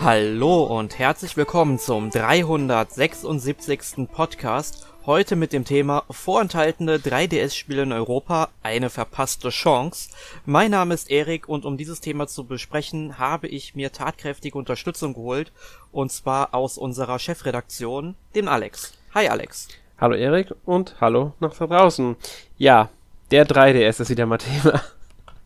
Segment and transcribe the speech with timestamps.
[0.00, 4.06] Hallo und herzlich willkommen zum 376.
[4.10, 4.86] Podcast.
[5.04, 10.10] Heute mit dem Thema vorenthaltene 3DS-Spiele in Europa, eine verpasste Chance.
[10.46, 15.14] Mein Name ist Erik und um dieses Thema zu besprechen, habe ich mir tatkräftige Unterstützung
[15.14, 15.50] geholt
[15.90, 18.92] und zwar aus unserer Chefredaktion, den Alex.
[19.14, 19.66] Hi Alex.
[20.00, 22.14] Hallo Erik und hallo nach da draußen.
[22.56, 22.88] Ja,
[23.32, 24.80] der 3DS ist wieder mal Thema.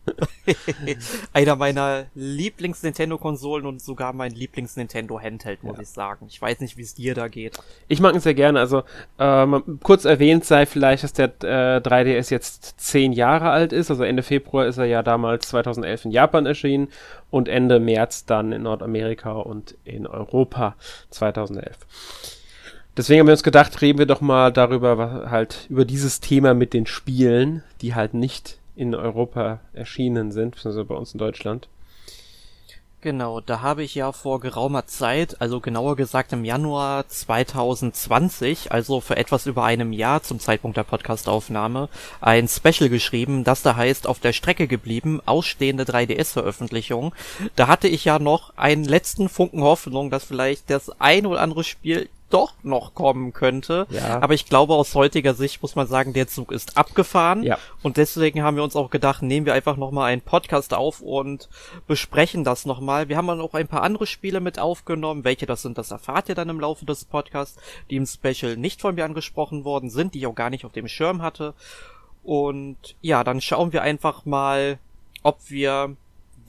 [1.33, 5.83] Einer meiner Lieblings-Nintendo-Konsolen und sogar mein Lieblings-Nintendo-Handheld, muss ja.
[5.83, 6.25] ich sagen.
[6.29, 7.57] Ich weiß nicht, wie es dir da geht.
[7.87, 8.59] Ich mag ihn sehr gerne.
[8.59, 8.83] Also,
[9.19, 13.89] ähm, kurz erwähnt sei vielleicht, dass der äh, 3DS jetzt zehn Jahre alt ist.
[13.89, 16.89] Also Ende Februar ist er ja damals 2011 in Japan erschienen
[17.29, 20.75] und Ende März dann in Nordamerika und in Europa
[21.09, 21.77] 2011.
[22.95, 26.73] Deswegen haben wir uns gedacht, reden wir doch mal darüber, halt über dieses Thema mit
[26.73, 31.67] den Spielen, die halt nicht in Europa erschienen sind, beziehungsweise bei uns in Deutschland.
[33.03, 39.01] Genau, da habe ich ja vor geraumer Zeit, also genauer gesagt im Januar 2020, also
[39.01, 41.89] für etwas über einem Jahr zum Zeitpunkt der Podcastaufnahme,
[42.21, 47.13] ein Special geschrieben, das da heißt auf der Strecke geblieben, ausstehende 3DS-Veröffentlichung.
[47.57, 51.65] Da hatte ich ja noch einen letzten Funken Hoffnung, dass vielleicht das ein oder andere
[51.65, 53.85] Spiel doch noch kommen könnte.
[53.89, 54.19] Ja.
[54.21, 57.43] Aber ich glaube, aus heutiger Sicht muss man sagen, der Zug ist abgefahren.
[57.43, 57.57] Ja.
[57.83, 61.49] Und deswegen haben wir uns auch gedacht, nehmen wir einfach nochmal einen Podcast auf und
[61.87, 63.09] besprechen das nochmal.
[63.09, 65.23] Wir haben dann auch ein paar andere Spiele mit aufgenommen.
[65.23, 67.59] Welche das sind, das erfahrt ihr dann im Laufe des Podcasts,
[67.89, 70.71] die im Special nicht von mir angesprochen worden sind, die ich auch gar nicht auf
[70.71, 71.53] dem Schirm hatte.
[72.23, 74.79] Und ja, dann schauen wir einfach mal,
[75.21, 75.95] ob wir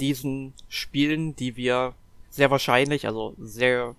[0.00, 1.94] diesen Spielen, die wir
[2.30, 3.94] sehr wahrscheinlich, also sehr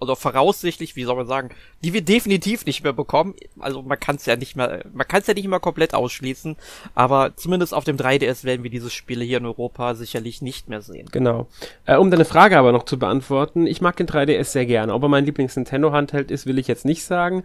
[0.00, 1.50] oder voraussichtlich, wie soll man sagen,
[1.84, 3.34] die wir definitiv nicht mehr bekommen.
[3.58, 6.56] Also man kann es ja nicht mehr, man kann es ja nicht mehr komplett ausschließen,
[6.94, 10.82] aber zumindest auf dem 3DS werden wir diese Spiele hier in Europa sicherlich nicht mehr
[10.82, 11.08] sehen.
[11.12, 11.46] Genau.
[11.84, 14.94] Äh, um deine Frage aber noch zu beantworten, ich mag den 3DS sehr gerne.
[14.94, 17.44] Ob er mein Lieblings-Nintendo-Handheld ist, will ich jetzt nicht sagen.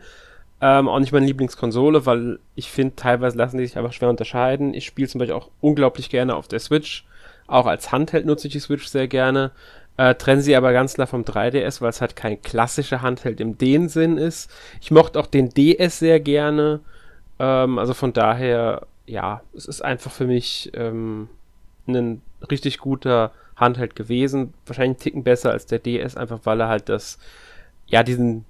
[0.61, 4.73] Ähm, auch nicht meine Lieblingskonsole, weil ich finde, teilweise lassen die sich einfach schwer unterscheiden.
[4.73, 7.05] Ich spiele zum Beispiel auch unglaublich gerne auf der Switch.
[7.47, 9.51] Auch als Handheld nutze ich die Switch sehr gerne.
[9.97, 13.57] Äh, trennen sie aber ganz klar vom 3DS, weil es halt kein klassischer Handheld im
[13.57, 14.51] den Sinn ist.
[14.81, 16.81] Ich mochte auch den DS sehr gerne.
[17.39, 21.29] Ähm, also von daher, ja, es ist einfach für mich ähm,
[21.87, 24.53] ein richtig guter Handheld gewesen.
[24.65, 27.17] Wahrscheinlich einen Ticken besser als der DS, einfach weil er halt das,
[27.87, 28.43] ja, diesen,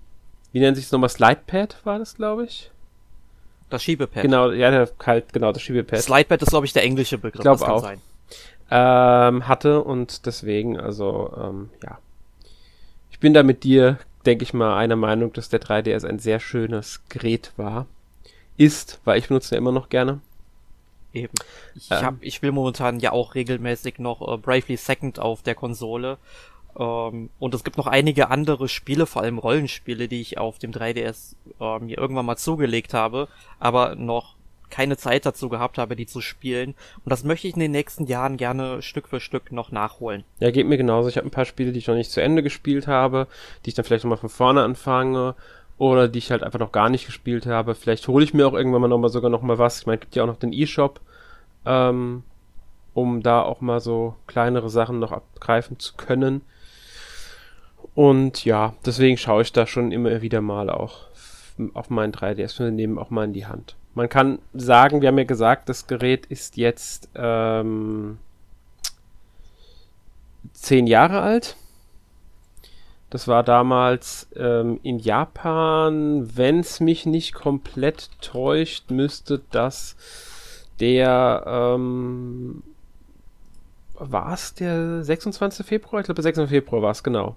[0.51, 2.71] wie nennt sich es nochmal, Slidepad war das, glaube ich.
[3.69, 4.23] Das Schiebepad.
[4.23, 5.99] Genau, ja, der, halt, genau, das Schiebepad.
[5.99, 7.35] Slidepad ist, glaube ich, der englische Begriff.
[7.35, 7.83] Ich glaube auch.
[7.83, 8.01] Sein
[8.71, 11.99] ähm, hatte und deswegen, also ähm, ja.
[13.11, 16.39] Ich bin da mit dir, denke ich mal, einer Meinung, dass der 3DS ein sehr
[16.39, 17.85] schönes Gerät war.
[18.57, 20.19] Ist, weil ich benutze ja immer noch gerne.
[21.13, 21.33] Eben.
[21.75, 25.55] Ich, ähm, hab, ich will momentan ja auch regelmäßig noch äh, Bravely Second auf der
[25.55, 26.17] Konsole.
[26.77, 30.71] Ähm, und es gibt noch einige andere Spiele, vor allem Rollenspiele, die ich auf dem
[30.71, 33.27] 3DS äh, mir irgendwann mal zugelegt habe,
[33.59, 34.34] aber noch
[34.69, 36.75] keine Zeit dazu gehabt habe, die zu spielen.
[37.03, 40.23] Und das möchte ich in den nächsten Jahren gerne Stück für Stück noch nachholen.
[40.39, 41.09] Ja, geht mir genauso.
[41.09, 43.27] Ich habe ein paar Spiele, die ich noch nicht zu Ende gespielt habe,
[43.63, 45.35] die ich dann vielleicht nochmal von vorne anfange
[45.77, 47.75] oder die ich halt einfach noch gar nicht gespielt habe.
[47.75, 49.79] Vielleicht hole ich mir auch irgendwann mal nochmal sogar nochmal was.
[49.79, 51.01] Ich meine, es gibt ja auch noch den E-Shop,
[51.65, 52.23] ähm,
[52.93, 56.41] um da auch mal so kleinere Sachen noch abgreifen zu können.
[57.93, 61.07] Und ja, deswegen schaue ich da schon immer wieder mal auch
[61.73, 63.75] auf meinen 3DS und nehme auch mal in die Hand.
[63.95, 68.19] Man kann sagen, wir haben ja gesagt, das Gerät ist jetzt ähm,
[70.51, 71.55] zehn Jahre alt.
[73.09, 79.95] Das war damals ähm, in Japan, wenn es mich nicht komplett täuscht, müsste das
[80.79, 82.63] der ähm,
[83.93, 85.65] war es der 26.
[85.65, 86.01] Februar?
[86.01, 86.49] Ich glaube, der 26.
[86.49, 87.35] Februar war es, genau.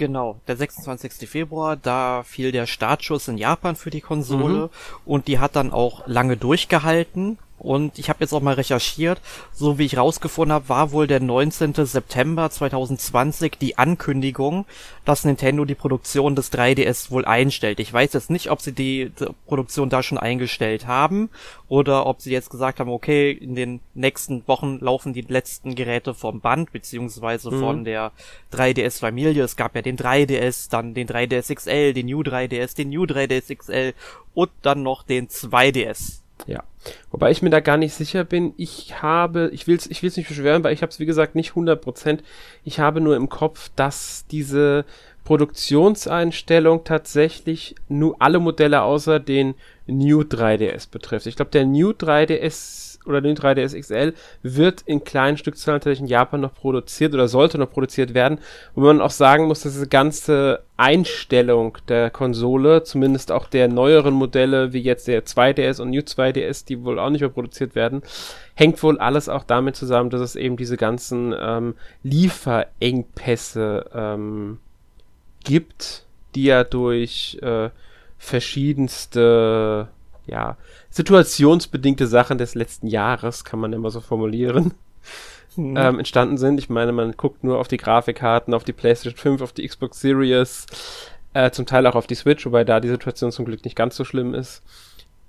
[0.00, 1.28] Genau, der 26.
[1.28, 4.68] Februar, da fiel der Startschuss in Japan für die Konsole mhm.
[5.04, 9.20] und die hat dann auch lange durchgehalten und ich habe jetzt auch mal recherchiert,
[9.52, 11.74] so wie ich rausgefunden habe, war wohl der 19.
[11.74, 14.64] September 2020 die Ankündigung,
[15.04, 17.78] dass Nintendo die Produktion des 3DS wohl einstellt.
[17.78, 21.28] Ich weiß jetzt nicht, ob sie die, die Produktion da schon eingestellt haben
[21.68, 26.14] oder ob sie jetzt gesagt haben, okay, in den nächsten Wochen laufen die letzten Geräte
[26.14, 27.60] vom Band beziehungsweise mhm.
[27.60, 28.12] von der
[28.54, 29.44] 3DS-Familie.
[29.44, 33.54] Es gab ja den 3DS, dann den 3DS XL, den New 3DS, den New 3DS
[33.54, 33.92] XL
[34.32, 36.19] und dann noch den 2DS.
[36.50, 36.64] Ja.
[37.12, 38.54] Wobei ich mir da gar nicht sicher bin.
[38.56, 41.36] Ich habe, ich will es ich will's nicht beschweren, weil ich habe es wie gesagt
[41.36, 42.18] nicht 100%.
[42.64, 44.84] Ich habe nur im Kopf, dass diese
[45.22, 49.54] Produktionseinstellung tatsächlich nur alle Modelle außer den
[49.86, 51.26] New 3DS betrifft.
[51.26, 56.06] Ich glaube, der New 3DS oder den 3DS XL wird in kleinen Stückzahlen tatsächlich in
[56.06, 58.38] Japan noch produziert oder sollte noch produziert werden.
[58.74, 64.14] Wo man auch sagen muss, dass diese ganze Einstellung der Konsole, zumindest auch der neueren
[64.14, 68.02] Modelle, wie jetzt der 2DS und New 2DS, die wohl auch nicht mehr produziert werden,
[68.54, 74.58] hängt wohl alles auch damit zusammen, dass es eben diese ganzen ähm, Lieferengpässe ähm,
[75.44, 76.04] gibt,
[76.34, 77.70] die ja durch äh,
[78.18, 79.88] verschiedenste
[80.26, 80.56] ja,
[80.90, 84.74] situationsbedingte Sachen des letzten Jahres, kann man immer so formulieren,
[85.56, 85.76] mhm.
[85.76, 86.58] ähm, entstanden sind.
[86.58, 90.00] Ich meine, man guckt nur auf die Grafikkarten, auf die PlayStation 5, auf die Xbox
[90.00, 90.66] Series,
[91.32, 93.96] äh, zum Teil auch auf die Switch, wobei da die Situation zum Glück nicht ganz
[93.96, 94.62] so schlimm ist.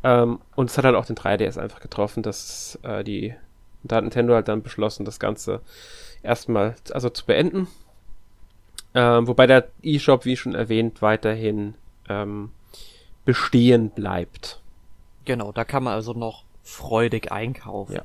[0.04, 3.36] Ähm, und es hat halt auch den 3DS einfach getroffen, dass äh, die,
[3.84, 5.62] da hat Nintendo halt dann beschlossen, das Ganze
[6.24, 7.68] erstmal also zu beenden.
[8.94, 11.76] Ähm, wobei der eShop, wie schon erwähnt, weiterhin
[12.10, 12.52] ähm,
[13.26, 14.61] bestehen bleibt.
[15.26, 17.94] Genau, da kann man also noch freudig einkaufen.
[17.94, 18.02] Ja.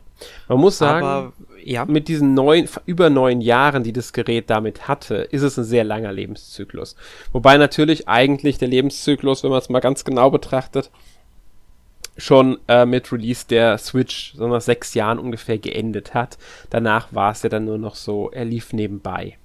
[0.49, 1.33] Man muss sagen, Aber,
[1.63, 1.85] ja.
[1.85, 5.85] mit diesen neun, über neun Jahren, die das Gerät damit hatte, ist es ein sehr
[5.85, 6.97] langer Lebenszyklus.
[7.33, 10.91] Wobei natürlich eigentlich der Lebenszyklus, wenn man es mal ganz genau betrachtet,
[12.17, 16.39] schon äh, mit Release der Switch so nach sechs Jahren ungefähr geendet hat.
[16.71, 19.37] Danach war es ja dann nur noch so, er lief nebenbei.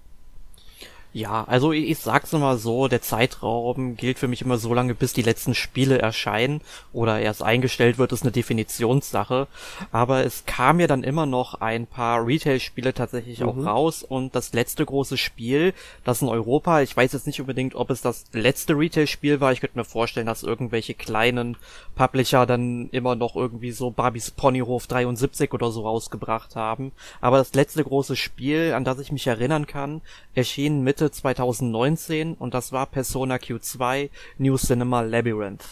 [1.13, 4.95] Ja, also ich, ich sag's mal so, der Zeitraum gilt für mich immer so lange,
[4.95, 6.61] bis die letzten Spiele erscheinen
[6.93, 9.47] oder erst eingestellt wird, ist eine Definitionssache.
[9.91, 13.49] Aber es kam ja dann immer noch ein paar Retail-Spiele tatsächlich mhm.
[13.49, 15.73] auch raus und das letzte große Spiel,
[16.05, 19.59] das in Europa, ich weiß jetzt nicht unbedingt, ob es das letzte Retail-Spiel war, ich
[19.59, 21.57] könnte mir vorstellen, dass irgendwelche kleinen
[21.95, 26.93] Publisher dann immer noch irgendwie so Barbies Ponyhof 73 oder so rausgebracht haben.
[27.19, 29.99] Aber das letzte große Spiel, an das ich mich erinnern kann,
[30.35, 35.65] erschien mit Mitte 2019 und das war Persona Q2 New Cinema Labyrinth.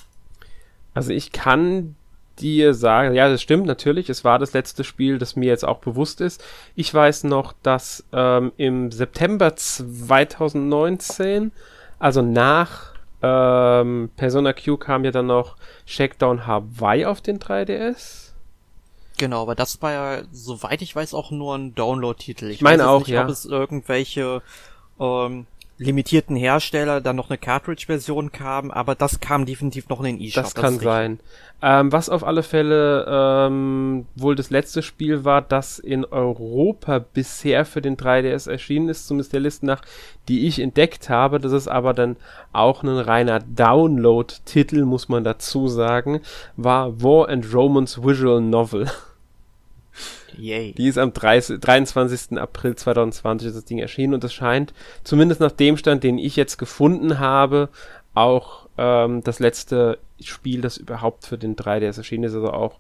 [0.96, 1.96] Also ich kann
[2.40, 5.78] dir sagen, ja, das stimmt natürlich, es war das letzte Spiel, das mir jetzt auch
[5.80, 6.44] bewusst ist.
[6.76, 11.52] Ich weiß noch, dass ähm, im September 2019,
[12.00, 18.30] also nach ähm, Persona Q kam ja dann noch Shakedown Hawaii auf den 3DS.
[19.20, 22.46] Genau, aber das war ja, soweit ich weiß, auch nur ein Download-Titel.
[22.46, 23.24] Ich meine auch, nicht, ja.
[23.24, 24.42] ob es irgendwelche
[25.00, 25.46] ähm,
[25.80, 30.44] limitierten Hersteller dann noch eine Cartridge-Version kam, aber das kam definitiv noch in den eShop.
[30.44, 31.20] Das kann das sein.
[31.62, 37.66] Ähm, was auf alle Fälle ähm, wohl das letzte Spiel war, das in Europa bisher
[37.66, 39.82] für den 3DS erschienen ist, zumindest der Liste nach,
[40.28, 41.40] die ich entdeckt habe.
[41.40, 42.18] Das ist aber dann
[42.52, 46.20] auch ein reiner Download-Titel, muss man dazu sagen,
[46.58, 48.88] war War and Romance Visual Novel.
[50.40, 50.74] Yay.
[50.74, 52.38] Die ist am 30, 23.
[52.40, 56.36] April 2020 ist das Ding erschienen und es scheint, zumindest nach dem Stand, den ich
[56.36, 57.70] jetzt gefunden habe,
[58.14, 62.80] auch ähm, das letzte Spiel, das überhaupt für den 3DS erschienen ist, also auch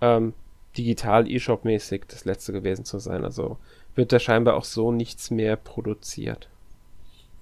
[0.00, 0.34] ähm,
[0.76, 3.24] digital eShop-mäßig das letzte gewesen zu sein.
[3.24, 3.58] Also
[3.94, 6.48] wird da scheinbar auch so nichts mehr produziert.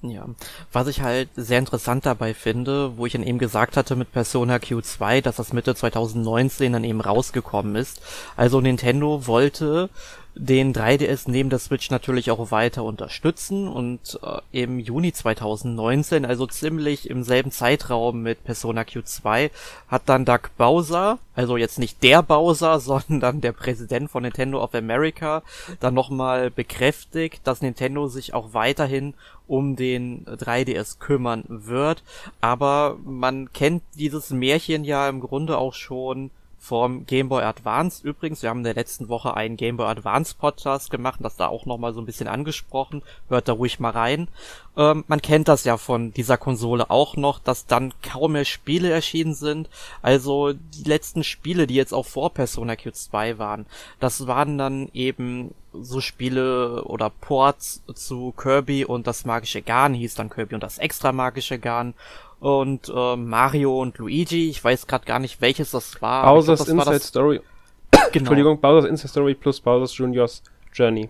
[0.02, 0.26] Ja,
[0.72, 4.56] was ich halt sehr interessant dabei finde, wo ich dann eben gesagt hatte mit Persona
[4.56, 8.02] Q2, dass das Mitte 2019 dann eben rausgekommen ist.
[8.36, 9.88] Also Nintendo wollte
[10.38, 16.46] den 3DS neben der Switch natürlich auch weiter unterstützen und äh, im Juni 2019, also
[16.46, 19.50] ziemlich im selben Zeitraum mit Persona Q2,
[19.88, 24.74] hat dann Doug Bowser, also jetzt nicht der Bowser, sondern der Präsident von Nintendo of
[24.74, 25.42] America,
[25.80, 29.14] dann nochmal bekräftigt, dass Nintendo sich auch weiterhin
[29.46, 32.02] um den 3DS kümmern wird,
[32.40, 36.30] aber man kennt dieses Märchen ja im Grunde auch schon
[36.66, 38.04] vom Game Boy Advance.
[38.04, 41.46] Übrigens, wir haben in der letzten Woche einen Game Boy Advance Podcast gemacht, das da
[41.46, 43.02] auch nochmal so ein bisschen angesprochen.
[43.28, 44.26] Hört da ruhig mal rein.
[44.76, 48.90] Ähm, man kennt das ja von dieser Konsole auch noch, dass dann kaum mehr Spiele
[48.90, 49.70] erschienen sind.
[50.02, 53.66] Also die letzten Spiele, die jetzt auch vor Persona Q2 waren,
[54.00, 60.14] das waren dann eben so Spiele oder Ports zu Kirby und das magische Garn hieß
[60.14, 61.94] dann Kirby und das extra magische Garn
[62.40, 64.48] und äh, Mario und Luigi.
[64.50, 66.24] Ich weiß gerade gar nicht, welches das war.
[66.26, 67.06] Bowser's glaub, das Inside war das...
[67.08, 67.40] Story.
[67.90, 68.06] genau.
[68.12, 71.08] Entschuldigung, Bowser's Inside Story plus Bowser's Junior's Journey.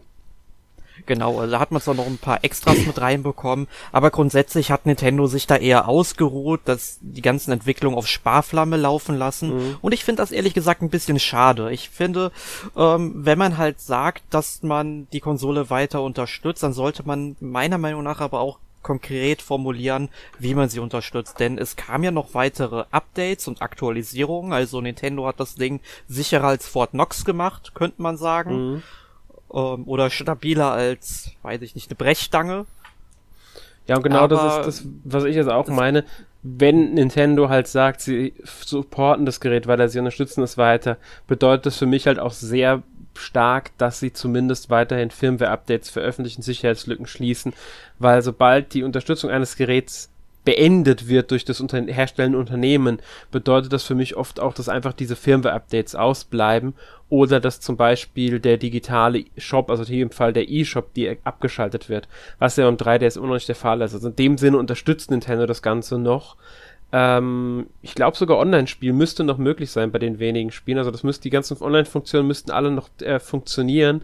[1.04, 4.86] Genau, also da hat man zwar noch ein paar Extras mit reinbekommen, aber grundsätzlich hat
[4.86, 9.54] Nintendo sich da eher ausgeruht, dass die ganzen Entwicklungen auf Sparflamme laufen lassen.
[9.54, 9.76] Mhm.
[9.82, 11.70] Und ich finde das ehrlich gesagt ein bisschen schade.
[11.70, 12.32] Ich finde,
[12.76, 17.78] ähm, wenn man halt sagt, dass man die Konsole weiter unterstützt, dann sollte man meiner
[17.78, 21.40] Meinung nach aber auch konkret formulieren, wie man sie unterstützt.
[21.40, 24.52] Denn es kam ja noch weitere Updates und Aktualisierungen.
[24.52, 28.54] Also Nintendo hat das Ding sicherer als Fort Knox gemacht, könnte man sagen.
[28.74, 28.82] Mhm.
[29.52, 32.64] Ähm, oder stabiler als, weiß ich nicht, eine Brechstange.
[33.88, 36.04] Ja, und genau Aber das ist das, was ich jetzt auch meine.
[36.44, 41.76] wenn Nintendo halt sagt, sie supporten das Gerät weiter, sie unterstützen es weiter, bedeutet das
[41.76, 42.84] für mich halt auch sehr
[43.18, 47.52] stark, dass sie zumindest weiterhin Firmware-Updates veröffentlichen, Sicherheitslücken schließen,
[47.98, 50.10] weil sobald die Unterstützung eines Geräts
[50.46, 54.94] beendet wird durch das unter herstellende Unternehmen, bedeutet das für mich oft auch, dass einfach
[54.94, 56.74] diese Firmware-Updates ausbleiben
[57.08, 61.88] oder dass zum Beispiel der digitale Shop, also hier im Fall der eShop, die abgeschaltet
[61.88, 62.08] wird,
[62.38, 63.92] was ja im 3DS immer noch nicht der Fall ist.
[63.92, 66.36] Also in dem Sinne unterstützt Nintendo das Ganze noch.
[66.92, 70.78] Ähm, ich glaube sogar Online-Spiel müsste noch möglich sein bei den wenigen Spielen.
[70.78, 74.02] Also das müsste die ganzen Online-Funktionen müssten alle noch äh, funktionieren.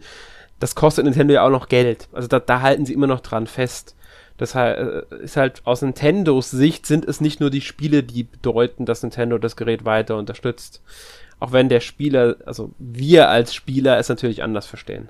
[0.59, 2.07] Das kostet Nintendo ja auch noch Geld.
[2.13, 3.95] Also da, da halten sie immer noch dran fest.
[4.37, 8.85] Das äh, ist halt aus Nintendos Sicht sind es nicht nur die Spiele, die bedeuten,
[8.85, 10.81] dass Nintendo das Gerät weiter unterstützt.
[11.39, 15.09] Auch wenn der Spieler, also wir als Spieler es natürlich anders verstehen.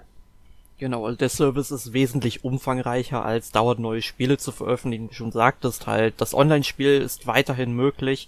[0.79, 5.05] Genau, also der Service ist wesentlich umfangreicher als dauernd neue Spiele zu veröffentlichen.
[5.05, 8.27] Wie du schon sagtest, halt, das Online-Spiel ist weiterhin möglich.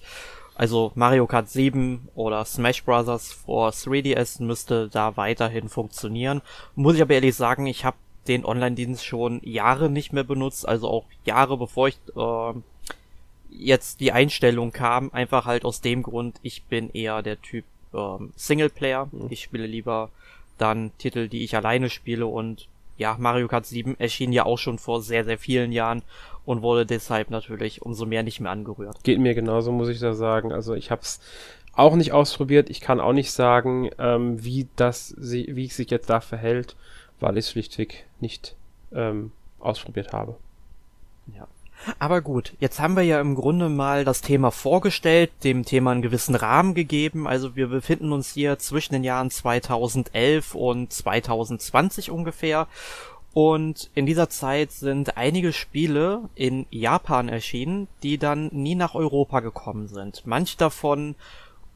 [0.56, 3.34] Also Mario Kart 7 oder Smash Bros.
[3.34, 6.42] for 3DS müsste da weiterhin funktionieren.
[6.76, 7.98] Muss ich aber ehrlich sagen, ich habe
[8.28, 12.54] den Online-Dienst schon Jahre nicht mehr benutzt, also auch Jahre bevor ich äh,
[13.50, 18.18] jetzt die Einstellung kam, einfach halt aus dem Grund, ich bin eher der Typ äh,
[18.36, 19.10] Singleplayer.
[19.12, 19.28] Mhm.
[19.30, 20.10] Ich spiele lieber
[20.58, 24.78] dann Titel, die ich alleine spiele und ja, Mario Kart 7 erschien ja auch schon
[24.78, 26.02] vor sehr, sehr vielen Jahren
[26.46, 29.04] und wurde deshalb natürlich umso mehr nicht mehr angerührt.
[29.04, 30.54] Geht mir genauso, muss ich da sagen.
[30.54, 31.20] Also ich hab's
[31.74, 32.70] auch nicht ausprobiert.
[32.70, 36.78] Ich kann auch nicht sagen, ähm, wie das, wie es sich jetzt da verhält
[37.20, 38.56] weil ich es schlichtweg nicht
[38.92, 40.38] ähm, ausprobiert habe.
[41.34, 41.48] Ja.
[42.00, 46.02] Aber gut, jetzt haben wir ja im Grunde mal das Thema vorgestellt, dem Thema einen
[46.02, 47.28] gewissen Rahmen gegeben.
[47.28, 52.68] Also wir befinden uns hier zwischen den Jahren 2011 und 2020 ungefähr.
[53.34, 59.42] Und in dieser Zeit sind einige Spiele in Japan erschienen, die dann nie nach Europa
[59.42, 60.26] gekommen sind.
[60.26, 61.16] Manch davon,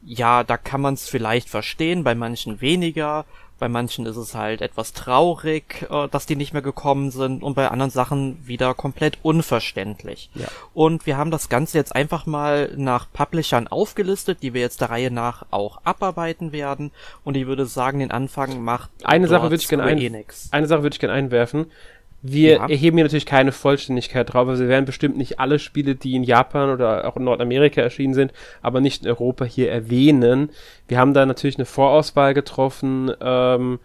[0.02, 3.26] ja, da kann man es vielleicht verstehen, bei manchen weniger.
[3.60, 7.54] Bei manchen ist es halt etwas traurig, äh, dass die nicht mehr gekommen sind und
[7.54, 10.30] bei anderen Sachen wieder komplett unverständlich.
[10.34, 10.48] Ja.
[10.74, 14.90] Und wir haben das Ganze jetzt einfach mal nach Publishern aufgelistet, die wir jetzt der
[14.90, 16.90] Reihe nach auch abarbeiten werden.
[17.22, 20.82] Und ich würde sagen, den Anfang macht eine Sache würde ich gerne ein, eine Sache
[20.82, 21.66] würde ich gerne einwerfen.
[22.22, 22.68] Wir ja.
[22.68, 24.46] erheben hier natürlich keine Vollständigkeit drauf.
[24.48, 28.14] Also wir werden bestimmt nicht alle Spiele, die in Japan oder auch in Nordamerika erschienen
[28.14, 30.50] sind, aber nicht in Europa hier erwähnen.
[30.86, 33.78] Wir haben da natürlich eine Vorauswahl getroffen, ähm,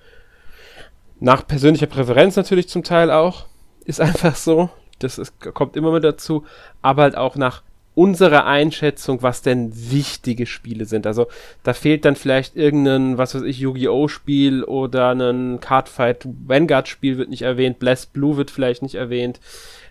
[1.20, 3.46] nach persönlicher Präferenz natürlich zum Teil auch.
[3.86, 4.70] Ist einfach so.
[5.00, 6.46] Das ist, kommt immer mit dazu.
[6.82, 7.64] Aber halt auch nach
[7.96, 11.08] unsere Einschätzung, was denn wichtige Spiele sind.
[11.08, 11.28] Also
[11.64, 14.10] da fehlt dann vielleicht irgendein, was weiß ich, Yu-Gi-Oh!
[14.10, 19.40] Spiel oder ein Cardfight Vanguard Spiel wird nicht erwähnt, Bless Blue wird vielleicht nicht erwähnt.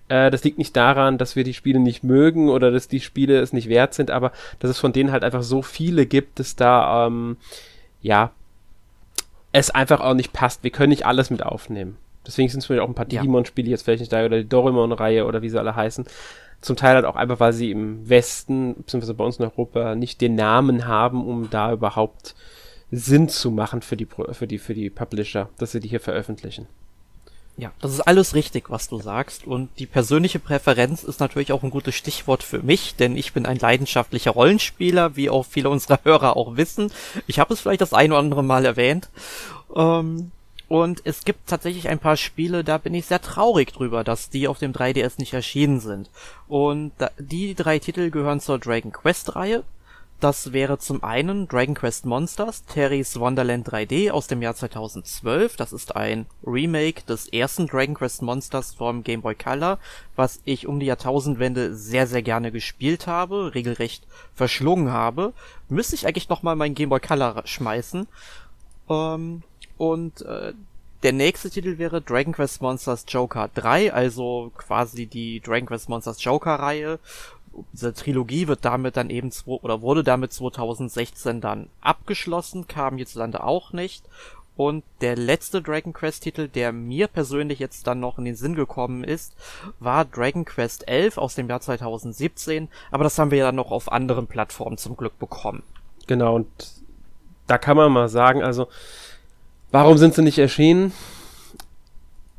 [0.09, 3.41] Äh, das liegt nicht daran, dass wir die Spiele nicht mögen oder dass die Spiele
[3.41, 6.57] es nicht wert sind, aber dass es von denen halt einfach so viele gibt, dass
[6.57, 7.39] da, ähm,
[8.03, 8.33] ja,
[9.53, 10.63] es einfach auch nicht passt.
[10.63, 11.97] Wir können nicht alles mit aufnehmen.
[12.27, 15.27] Deswegen sind es vielleicht auch ein paar Digimon-Spiele jetzt vielleicht nicht da oder die Dorimon-Reihe
[15.27, 16.07] oder wie sie alle heißen.
[16.61, 20.21] Zum Teil halt auch einfach, weil sie im Westen, beziehungsweise bei uns in Europa, nicht
[20.21, 22.35] den Namen haben, um da überhaupt
[22.91, 26.67] Sinn zu machen für die, für die, für die Publisher, dass sie die hier veröffentlichen.
[27.57, 29.47] Ja, das ist alles richtig, was du sagst.
[29.47, 33.47] Und die persönliche Präferenz ist natürlich auch ein gutes Stichwort für mich, denn ich bin
[33.47, 36.91] ein leidenschaftlicher Rollenspieler, wie auch viele unserer Hörer auch wissen.
[37.27, 39.09] Ich habe es vielleicht das ein oder andere Mal erwähnt.
[39.75, 40.33] Ähm,
[40.69, 44.49] und es gibt tatsächlich ein paar Spiele, da bin ich sehr traurig drüber, dass die
[44.49, 46.11] auf dem 3DS nicht erschienen sind.
[46.49, 49.65] Und die drei Titel gehören zur Dragon Quest Reihe.
[50.21, 55.57] Das wäre zum einen Dragon Quest Monsters, Terry's Wonderland 3D aus dem Jahr 2012.
[55.57, 59.79] Das ist ein Remake des ersten Dragon Quest Monsters vom Game Boy Color,
[60.17, 65.35] was ich um die Jahrtausendwende sehr, sehr gerne gespielt habe, regelrecht verschlungen habe.
[65.69, 68.07] Müsste ich eigentlich nochmal meinen Game Boy Color schmeißen.
[68.89, 69.43] Ähm,
[69.77, 70.53] und äh,
[71.03, 76.23] der nächste Titel wäre Dragon Quest Monsters Joker 3, also quasi die Dragon Quest Monsters
[76.25, 76.99] Joker Reihe.
[77.73, 83.73] Diese Trilogie wird damit dann eben oder wurde damit 2016 dann abgeschlossen, kam hierzulande auch
[83.73, 84.05] nicht.
[84.57, 88.55] Und der letzte Dragon Quest Titel, der mir persönlich jetzt dann noch in den Sinn
[88.55, 89.35] gekommen ist,
[89.81, 93.73] war Dragon Quest 11 aus dem Jahr 2017, aber das haben wir ja dann noch
[93.73, 95.65] auf anderen Plattformen zum Glück bekommen.
[96.07, 96.47] Genau, und
[97.47, 98.69] da kann man mal sagen, also
[99.75, 100.93] Warum sind sie nicht erschienen?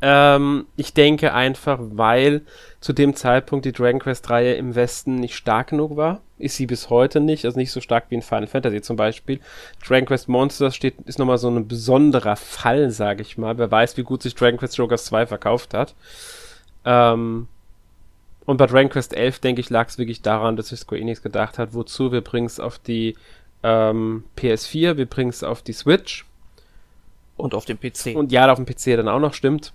[0.02, 2.44] Ähm, ich denke einfach, weil
[2.80, 6.22] zu dem Zeitpunkt die Dragon Quest-Reihe im Westen nicht stark genug war.
[6.38, 9.42] Ist sie bis heute nicht, also nicht so stark wie in Final Fantasy zum Beispiel.
[9.86, 13.58] Dragon Quest Monsters steht, ist nochmal so ein besonderer Fall, sage ich mal.
[13.58, 15.94] Wer weiß, wie gut sich Dragon Quest Jokers 2 verkauft hat.
[16.86, 17.50] Ähm,
[18.46, 21.22] und bei Dragon Quest 11, denke ich, lag es wirklich daran, dass sich Square Enix
[21.22, 23.18] gedacht hat, wozu, wir bringen es auf die
[23.62, 26.26] ähm, PS4, wir bringen es auf die Switch.
[27.38, 28.16] Und auf dem PC.
[28.16, 29.74] Und ja, auf dem PC dann auch noch, stimmt.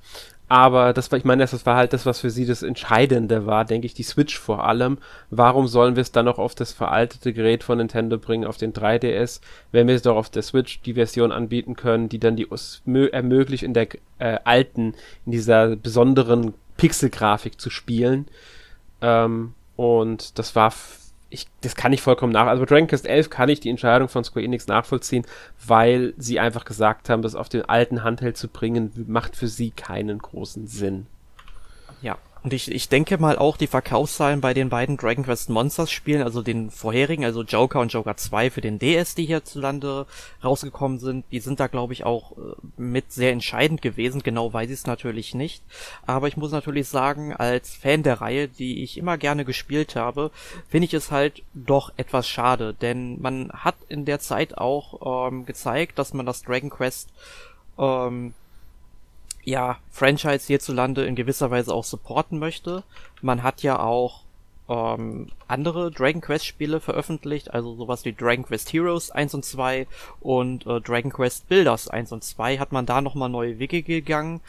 [0.50, 3.64] Aber das war, ich meine, das war halt das, was für sie das Entscheidende war,
[3.64, 4.98] denke ich, die Switch vor allem.
[5.30, 8.72] Warum sollen wir es dann noch auf das veraltete Gerät von Nintendo bringen, auf den
[8.72, 9.40] 3DS,
[9.70, 12.48] wenn wir es doch auf der Switch die Version anbieten können, die dann die
[13.12, 13.86] ermöglicht, in der
[14.18, 18.26] äh, alten, in dieser besonderen Pixelgrafik zu spielen.
[19.02, 20.72] Ähm, und das war
[21.30, 22.46] ich, das kann ich vollkommen nach.
[22.46, 25.24] Also bei Dragon Quest 11 kann ich die Entscheidung von Square Enix nachvollziehen,
[25.64, 29.70] weil sie einfach gesagt haben, das auf den alten Handheld zu bringen, macht für sie
[29.70, 31.06] keinen großen Sinn.
[32.42, 36.22] Und ich, ich denke mal auch die Verkaufszahlen bei den beiden Dragon Quest Monsters Spielen,
[36.22, 40.06] also den vorherigen, also Joker und Joker 2 für den DS, die hierzulande
[40.42, 44.22] rausgekommen sind, die sind da glaube ich auch äh, mit sehr entscheidend gewesen.
[44.22, 45.62] Genau weiß ich es natürlich nicht.
[46.06, 50.30] Aber ich muss natürlich sagen, als Fan der Reihe, die ich immer gerne gespielt habe,
[50.68, 55.44] finde ich es halt doch etwas schade, denn man hat in der Zeit auch ähm,
[55.44, 57.10] gezeigt, dass man das Dragon Quest
[57.78, 58.32] ähm,
[59.44, 62.82] ja, Franchise hierzulande in gewisser Weise auch supporten möchte.
[63.22, 64.22] Man hat ja auch
[64.68, 69.86] ähm, andere Dragon Quest Spiele veröffentlicht, also sowas wie Dragon Quest Heroes 1 und 2
[70.20, 74.40] und äh, Dragon Quest Builders 1 und 2 hat man da nochmal neue Wege gegangen.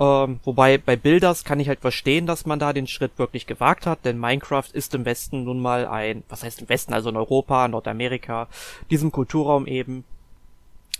[0.00, 3.84] Ähm, wobei bei Builders kann ich halt verstehen, dass man da den Schritt wirklich gewagt
[3.84, 7.16] hat, denn Minecraft ist im Westen nun mal ein, was heißt im Westen, also in
[7.16, 8.46] Europa, Nordamerika,
[8.90, 10.04] diesem Kulturraum eben,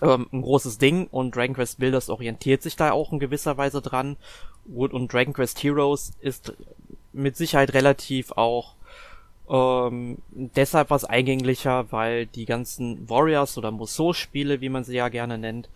[0.02, 3.82] ähm, ein großes Ding und Dragon Quest Builders orientiert sich da auch in gewisser Weise
[3.82, 4.16] dran.
[4.72, 6.52] Und, und Dragon Quest Heroes ist
[7.12, 8.74] mit Sicherheit relativ auch
[9.50, 15.38] ähm, deshalb was eingänglicher, weil die ganzen Warriors oder Musou-Spiele, wie man sie ja gerne
[15.38, 15.68] nennt,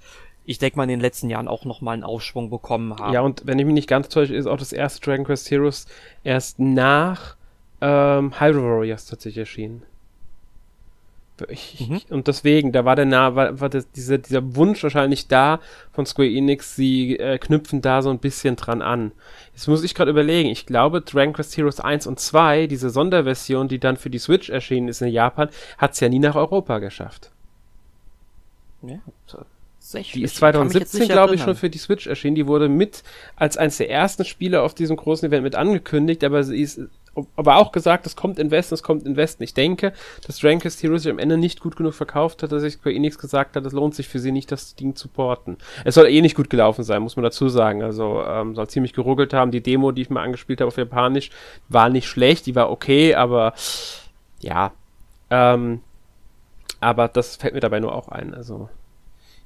[0.45, 3.13] ich denke mal in den letzten Jahren auch nochmal einen Aufschwung bekommen haben.
[3.13, 5.87] Ja, und wenn ich mich nicht ganz täusche, ist auch das erste Dragon Quest Heroes
[6.25, 7.37] erst nach
[7.81, 9.83] ähm, Hyrule Warriors tatsächlich erschienen.
[11.49, 12.01] Ich, mhm.
[12.11, 15.61] Und deswegen, da war der nah, war, war das, dieser, dieser Wunsch wahrscheinlich da
[15.93, 19.13] von Square Enix, sie äh, knüpfen da so ein bisschen dran an.
[19.55, 23.69] Jetzt muss ich gerade überlegen, ich glaube, Dragon Quest Heroes 1 und 2, diese Sonderversion,
[23.69, 26.79] die dann für die Switch erschienen ist in Japan, hat es ja nie nach Europa
[26.79, 27.31] geschafft.
[28.83, 28.99] Ja,
[30.15, 32.37] die ist 2017, glaube ich, schon für die Switch erschienen.
[32.37, 33.03] Die wurde mit
[33.37, 36.81] als eines der ersten Spiele auf diesem großen Event mit angekündigt, aber sie ist
[37.37, 39.43] aber auch gesagt, es kommt in Westen, es kommt in Westen.
[39.43, 39.93] Ich denke,
[40.27, 42.95] dass Dragon Quest Heroes sich am Ende nicht gut genug verkauft hat, dass sich Square
[42.95, 45.59] Enix gesagt hat, es lohnt sich für sie nicht, das Ding zu porten.
[45.85, 47.83] Es soll eh nicht gut gelaufen sein, muss man dazu sagen.
[47.83, 49.51] Also ähm, soll ziemlich geruckelt haben.
[49.51, 51.31] Die Demo, die ich mal angespielt habe auf Japanisch,
[51.69, 53.53] war nicht schlecht, die war okay, aber
[54.41, 54.73] ja.
[55.31, 55.81] Ähm,
[56.81, 58.35] aber das fällt mir dabei nur auch ein.
[58.35, 58.69] Also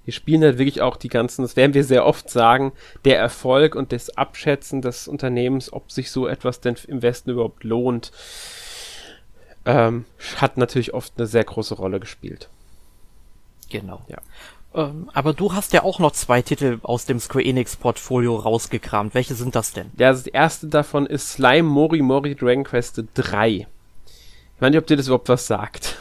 [0.07, 2.73] wir spielen halt wirklich auch die ganzen, das werden wir sehr oft sagen,
[3.05, 7.65] der Erfolg und das Abschätzen des Unternehmens, ob sich so etwas denn im Westen überhaupt
[7.65, 8.13] lohnt,
[9.65, 10.05] ähm,
[10.37, 12.49] hat natürlich oft eine sehr große Rolle gespielt.
[13.69, 14.01] Genau.
[14.07, 14.19] Ja.
[14.75, 19.13] Ähm, aber du hast ja auch noch zwei Titel aus dem Square Enix Portfolio rausgekramt.
[19.13, 19.91] Welche sind das denn?
[19.99, 23.49] Ja, das erste davon ist Slime Mori Mori Dragon Quest 3.
[23.49, 23.67] Ich
[24.61, 25.97] weiß nicht, ob dir das überhaupt was sagt.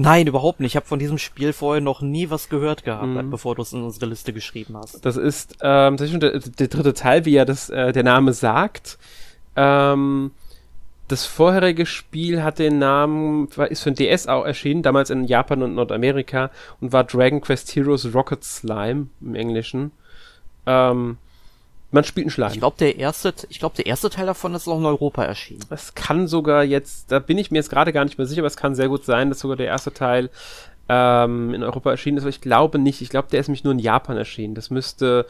[0.00, 0.72] Nein, überhaupt nicht.
[0.72, 3.30] Ich habe von diesem Spiel vorher noch nie was gehört gehabt, mhm.
[3.30, 5.04] bevor du es in unsere Liste geschrieben hast.
[5.04, 8.02] Das ist ähm, das ist schon der, der, dritte Teil, wie ja das, äh, der
[8.02, 8.98] Name sagt.
[9.56, 10.30] Ähm,
[11.08, 15.62] das vorherige Spiel hat den Namen, ist für den DS auch erschienen, damals in Japan
[15.62, 19.92] und Nordamerika und war Dragon Quest Heroes Rocket Slime im Englischen.
[20.64, 21.18] Ähm,
[21.90, 22.52] man spielt einen Schleim.
[22.52, 25.64] Ich glaube, der erste, ich glaube, der erste Teil davon ist auch in Europa erschienen.
[25.70, 28.46] Es kann sogar jetzt, da bin ich mir jetzt gerade gar nicht mehr sicher, aber
[28.46, 30.30] es kann sehr gut sein, dass sogar der erste Teil
[30.88, 33.00] ähm, in Europa erschienen ist, aber ich glaube nicht.
[33.00, 34.54] Ich glaube, der ist nämlich nur in Japan erschienen.
[34.54, 35.26] Das müsste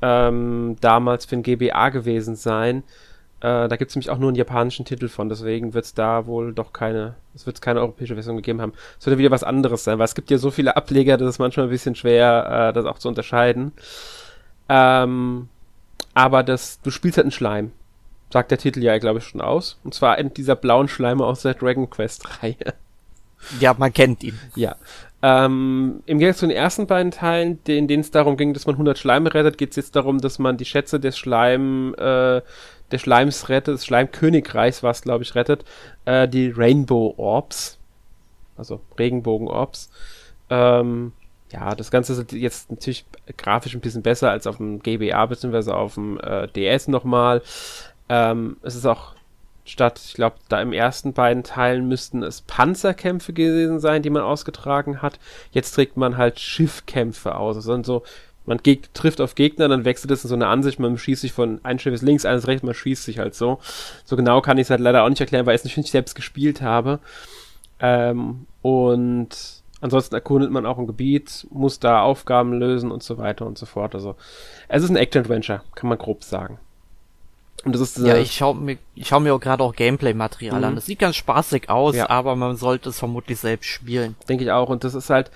[0.00, 2.84] ähm, damals für ein GBA gewesen sein.
[3.40, 6.26] Äh, da gibt es nämlich auch nur einen japanischen Titel von, deswegen wird es da
[6.26, 8.72] wohl doch keine, es wird keine europäische Version gegeben haben.
[8.98, 11.38] Es sollte wieder was anderes sein, weil es gibt ja so viele Ableger, dass es
[11.38, 13.72] manchmal ein bisschen schwer, äh, das auch zu unterscheiden.
[14.68, 15.48] Ähm,
[16.16, 17.72] aber das, du spielst halt einen Schleim.
[18.32, 19.78] Sagt der Titel ja, glaube ich, schon aus.
[19.84, 22.56] Und zwar in dieser blauen Schleime aus der Dragon Quest-Reihe.
[23.60, 24.38] Ja, man kennt ihn.
[24.54, 24.76] Ja.
[25.22, 28.76] Ähm, Im Gegensatz zu den ersten beiden Teilen, in denen es darum ging, dass man
[28.76, 32.40] 100 Schleime rettet, geht es jetzt darum, dass man die Schätze des Schleim, äh,
[32.90, 35.66] des Schleims rettet, des Schleimkönigreichs, was glaube ich rettet,
[36.06, 37.78] äh, die Rainbow Orbs,
[38.56, 39.90] also Regenbogen Orbs.
[40.48, 41.12] Ähm,
[41.52, 43.04] ja, das Ganze ist jetzt natürlich
[43.36, 45.70] grafisch ein bisschen besser als auf dem GBA bzw.
[45.70, 47.42] auf dem äh, DS nochmal.
[48.08, 49.14] Ähm, es ist auch
[49.64, 54.22] statt, ich glaube, da im ersten beiden Teilen müssten es Panzerkämpfe gewesen sein, die man
[54.22, 55.18] ausgetragen hat.
[55.52, 57.62] Jetzt trägt man halt Schiffkämpfe aus.
[57.62, 58.02] Sind so
[58.44, 58.60] Man
[58.94, 61.80] trifft auf Gegner, dann wechselt es in so eine Ansicht, man schießt sich von ein
[61.80, 63.58] Schiff ist links, eines rechts, man schießt sich halt so.
[64.04, 66.14] So genau kann ich es halt leider auch nicht erklären, weil ich es nicht selbst
[66.14, 67.00] gespielt habe.
[67.80, 69.28] Ähm, und
[69.86, 73.66] ansonsten erkundet man auch ein Gebiet, muss da Aufgaben lösen und so weiter und so
[73.66, 73.94] fort.
[73.94, 74.16] Also
[74.68, 76.58] es ist ein Action-Adventure, kann man grob sagen.
[77.64, 80.64] Und das ist ja, ich schaue mir, ich schau mir gerade auch Gameplay-Material mhm.
[80.64, 80.74] an.
[80.76, 82.10] Das sieht ganz spaßig aus, ja.
[82.10, 84.14] aber man sollte es vermutlich selbst spielen.
[84.28, 84.68] Denke ich auch.
[84.68, 85.30] Und das ist halt,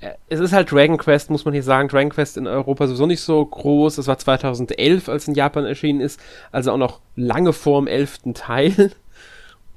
[0.00, 1.88] äh, es ist halt Dragon Quest, muss man hier sagen.
[1.88, 3.98] Dragon Quest in Europa sowieso nicht so groß.
[3.98, 6.20] Es war 2011, als in Japan erschienen ist,
[6.52, 8.92] also auch noch lange vor dem elften Teil.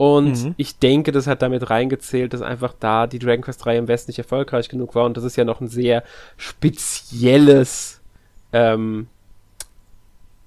[0.01, 0.55] Und mhm.
[0.57, 4.09] ich denke, das hat damit reingezählt, dass einfach da die Dragon Quest 3 im Westen
[4.09, 5.05] nicht erfolgreich genug war.
[5.05, 6.03] Und das ist ja noch ein sehr
[6.37, 8.01] spezielles,
[8.51, 9.09] ähm,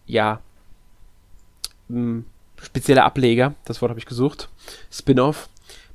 [0.07, 0.40] ja,
[2.61, 3.55] spezieller Ableger.
[3.64, 4.49] Das Wort habe ich gesucht.
[4.90, 5.49] Spin-off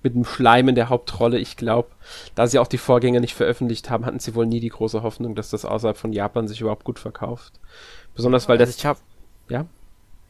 [0.04, 1.38] mit einem Schleim in der Hauptrolle.
[1.38, 1.89] Ich glaube,
[2.36, 5.36] da sie auch die Vorgänger nicht veröffentlicht haben, hatten sie wohl nie die große Hoffnung,
[5.36, 7.60] dass das außerhalb von Japan sich überhaupt gut verkauft.
[8.15, 8.69] Besonders weil das.
[8.69, 9.00] Also ich habe
[9.50, 9.65] ja.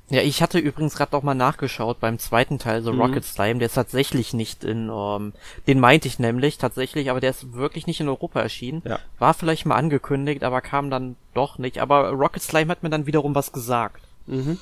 [0.10, 3.02] Ja, ich hatte übrigens gerade noch mal nachgeschaut beim zweiten Teil, so mhm.
[3.02, 5.34] Rocket Slime, der ist tatsächlich nicht in, ähm,
[5.68, 8.82] den meinte ich nämlich tatsächlich, aber der ist wirklich nicht in Europa erschienen.
[8.86, 9.00] Ja.
[9.20, 11.78] War vielleicht mal angekündigt, aber kam dann doch nicht.
[11.80, 14.02] Aber Rocket Slime hat mir dann wiederum was gesagt.
[14.26, 14.58] Mhm.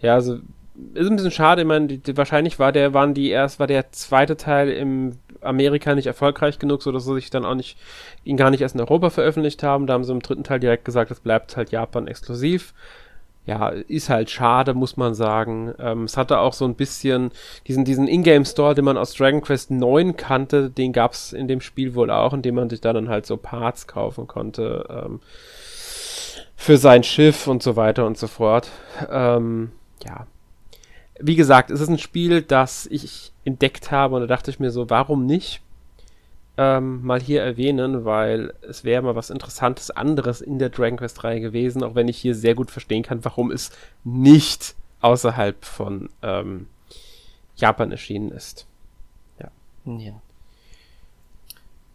[0.00, 0.38] Ja, also
[0.94, 1.62] ist ein bisschen schade.
[1.62, 5.12] Ich meine, die, die, wahrscheinlich war der, waren die erst, war der zweite Teil im
[5.40, 7.78] Amerika nicht erfolgreich genug, so dass sie sich dann auch nicht,
[8.24, 9.86] ihn gar nicht erst in Europa veröffentlicht haben.
[9.86, 12.74] Da haben sie im dritten Teil direkt gesagt, es bleibt halt Japan exklusiv.
[13.46, 15.72] Ja, ist halt schade, muss man sagen.
[15.78, 17.30] Ähm, es hatte auch so ein bisschen
[17.68, 21.94] diesen, diesen Ingame-Store, den man aus Dragon Quest 9 kannte, den gab's in dem Spiel
[21.94, 24.86] wohl auch, in dem man sich da dann halt so Parts kaufen konnte.
[24.90, 25.20] Ähm,
[26.56, 28.68] für sein Schiff und so weiter und so fort.
[29.08, 29.70] Ähm,
[30.04, 30.26] ja.
[31.20, 34.70] Wie gesagt, es ist ein Spiel, das ich entdeckt habe und da dachte ich mir
[34.70, 35.62] so, warum nicht
[36.58, 41.22] ähm, mal hier erwähnen, weil es wäre mal was Interessantes anderes in der Dragon Quest
[41.24, 43.70] Reihe gewesen, auch wenn ich hier sehr gut verstehen kann, warum es
[44.04, 46.68] nicht außerhalb von ähm,
[47.56, 48.66] Japan erschienen ist.
[49.38, 49.50] Ja.
[49.98, 50.20] Ja.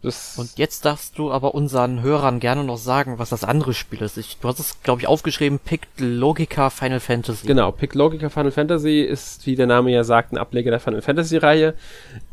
[0.02, 4.02] Das und jetzt darfst du aber unseren Hörern gerne noch sagen, was das andere Spiel
[4.02, 4.18] ist.
[4.18, 7.46] Ich, du hast es, glaube ich, aufgeschrieben, Picked Logica Final Fantasy.
[7.46, 11.02] Genau, Picked Logica Final Fantasy ist, wie der Name ja sagt, ein Ableger der Final
[11.02, 11.74] Fantasy Reihe.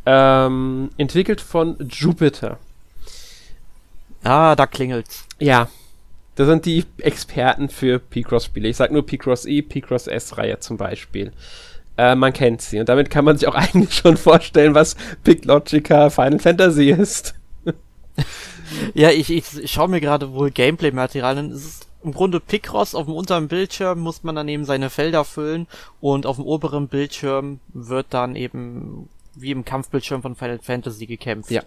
[0.08, 2.58] Ähm, entwickelt von Jupiter.
[4.24, 5.26] Ah, da klingelt's.
[5.38, 5.70] Ja,
[6.38, 8.68] das sind die Experten für P-Cross-Spiele.
[8.68, 11.34] Ich sag nur P-Cross-E, P-Cross-S-Reihe zum Beispiel.
[11.98, 12.80] Äh, man kennt sie.
[12.80, 17.36] Und damit kann man sich auch eigentlich schon vorstellen, was Picked Logica Final Fantasy ist
[18.94, 21.52] ja, ich, ich schaue mir gerade wohl Gameplay-Material an.
[21.52, 25.26] Es ist im Grunde Picross auf dem unteren Bildschirm muss man dann eben seine Felder
[25.26, 25.68] füllen
[26.00, 31.52] und auf dem oberen Bildschirm wird dann eben wie im Kampfbildschirm von Final Fantasy gekämpft.
[31.52, 31.62] Ja.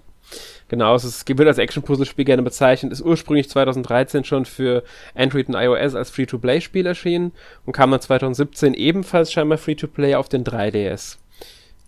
[0.68, 4.84] Genau, es wird als Action-Puzzle-Spiel gerne bezeichnet, ist ursprünglich 2013 schon für
[5.14, 7.32] Android und iOS als Free-to-Play-Spiel erschienen
[7.66, 11.18] und kam dann 2017 ebenfalls scheinbar Free-to-Play auf den 3DS.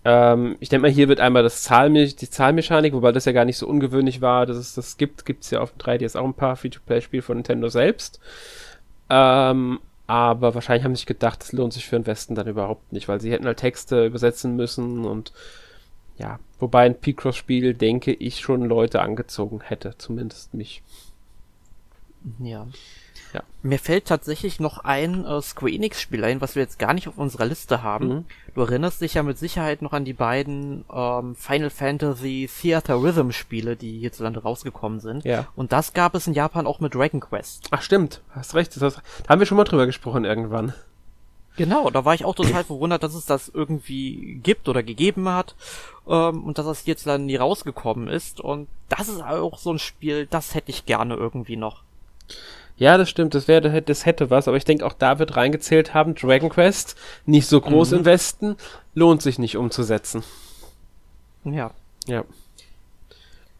[0.04, 3.44] Ähm, ich denke mal, hier wird einmal das Zahlme die Zahlmechanik, wobei das ja gar
[3.44, 5.24] nicht so ungewöhnlich war, dass es das gibt.
[5.24, 8.20] Gibt es ja auf dem 3DS auch ein paar Free-to-Play-Spiele von Nintendo selbst.
[9.08, 12.92] Ähm, aber wahrscheinlich haben sie sich gedacht, das lohnt sich für den Westen dann überhaupt
[12.92, 15.32] nicht, weil sie hätten halt Texte übersetzen müssen und
[16.18, 20.82] ja, wobei ein P-Cross-Spiel, denke ich, schon Leute angezogen hätte, zumindest mich.
[22.38, 22.66] Ja.
[23.34, 23.42] Ja.
[23.62, 27.18] Mir fällt tatsächlich noch ein äh, Square Enix-Spiel ein, was wir jetzt gar nicht auf
[27.18, 28.08] unserer Liste haben.
[28.08, 28.24] Mhm.
[28.54, 33.32] Du erinnerst dich ja mit Sicherheit noch an die beiden ähm, Final Fantasy Theater Rhythm
[33.32, 35.24] Spiele, die hierzulande rausgekommen sind.
[35.24, 35.48] Ja.
[35.56, 37.66] Und das gab es in Japan auch mit Dragon Quest.
[37.72, 38.80] Ach stimmt, hast recht.
[38.80, 40.72] Das da haben wir schon mal drüber gesprochen irgendwann.
[41.56, 45.56] Genau, da war ich auch total verwundert, dass es das irgendwie gibt oder gegeben hat
[46.06, 48.40] ähm, und dass das hierzulande nie rausgekommen ist.
[48.40, 51.82] Und das ist auch so ein Spiel, das hätte ich gerne irgendwie noch.
[52.76, 55.94] Ja, das stimmt, das wäre, das hätte was, aber ich denke auch da wird reingezählt
[55.94, 57.98] haben, Dragon Quest, nicht so groß mhm.
[57.98, 58.56] im Westen,
[58.94, 60.24] lohnt sich nicht umzusetzen.
[61.44, 61.70] Ja.
[62.06, 62.24] Ja.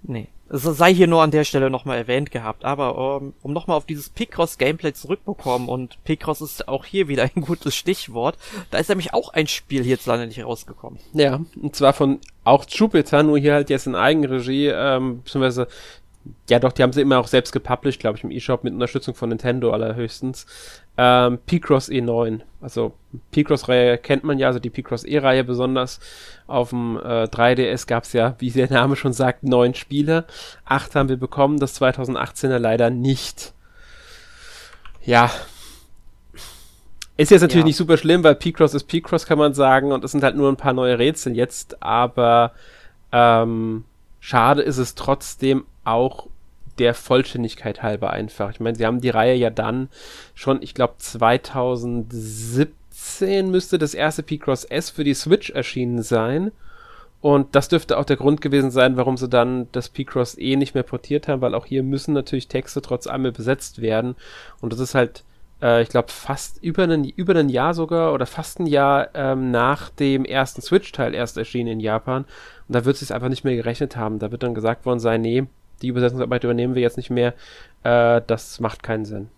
[0.03, 0.29] Nee.
[0.51, 3.77] Es sei hier nur an der Stelle nochmal erwähnt gehabt, aber um, ähm, um nochmal
[3.77, 8.37] auf dieses Picross-Gameplay zurückbekommen und Picross ist auch hier wieder ein gutes Stichwort,
[8.71, 10.99] da ist nämlich auch ein Spiel hierzulande nicht rausgekommen.
[11.13, 15.67] Ja, und zwar von auch Jupiter, nur hier halt jetzt in Eigenregie, ähm, beziehungsweise
[16.49, 19.15] ja, doch, die haben sie immer auch selbst gepublished, glaube ich, im eShop mit Unterstützung
[19.15, 20.47] von Nintendo allerhöchstens.
[20.97, 22.41] Ähm, P-Cross E9.
[22.61, 22.95] Also
[23.33, 26.01] P-Cross-Reihe kennt man ja, also die P-Cross E-Reihe besonders.
[26.47, 30.25] Auf dem äh, 3DS gab es ja, wie der Name schon sagt, neun Spiele.
[30.65, 33.53] Acht haben wir bekommen, das 2018er leider nicht.
[35.05, 35.31] Ja.
[37.17, 37.67] Ist jetzt natürlich ja.
[37.67, 40.51] nicht super schlimm, weil P-Cross ist P-Cross, kann man sagen, und es sind halt nur
[40.51, 42.53] ein paar neue Rätsel jetzt, aber
[43.13, 43.85] ähm,
[44.21, 46.29] schade ist es trotzdem auch
[46.79, 48.51] der Vollständigkeit halber einfach.
[48.51, 49.89] Ich meine, sie haben die Reihe ja dann
[50.35, 56.53] schon, ich glaube 2017 müsste das erste P-Cross S für die Switch erschienen sein.
[57.21, 60.75] Und das dürfte auch der Grund gewesen sein, warum sie dann das P-Cross E nicht
[60.75, 64.15] mehr portiert haben, weil auch hier müssen natürlich Texte trotz allem besetzt werden.
[64.61, 65.25] Und das ist halt,
[65.63, 69.89] äh, ich glaube, fast über ein, über Jahr sogar oder fast ein Jahr ähm, nach
[69.89, 72.27] dem ersten Switch-Teil erst erschienen in Japan.
[72.69, 74.19] Und da wird es sich einfach nicht mehr gerechnet haben.
[74.19, 75.47] Da wird dann gesagt worden sein, nee,
[75.85, 77.35] die Übersetzungsarbeit übernehmen wir jetzt nicht mehr.
[77.83, 79.29] Äh, das macht keinen Sinn.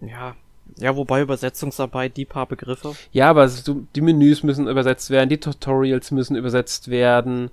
[0.00, 0.34] Ja,
[0.76, 2.94] ja, wobei Übersetzungsarbeit die paar Begriffe.
[3.12, 3.48] Ja, aber
[3.94, 7.50] die Menüs müssen übersetzt werden, die Tutorials müssen übersetzt werden.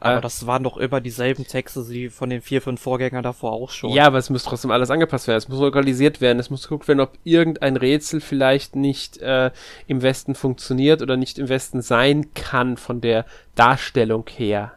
[0.00, 3.52] Aber äh, das waren doch immer dieselben Texte wie von den vier, fünf Vorgängern davor
[3.52, 3.90] auch schon.
[3.90, 5.38] Ja, aber es muss trotzdem alles angepasst werden.
[5.38, 6.38] Es muss lokalisiert werden.
[6.38, 9.50] Es muss geguckt werden, ob irgendein Rätsel vielleicht nicht äh,
[9.86, 14.72] im Westen funktioniert oder nicht im Westen sein kann von der Darstellung her.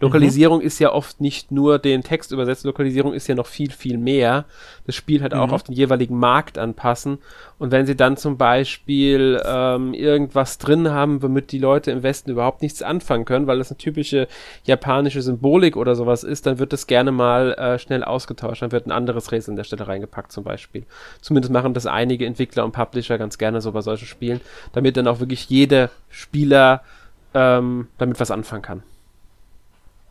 [0.00, 0.66] Lokalisierung mhm.
[0.66, 4.44] ist ja oft nicht nur den Text übersetzt, Lokalisierung ist ja noch viel, viel mehr.
[4.86, 5.40] Das Spiel halt mhm.
[5.40, 7.18] auch auf den jeweiligen Markt anpassen.
[7.58, 12.30] Und wenn sie dann zum Beispiel ähm, irgendwas drin haben, womit die Leute im Westen
[12.30, 14.28] überhaupt nichts anfangen können, weil das eine typische
[14.62, 18.62] japanische Symbolik oder sowas ist, dann wird das gerne mal äh, schnell ausgetauscht.
[18.62, 20.84] Dann wird ein anderes Rätsel an der Stelle reingepackt zum Beispiel.
[21.20, 24.40] Zumindest machen das einige Entwickler und Publisher ganz gerne so bei solchen Spielen,
[24.72, 26.82] damit dann auch wirklich jeder Spieler
[27.34, 28.82] ähm, damit was anfangen kann.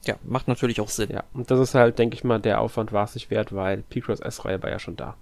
[0.08, 1.10] Ja, macht natürlich auch Sinn.
[1.12, 3.84] Ja, und das ist halt, denke ich mal, der Aufwand war es sich wert, weil
[3.90, 5.16] P-Cross S-Reihe war ja schon da.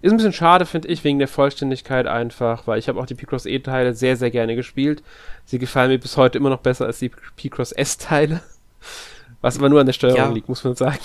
[0.00, 3.14] Ist ein bisschen schade, finde ich, wegen der Vollständigkeit einfach, weil ich habe auch die
[3.14, 5.02] P-Cross E-Teile sehr, sehr gerne gespielt.
[5.44, 8.40] Sie gefallen mir bis heute immer noch besser als die P-Cross S-Teile.
[9.40, 10.30] Was aber nur an der Steuerung ja.
[10.30, 11.00] liegt, muss man sagen.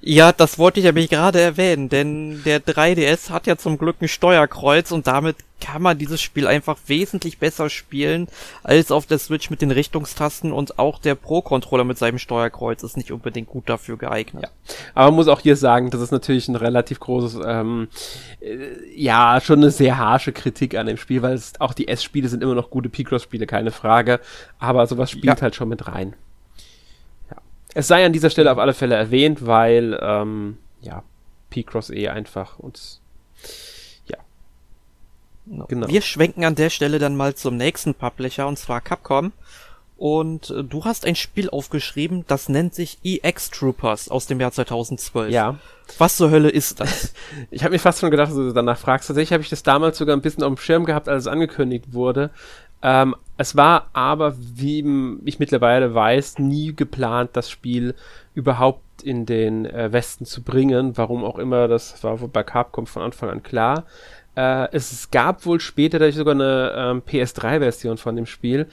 [0.00, 4.08] Ja, das wollte ich nämlich gerade erwähnen, denn der 3DS hat ja zum Glück ein
[4.08, 8.28] Steuerkreuz und damit kann man dieses Spiel einfach wesentlich besser spielen
[8.62, 12.96] als auf der Switch mit den Richtungstasten und auch der Pro-Controller mit seinem Steuerkreuz ist
[12.96, 14.44] nicht unbedingt gut dafür geeignet.
[14.44, 14.50] Ja.
[14.94, 17.88] Aber man muss auch hier sagen, das ist natürlich ein relativ großes, ähm,
[18.40, 18.56] äh,
[18.94, 22.42] ja, schon eine sehr harsche Kritik an dem Spiel, weil es, auch die S-Spiele sind
[22.42, 24.20] immer noch gute P-Cross-Spiele, keine Frage.
[24.58, 25.40] Aber sowas spielt ja.
[25.40, 26.14] halt schon mit rein.
[27.76, 31.02] Es sei an dieser Stelle auf alle Fälle erwähnt, weil, ähm, ja,
[31.50, 33.02] P-Cross E einfach uns,
[34.06, 34.16] ja.
[35.68, 35.86] Genau.
[35.86, 39.32] Wir schwenken an der Stelle dann mal zum nächsten Publisher, und zwar Capcom.
[39.98, 44.52] Und äh, du hast ein Spiel aufgeschrieben, das nennt sich EX Troopers aus dem Jahr
[44.52, 45.30] 2012.
[45.30, 45.58] Ja.
[45.98, 47.12] Was zur Hölle ist das?
[47.50, 49.08] ich habe mir fast schon gedacht, dass du danach fragst.
[49.08, 51.92] Tatsächlich habe ich das damals sogar ein bisschen auf dem Schirm gehabt, als es angekündigt
[51.92, 52.30] wurde.
[52.82, 54.84] Ähm, es war aber, wie
[55.24, 57.94] ich mittlerweile weiß, nie geplant, das Spiel
[58.34, 60.96] überhaupt in den äh, Westen zu bringen.
[60.96, 63.84] Warum auch immer, das war bei Capcom von Anfang an klar.
[64.36, 68.68] Äh, es gab wohl später sogar eine ähm, PS3-Version von dem Spiel.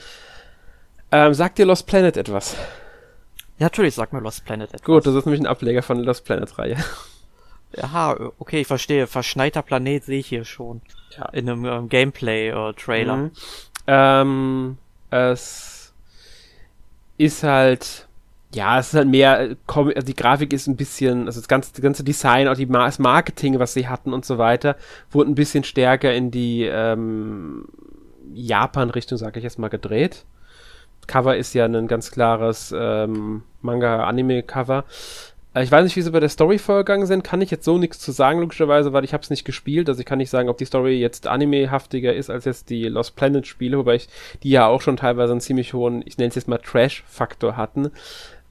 [1.11, 2.55] Ähm, sagt dir Lost Planet etwas?
[3.57, 4.83] Ja, natürlich sagt mir Lost Planet etwas.
[4.83, 6.77] Gut, das ist nämlich ein Ableger von der Lost Planet-Reihe.
[7.81, 9.07] Aha, okay, ich verstehe.
[9.07, 10.81] Verschneiter Planet sehe ich hier schon.
[11.17, 11.25] Ja.
[11.29, 13.15] In einem ähm, Gameplay-Trailer.
[13.15, 13.31] Mhm.
[13.87, 14.77] Ähm,
[15.09, 15.93] es
[17.17, 18.07] ist halt,
[18.53, 21.71] ja, es ist halt mehr, äh, also die Grafik ist ein bisschen, also das ganze,
[21.71, 24.75] das ganze Design, auch das Marketing, was sie hatten und so weiter,
[25.11, 27.65] wurde ein bisschen stärker in die ähm,
[28.33, 30.25] Japan-Richtung, sage ich jetzt mal, gedreht.
[31.07, 34.85] Cover ist ja ein ganz klares ähm, Manga-Anime-Cover.
[35.53, 37.77] Äh, ich weiß nicht, wie sie bei der Story vorgegangen sind, kann ich jetzt so
[37.77, 39.89] nichts zu sagen, logischerweise, weil ich habe es nicht gespielt.
[39.89, 43.15] Also ich kann nicht sagen, ob die Story jetzt animehaftiger ist als jetzt die Lost
[43.15, 44.09] Planet Spiele, wobei ich
[44.43, 47.91] die ja auch schon teilweise einen ziemlich hohen, ich nenne es jetzt mal Trash-Faktor hatten.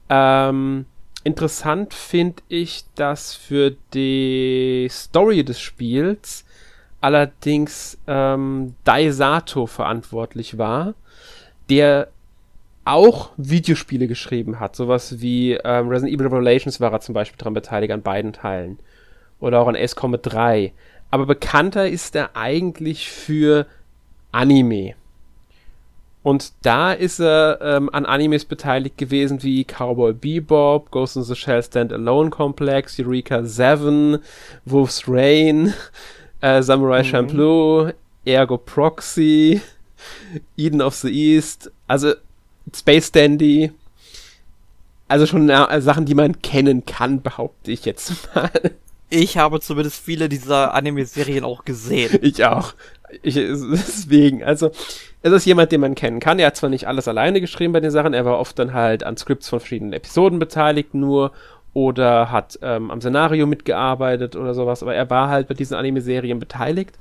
[0.09, 0.85] Ähm,
[1.23, 6.45] interessant finde ich, dass für die Story des Spiels
[7.01, 10.93] allerdings ähm, Daisato verantwortlich war,
[11.69, 12.09] der
[12.85, 14.75] auch Videospiele geschrieben hat.
[14.75, 18.79] Sowas wie ähm, Resident Evil Revelations war er zum Beispiel daran beteiligt, an beiden Teilen.
[19.39, 20.73] Oder auch an Ace Combat 3.
[21.11, 23.65] Aber bekannter ist er eigentlich für
[24.31, 24.95] Anime.
[26.23, 31.35] Und da ist er ähm, an Animes beteiligt gewesen wie Cowboy Bebop, Ghost in the
[31.35, 34.19] Shell Standalone Complex, Eureka 7,
[34.63, 35.73] Wolf's Rain,
[36.41, 37.07] äh, Samurai mhm.
[37.07, 37.91] Champloo,
[38.23, 39.61] Ergo Proxy,
[40.57, 41.69] Eden of the East.
[41.87, 42.13] Also
[42.73, 43.71] Space Dandy.
[45.07, 48.49] Also schon äh, Sachen, die man kennen kann, behaupte ich jetzt mal.
[49.09, 52.17] Ich habe zumindest viele dieser Anime-Serien auch gesehen.
[52.21, 52.73] Ich auch.
[53.21, 54.71] Ich, deswegen, also,
[55.21, 56.39] es ist jemand, den man kennen kann.
[56.39, 59.03] Er hat zwar nicht alles alleine geschrieben bei den Sachen, er war oft dann halt
[59.03, 61.31] an Scripts von verschiedenen Episoden beteiligt nur
[61.73, 66.39] oder hat ähm, am Szenario mitgearbeitet oder sowas, aber er war halt bei diesen Anime-Serien
[66.39, 66.97] beteiligt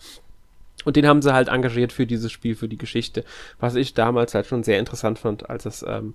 [0.85, 3.25] und den haben sie halt engagiert für dieses Spiel, für die Geschichte,
[3.61, 6.15] was ich damals halt schon sehr interessant fand, als es ähm,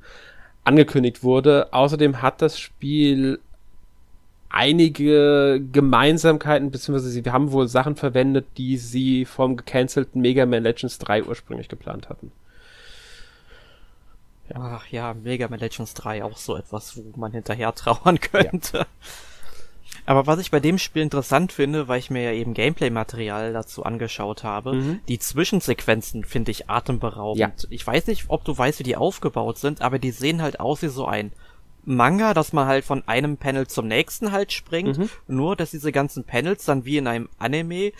[0.64, 1.70] angekündigt wurde.
[1.72, 3.40] Außerdem hat das Spiel
[4.50, 11.00] einige Gemeinsamkeiten, beziehungsweise sie haben wohl Sachen verwendet, die sie vom gecancelten Mega Man Legends
[11.00, 12.32] 3 ursprünglich geplant hatten.
[14.50, 14.56] Ja.
[14.60, 18.80] Ach ja, Mega Man Legends 3 auch so etwas, wo man hinterher trauern könnte.
[18.80, 18.86] Ja.
[20.08, 23.84] Aber was ich bei dem Spiel interessant finde, weil ich mir ja eben Gameplay-Material dazu
[23.84, 25.00] angeschaut habe, mhm.
[25.10, 27.40] die Zwischensequenzen finde ich atemberaubend.
[27.40, 27.68] Ja.
[27.70, 30.82] Ich weiß nicht, ob du weißt, wie die aufgebaut sind, aber die sehen halt aus
[30.82, 31.34] wie so ein
[31.84, 35.10] Manga, dass man halt von einem Panel zum nächsten halt springt, mhm.
[35.28, 37.92] nur dass diese ganzen Panels dann wie in einem Anime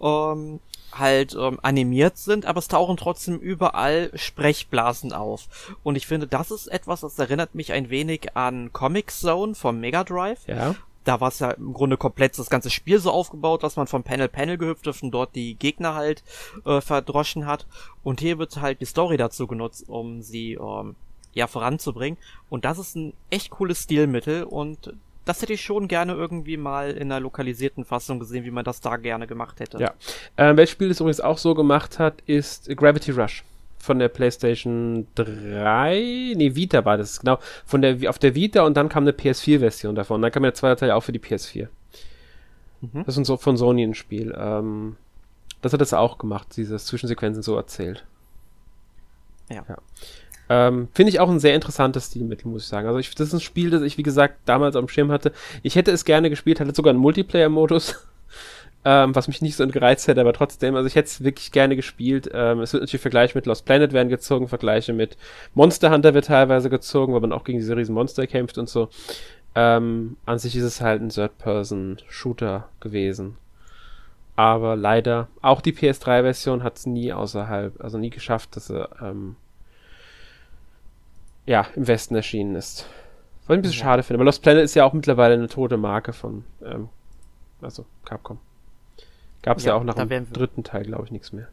[0.00, 0.60] ähm,
[0.92, 5.48] halt ähm, animiert sind, aber es tauchen trotzdem überall Sprechblasen auf.
[5.82, 9.80] Und ich finde, das ist etwas, das erinnert mich ein wenig an Comic Zone vom
[9.80, 10.46] Mega Drive.
[10.46, 10.76] Ja
[11.06, 14.02] da war es ja im Grunde komplett das ganze Spiel so aufgebaut, dass man von
[14.02, 16.24] Panel Panel gehüpft ist und dort die Gegner halt
[16.64, 17.66] äh, verdroschen hat.
[18.02, 20.96] Und hier wird halt die Story dazu genutzt, um sie ähm,
[21.32, 22.18] ja voranzubringen.
[22.50, 26.90] Und das ist ein echt cooles Stilmittel und das hätte ich schon gerne irgendwie mal
[26.92, 29.78] in einer lokalisierten Fassung gesehen, wie man das da gerne gemacht hätte.
[29.78, 29.94] Ja.
[30.36, 33.44] Ähm, welches Spiel das übrigens auch so gemacht hat, ist Gravity Rush
[33.86, 38.76] von der PlayStation 3, nee, Vita war das, genau, von der, auf der Vita und
[38.76, 40.20] dann kam eine PS4-Version davon.
[40.20, 41.68] Dann kam der zweite Teil auch für die PS4.
[42.80, 43.04] Mhm.
[43.06, 44.34] Das ist von Sony ein Spiel.
[44.36, 44.96] Ähm,
[45.62, 48.04] das hat das auch gemacht, diese Zwischensequenzen so erzählt.
[49.48, 49.64] Ja.
[49.68, 49.78] ja.
[50.48, 52.86] Ähm, Finde ich auch ein sehr interessantes Stilmittel, muss ich sagen.
[52.86, 55.32] Also ich, das ist ein Spiel, das ich, wie gesagt, damals am Schirm hatte.
[55.62, 57.96] Ich hätte es gerne gespielt, hatte sogar einen Multiplayer-Modus
[58.88, 61.74] ähm, was mich nicht so gereizt hätte, aber trotzdem, also ich hätte es wirklich gerne
[61.74, 62.30] gespielt.
[62.32, 65.16] Ähm, es wird natürlich Vergleiche mit Lost Planet werden gezogen, Vergleiche mit
[65.54, 68.88] Monster Hunter wird teilweise gezogen, weil man auch gegen diese riesen Monster kämpft und so.
[69.56, 73.38] Ähm, an sich ist es halt ein Third-Person-Shooter gewesen.
[74.36, 79.34] Aber leider, auch die PS3-Version hat es nie außerhalb, also nie geschafft, dass sie ähm,
[81.44, 82.86] ja, im Westen erschienen ist.
[83.46, 83.84] Was ich ein bisschen ja.
[83.84, 84.18] schade finde.
[84.18, 86.88] Aber Lost Planet ist ja auch mittlerweile eine tote Marke von ähm,
[87.60, 88.38] also Capcom.
[89.42, 91.48] Gab es ja, ja, auch nach dem dritten Teil, glaube ich, nichts mehr.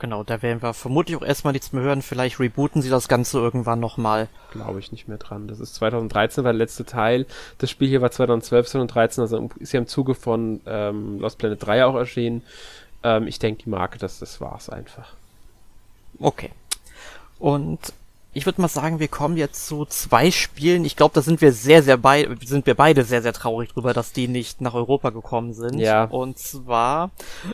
[0.00, 2.02] Genau, da werden wir vermutlich auch erstmal nichts mehr hören.
[2.02, 4.28] Vielleicht rebooten sie das Ganze irgendwann nochmal.
[4.52, 5.48] Glaube ich nicht mehr dran.
[5.48, 7.26] Das ist 2013 war der letzte Teil.
[7.58, 11.66] Das Spiel hier war 2012, 2013, also ist ja im Zuge von ähm, Lost Planet
[11.66, 12.42] 3 auch erschienen.
[13.02, 15.14] Ähm, ich denke, die Marke, das, das war's einfach.
[16.20, 16.50] Okay.
[17.40, 17.92] Und
[18.38, 20.84] ich würde mal sagen, wir kommen jetzt zu zwei Spielen.
[20.84, 23.92] Ich glaube, da sind wir sehr, sehr bei sind wir beide sehr, sehr traurig drüber,
[23.92, 25.80] dass die nicht nach Europa gekommen sind.
[25.80, 26.04] Ja.
[26.04, 27.10] Und zwar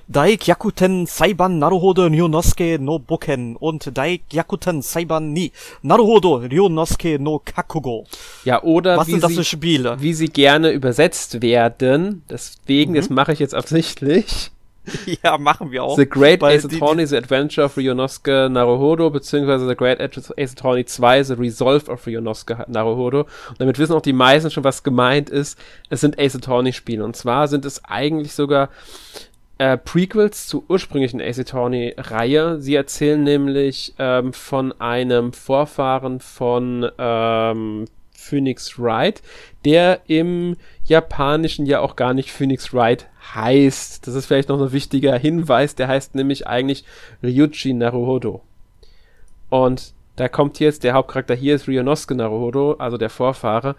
[0.09, 8.05] Daikyakuten Saiban Naruhodo Ryonosuke no Boken und Daikyakuten Saiban ni Naruhodo Ryonosuke no Kakugo.
[8.45, 9.97] Ja, oder was sind das für Spiele?
[10.01, 12.23] Wie sie gerne übersetzt werden.
[12.29, 12.97] Deswegen, mhm.
[12.97, 14.51] das mache ich jetzt absichtlich.
[15.23, 15.97] ja, machen wir auch.
[15.97, 21.23] The Great Ace Attorney, The Adventure of Ryonosuke Naruhodo, beziehungsweise The Great Ace Attorney 2,
[21.23, 23.21] The Resolve of Ryonosuke Naruhodo.
[23.21, 25.59] Und damit wissen auch die meisten schon, was gemeint ist.
[25.89, 27.05] Es sind Ace Attorney Spiele.
[27.05, 28.69] Und zwar sind es eigentlich sogar
[29.59, 32.61] äh, Prequels zur ursprünglichen Ace Attorney Reihe.
[32.61, 39.23] Sie erzählen nämlich ähm, von einem Vorfahren von ähm, Phoenix Wright,
[39.65, 44.07] der im Japanischen ja auch gar nicht Phoenix Wright heißt.
[44.07, 45.75] Das ist vielleicht noch ein wichtiger Hinweis.
[45.75, 46.85] Der heißt nämlich eigentlich
[47.23, 48.43] Ryuji Naruhodo.
[49.51, 53.77] Und da kommt jetzt, der Hauptcharakter hier ist Ryonosuke Naruhodo, also der Vorfahre.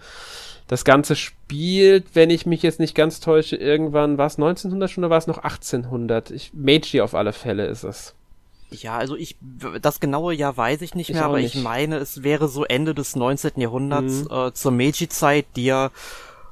[0.67, 5.03] Das Ganze spielt, wenn ich mich jetzt nicht ganz täusche, irgendwann, war es 1900 schon
[5.03, 6.31] oder war es noch 1800?
[6.31, 8.15] Ich, Meiji auf alle Fälle ist es.
[8.71, 9.37] Ja, also ich,
[9.81, 11.55] das genaue Jahr weiß ich nicht ich mehr, aber nicht.
[11.55, 13.51] ich meine, es wäre so Ende des 19.
[13.57, 14.31] Jahrhunderts mhm.
[14.31, 15.91] äh, zur Meiji-Zeit, die ja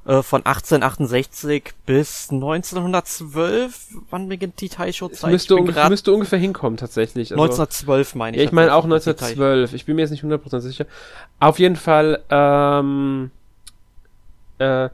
[0.06, 5.32] von 1868 bis 1912, wann beginnt die Taisho-Zeit?
[5.32, 7.32] Müsste, ungef müsste ungefähr hinkommen, tatsächlich.
[7.32, 8.44] Also, 1912 meine ich.
[8.44, 9.74] Ja, ich meine auch 1912.
[9.74, 10.86] Ich bin mir jetzt nicht 100% sicher.
[11.40, 13.32] Auf jeden Fall, ähm,
[14.58, 14.90] äh,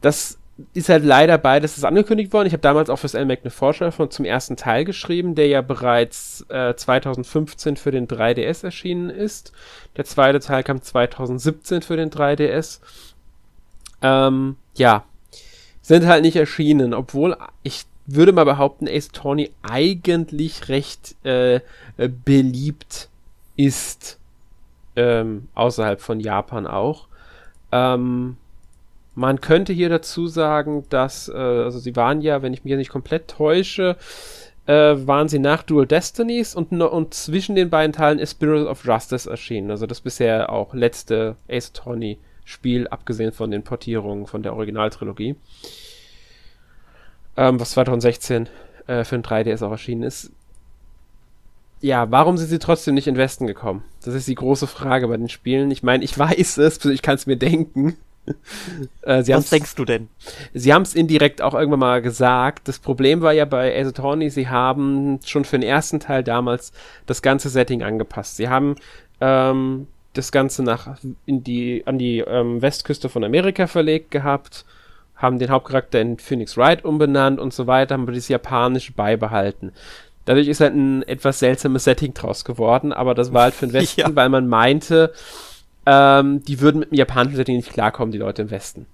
[0.00, 0.38] das
[0.74, 2.46] ist halt leider beides ist angekündigt worden.
[2.46, 5.60] Ich habe damals auch fürs LMAC eine Vorschau von zum ersten Teil geschrieben, der ja
[5.60, 9.52] bereits äh, 2015 für den 3DS erschienen ist.
[9.96, 12.80] Der zweite Teil kam 2017 für den 3DS.
[14.02, 15.04] Ähm, ja,
[15.80, 21.60] sind halt nicht erschienen, obwohl ich würde mal behaupten, Ace Tawny eigentlich recht äh, äh,
[22.24, 23.08] beliebt
[23.56, 24.18] ist.
[24.94, 27.08] Ähm, außerhalb von Japan auch.
[27.70, 28.36] Ähm,
[29.14, 32.90] man könnte hier dazu sagen, dass, äh, also sie waren ja, wenn ich mich nicht
[32.90, 33.96] komplett täusche,
[34.66, 38.84] äh, waren sie nach Dual Destinies und, und zwischen den beiden Teilen ist Spirit of
[38.84, 39.70] Justice erschienen.
[39.70, 45.36] Also das bisher auch letzte Ace Attorney Spiel, abgesehen von den Portierungen von der Originaltrilogie.
[47.36, 48.48] Ähm, was 2016
[48.86, 50.30] äh, für ein 3DS auch erschienen ist.
[51.80, 53.82] Ja, warum sind sie trotzdem nicht in Westen gekommen?
[54.04, 55.70] Das ist die große Frage bei den Spielen.
[55.70, 57.96] Ich meine, ich weiß es, ich kann es mir denken.
[59.02, 60.08] äh, Was denkst du denn?
[60.54, 62.68] Sie haben es indirekt auch irgendwann mal gesagt.
[62.68, 66.72] Das Problem war ja bei Ace Attorney, sie haben schon für den ersten Teil damals
[67.06, 68.36] das ganze Setting angepasst.
[68.36, 68.76] Sie haben
[69.20, 70.96] ähm, das Ganze nach
[71.26, 74.64] in die, an die ähm, Westküste von Amerika verlegt gehabt,
[75.16, 79.72] haben den Hauptcharakter in Phoenix Wright umbenannt und so weiter, haben wir das Japanische beibehalten.
[80.24, 83.72] Dadurch ist halt ein etwas seltsames Setting draus geworden, aber das war halt für den
[83.80, 84.14] Westen, ja.
[84.14, 85.12] weil man meinte,
[85.86, 88.86] ähm, die würden mit dem japanischen Setting nicht klarkommen, die Leute im Westen.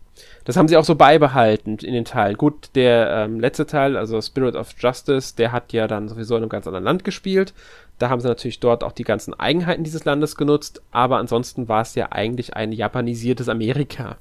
[0.45, 2.37] Das haben sie auch so beibehalten in den Teilen.
[2.37, 6.43] Gut, der ähm, letzte Teil, also Spirit of Justice, der hat ja dann sowieso in
[6.43, 7.53] einem ganz anderen Land gespielt.
[7.99, 11.83] Da haben sie natürlich dort auch die ganzen Eigenheiten dieses Landes genutzt, aber ansonsten war
[11.83, 14.17] es ja eigentlich ein japanisiertes Amerika.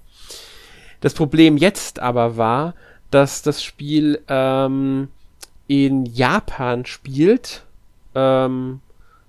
[1.01, 2.73] Das Problem jetzt aber war,
[3.11, 5.09] dass das Spiel ähm,
[5.67, 7.63] in Japan spielt,
[8.15, 8.81] ähm,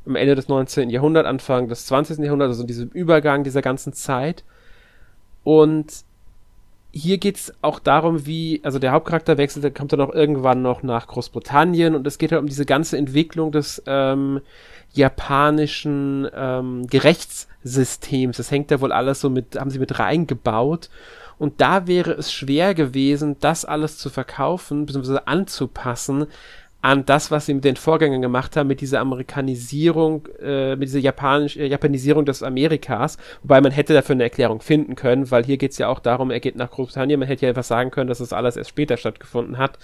[0.07, 0.89] am Ende des 19.
[0.89, 2.19] Jahrhunderts, Anfang des 20.
[2.19, 4.45] Jahrhunderts, also in diesem Übergang dieser ganzen Zeit.
[5.45, 6.05] Und
[6.91, 10.63] hier geht es auch darum, wie, also der Hauptcharakter wechselt, der kommt dann auch irgendwann
[10.63, 14.41] noch nach Großbritannien und es geht halt um diese ganze Entwicklung des ähm,
[14.93, 18.39] japanischen ähm, Gerechtssystems.
[18.39, 20.89] Das hängt da wohl alles so mit, haben sie mit reingebaut.
[21.39, 25.21] Und da wäre es schwer gewesen, das alles zu verkaufen, bzw.
[25.27, 26.27] anzupassen
[26.81, 31.01] an das, was sie mit den Vorgängern gemacht haben, mit dieser Amerikanisierung, äh, mit dieser
[31.01, 35.57] Japanisch, äh, Japanisierung des Amerikas, wobei man hätte dafür eine Erklärung finden können, weil hier
[35.57, 38.09] geht es ja auch darum, er geht nach Großbritannien, man hätte ja einfach sagen können,
[38.09, 39.79] dass das alles erst später stattgefunden hat,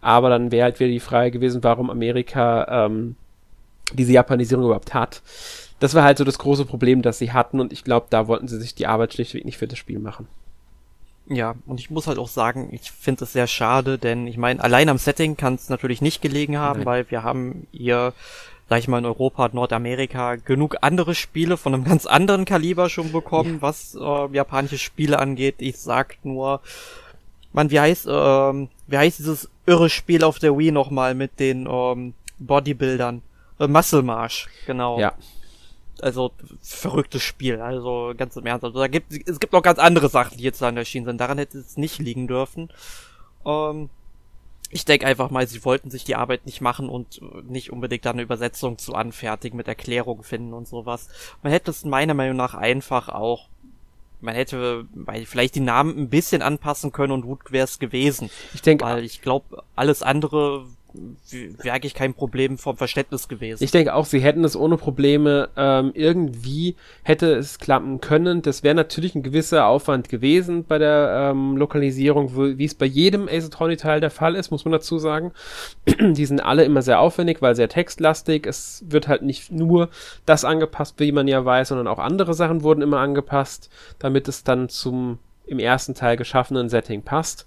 [0.00, 3.16] aber dann wäre halt wieder die Frage gewesen, warum Amerika ähm,
[3.92, 5.22] diese Japanisierung überhaupt hat.
[5.80, 8.48] Das war halt so das große Problem, das sie hatten und ich glaube, da wollten
[8.48, 10.26] sie sich die Arbeit schlichtweg nicht für das Spiel machen.
[11.30, 14.62] Ja, und ich muss halt auch sagen, ich finde es sehr schade, denn ich meine,
[14.62, 16.86] allein am Setting kann es natürlich nicht gelegen haben, Nein.
[16.86, 18.14] weil wir haben hier,
[18.68, 22.88] sag ich mal, in Europa und Nordamerika genug andere Spiele von einem ganz anderen Kaliber
[22.88, 23.62] schon bekommen, ja.
[23.62, 25.56] was äh, japanische Spiele angeht.
[25.58, 26.62] Ich sag nur,
[27.52, 31.68] man, wie heißt, ähm, wie heißt dieses irre Spiel auf der Wii nochmal mit den
[31.70, 33.20] ähm, Bodybuildern?
[33.60, 34.98] Äh, Muscle Marsh, genau.
[34.98, 35.12] Ja
[36.02, 36.32] also
[36.62, 38.64] verrücktes Spiel, also ganz im Ernst.
[38.64, 41.18] Also da gibt es gibt noch ganz andere Sachen, die jetzt dann erschienen sind.
[41.20, 42.68] Daran hätte es nicht liegen dürfen.
[43.44, 43.90] Ähm,
[44.70, 48.10] ich denke einfach mal, sie wollten sich die Arbeit nicht machen und nicht unbedingt da
[48.10, 51.08] eine Übersetzung zu anfertigen mit Erklärungen finden und sowas.
[51.42, 53.48] Man hätte es meiner Meinung nach einfach auch
[54.20, 54.86] man hätte
[55.26, 58.30] vielleicht die Namen ein bisschen anpassen können und gut wäre es gewesen.
[58.54, 60.66] Ich denke, weil ich glaube, alles andere
[61.30, 63.62] wäre eigentlich kein Problem vom Verständnis gewesen.
[63.62, 68.42] Ich denke auch, sie hätten es ohne Probleme ähm, irgendwie hätte es klappen können.
[68.42, 73.28] Das wäre natürlich ein gewisser Aufwand gewesen bei der ähm, Lokalisierung, wie es bei jedem
[73.28, 75.32] Ace Attorney-Teil der Fall ist, muss man dazu sagen.
[76.00, 78.46] Die sind alle immer sehr aufwendig, weil sehr textlastig.
[78.46, 79.88] Es wird halt nicht nur
[80.26, 84.44] das angepasst, wie man ja weiß, sondern auch andere Sachen wurden immer angepasst, damit es
[84.44, 87.46] dann zum im ersten Teil geschaffenen Setting passt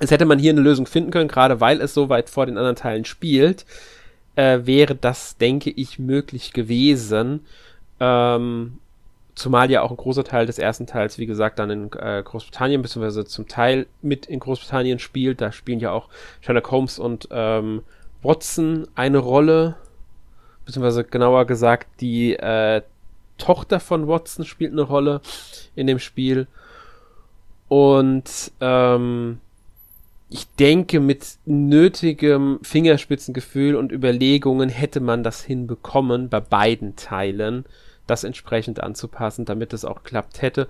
[0.00, 2.56] es hätte man hier eine Lösung finden können, gerade weil es so weit vor den
[2.56, 3.66] anderen Teilen spielt,
[4.34, 7.46] äh, wäre das, denke ich, möglich gewesen.
[8.00, 8.78] Ähm,
[9.34, 12.82] zumal ja auch ein großer Teil des ersten Teils, wie gesagt, dann in äh, Großbritannien,
[12.82, 15.40] beziehungsweise zum Teil mit in Großbritannien spielt.
[15.40, 16.08] Da spielen ja auch
[16.40, 17.82] Sherlock Holmes und ähm,
[18.22, 19.76] Watson eine Rolle,
[20.64, 22.82] beziehungsweise genauer gesagt, die äh,
[23.36, 25.20] Tochter von Watson spielt eine Rolle
[25.74, 26.46] in dem Spiel.
[27.68, 29.40] Und ähm,
[30.30, 37.64] ich denke, mit nötigem Fingerspitzengefühl und Überlegungen hätte man das hinbekommen, bei beiden Teilen
[38.06, 40.68] das entsprechend anzupassen, damit es auch klappt hätte,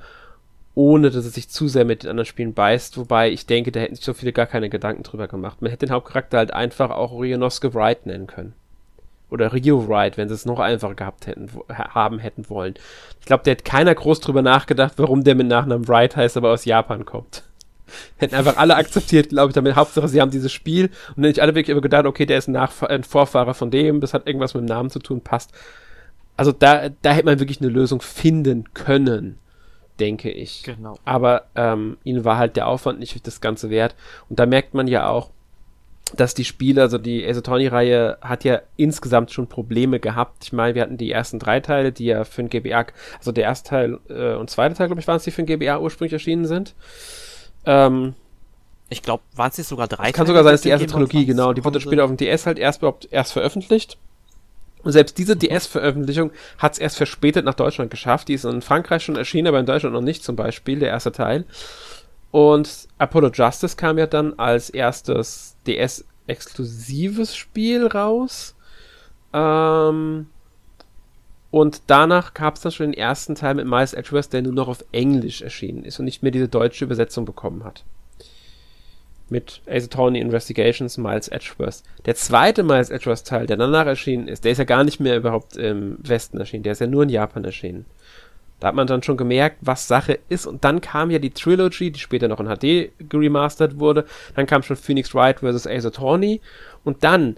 [0.74, 2.96] ohne dass es sich zu sehr mit den anderen Spielen beißt.
[2.96, 5.60] Wobei ich denke, da hätten sich so viele gar keine Gedanken drüber gemacht.
[5.60, 8.54] Man hätte den Hauptcharakter halt einfach auch Rionosuke Wright nennen können.
[9.28, 12.74] Oder Rio Wright, wenn sie es noch einfacher gehabt hätten, haben hätten wollen.
[13.20, 16.50] Ich glaube, der hätte keiner groß drüber nachgedacht, warum der mit Nachnamen Wright heißt, aber
[16.50, 17.44] aus Japan kommt.
[18.16, 19.76] Hätten einfach alle akzeptiert, glaube ich, damit.
[19.76, 22.52] Hauptsache, sie haben dieses Spiel und nicht alle wirklich immer gedacht, okay, der ist ein,
[22.52, 25.52] Nachf ein Vorfahrer von dem, das hat irgendwas mit dem Namen zu tun, passt.
[26.36, 29.38] Also da, da hätte man wirklich eine Lösung finden können,
[29.98, 30.62] denke ich.
[30.62, 30.96] Genau.
[31.04, 33.94] Aber ähm, ihnen war halt der Aufwand nicht das Ganze wert.
[34.28, 35.30] Und da merkt man ja auch,
[36.16, 40.44] dass die Spiele, also die Ace reihe hat ja insgesamt schon Probleme gehabt.
[40.44, 42.86] Ich meine, wir hatten die ersten drei Teile, die ja für den GBA,
[43.18, 45.58] also der erste Teil äh, und zweite Teil, glaube ich, waren es, die für den
[45.58, 46.74] GBA ursprünglich erschienen sind.
[47.66, 48.14] Ähm,
[48.88, 50.12] ich glaube, waren es nicht sogar drei?
[50.12, 51.52] Kann sogar sein, dass die erste Trilogie, genau.
[51.52, 53.98] Die wurde später auf dem DS halt erst überhaupt erst veröffentlicht.
[54.82, 58.28] Und selbst diese DS-Veröffentlichung hat es erst verspätet nach Deutschland geschafft.
[58.28, 61.12] Die ist in Frankreich schon erschienen, aber in Deutschland noch nicht zum Beispiel, der erste
[61.12, 61.44] Teil.
[62.30, 68.54] Und Apollo Justice kam ja dann als erstes DS-exklusives Spiel raus.
[69.32, 70.26] Ähm,
[71.50, 74.68] Und danach gab es dann schon den ersten Teil mit Miles Edgeworth, der nur noch
[74.68, 77.84] auf Englisch erschienen ist und nicht mehr diese deutsche Übersetzung bekommen hat.
[79.28, 81.82] Mit Ace Attorney Investigations Miles Edgeworth.
[82.06, 85.16] Der zweite Miles Edgeworth Teil, der danach erschienen ist, der ist ja gar nicht mehr
[85.16, 87.86] überhaupt im Westen erschienen, der ist ja nur in Japan erschienen.
[88.60, 90.46] Da hat man dann schon gemerkt, was Sache ist.
[90.46, 94.04] Und dann kam ja die Trilogy, die später noch in HD geremastert wurde.
[94.36, 95.66] Dann kam schon Phoenix Wright vs.
[95.66, 96.42] Ace Attorney.
[96.84, 97.36] Und dann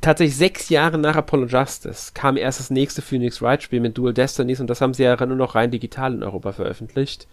[0.00, 4.14] tatsächlich sechs Jahre nach Apollo Justice kam erst das nächste Phoenix Wright Spiel mit Dual
[4.14, 7.26] Destinies und das haben sie ja nur noch rein digital in Europa veröffentlicht.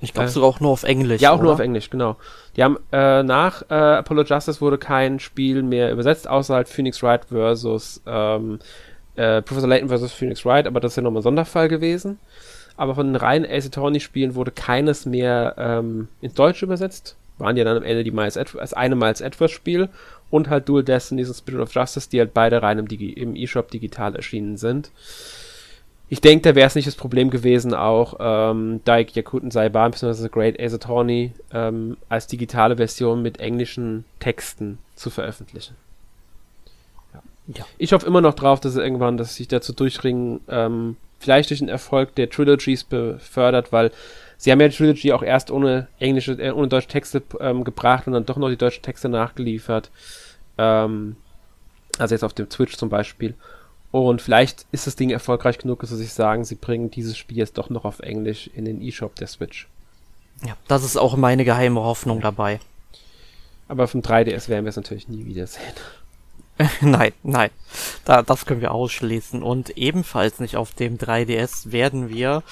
[0.00, 1.22] Ich glaube äh, sogar auch nur auf Englisch.
[1.22, 1.44] Ja, auch oder?
[1.44, 2.16] nur auf Englisch, genau.
[2.56, 7.02] Die haben äh, nach äh, Apollo Justice wurde kein Spiel mehr übersetzt, außer halt Phoenix
[7.02, 8.58] Wright versus ähm,
[9.16, 12.18] äh, Professor Layton versus Phoenix Wright, aber das ist ja nochmal ein Sonderfall gewesen.
[12.76, 17.16] Aber von den reinen Ace Attorney Spielen wurde keines mehr ähm, ins Deutsche übersetzt.
[17.38, 19.88] Waren ja dann am Ende die Miles Edwards, das eine Miles Edwards Spiel
[20.34, 23.36] und halt Dual Destinies und Spirit of Justice, die halt beide rein im, Digi im
[23.36, 24.90] eShop digital erschienen sind.
[26.08, 30.28] Ich denke, da wäre es nicht das Problem gewesen, auch ähm, Daik Yakuten Saiban bzw.
[30.28, 35.76] Great Ace Attorney ähm, als digitale Version mit englischen Texten zu veröffentlichen.
[37.14, 37.22] Ja.
[37.58, 37.66] ja.
[37.78, 41.60] Ich hoffe immer noch drauf, dass sie irgendwann, dass sich dazu durchringen, ähm, vielleicht durch
[41.60, 43.92] den Erfolg der Trilogies befördert, weil
[44.36, 48.08] sie haben ja die Trilogy auch erst ohne englische, äh, ohne deutsche Texte ähm, gebracht
[48.08, 49.90] und dann doch noch die deutschen Texte nachgeliefert.
[50.58, 51.16] Ähm,
[51.98, 53.34] also jetzt auf dem Twitch zum Beispiel.
[53.90, 57.38] Und vielleicht ist das Ding erfolgreich genug, dass sie sich sagen, sie bringen dieses Spiel
[57.38, 59.68] jetzt doch noch auf Englisch in den eShop der Switch.
[60.44, 62.58] Ja, das ist auch meine geheime Hoffnung dabei.
[63.68, 65.62] Aber vom 3DS werden wir es natürlich nie wiedersehen.
[66.80, 67.50] nein, nein.
[68.04, 69.42] Da, das können wir ausschließen.
[69.42, 72.42] Und ebenfalls nicht auf dem 3DS werden wir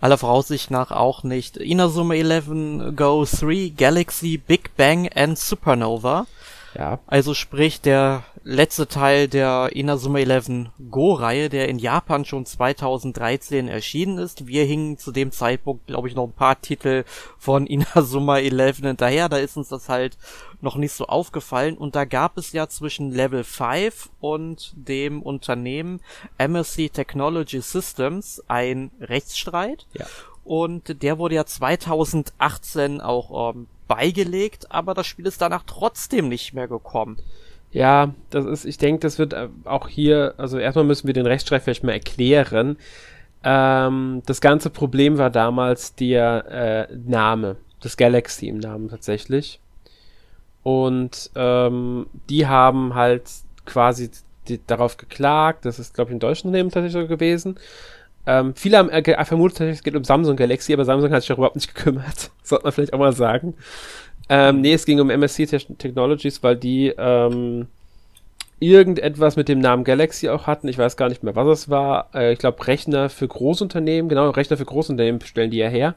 [0.00, 6.26] aller Voraussicht nach auch nicht Inazuma 11 Go 3 Galaxy Big Bang and Supernova
[6.74, 6.98] ja.
[7.06, 14.18] Also sprich der letzte Teil der Inazuma 11 Go-Reihe, der in Japan schon 2013 erschienen
[14.18, 14.46] ist.
[14.46, 17.04] Wir hingen zu dem Zeitpunkt, glaube ich, noch ein paar Titel
[17.38, 19.28] von Inazuma 11 hinterher.
[19.28, 20.16] Da ist uns das halt
[20.60, 21.76] noch nicht so aufgefallen.
[21.76, 26.00] Und da gab es ja zwischen Level 5 und dem Unternehmen
[26.38, 29.86] MSC Technology Systems ein Rechtsstreit.
[29.94, 30.06] Ja.
[30.44, 36.54] Und der wurde ja 2018 auch ähm, beigelegt, aber das Spiel ist danach trotzdem nicht
[36.54, 37.16] mehr gekommen.
[37.70, 41.26] Ja, das ist, ich denke, das wird äh, auch hier, also erstmal müssen wir den
[41.26, 42.76] Rechtsstreit vielleicht mal erklären.
[43.44, 49.60] Ähm, das ganze Problem war damals der äh, Name, das Galaxy im Namen tatsächlich.
[50.62, 53.24] Und ähm, die haben halt
[53.64, 54.10] quasi
[54.48, 57.58] die, darauf geklagt, das ist, glaube ich, in deutschen Unternehmen tatsächlich so gewesen.
[58.28, 61.38] Ähm, viele haben äh, vermutet, es geht um Samsung Galaxy, aber Samsung hat sich auch
[61.38, 62.30] überhaupt nicht gekümmert.
[62.42, 63.54] Sollte man vielleicht auch mal sagen.
[64.28, 67.68] Ähm, nee, es ging um MSC Technologies, weil die ähm,
[68.60, 70.68] irgendetwas mit dem Namen Galaxy auch hatten.
[70.68, 72.10] Ich weiß gar nicht mehr, was es war.
[72.14, 75.94] Äh, ich glaube, Rechner für Großunternehmen, genau, Rechner für Großunternehmen stellen die ja her.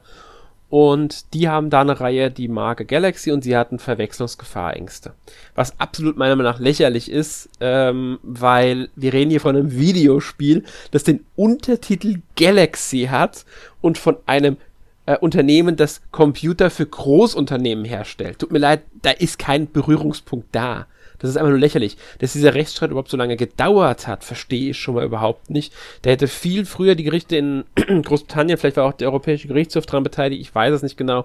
[0.72, 5.12] Und die haben da eine Reihe, die Marke Galaxy, und sie hatten Verwechslungsgefahrängste.
[5.54, 10.64] Was absolut meiner Meinung nach lächerlich ist, ähm, weil wir reden hier von einem Videospiel,
[10.90, 13.44] das den Untertitel Galaxy hat
[13.82, 14.56] und von einem
[15.04, 18.38] äh, Unternehmen, das Computer für Großunternehmen herstellt.
[18.38, 20.86] Tut mir leid, da ist kein Berührungspunkt da.
[21.22, 21.96] Das ist einfach nur lächerlich.
[22.18, 25.72] Dass dieser Rechtsstreit überhaupt so lange gedauert hat, verstehe ich schon mal überhaupt nicht.
[26.02, 27.64] Da hätte viel früher die Gerichte in
[28.02, 31.24] Großbritannien, vielleicht war auch der Europäische Gerichtshof daran beteiligt, ich weiß es nicht genau,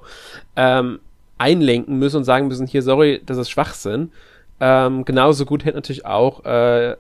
[0.56, 1.00] ähm,
[1.38, 4.12] einlenken müssen und sagen müssen, hier, sorry, das ist Schwachsinn.
[4.60, 6.96] Ähm, genauso gut hätte natürlich auch äh,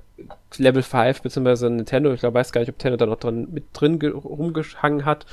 [0.57, 1.69] Level 5 bzw.
[1.69, 5.25] Nintendo, ich glaube, weiß gar nicht, ob Nintendo da noch dran mit drin rumgehangen hat,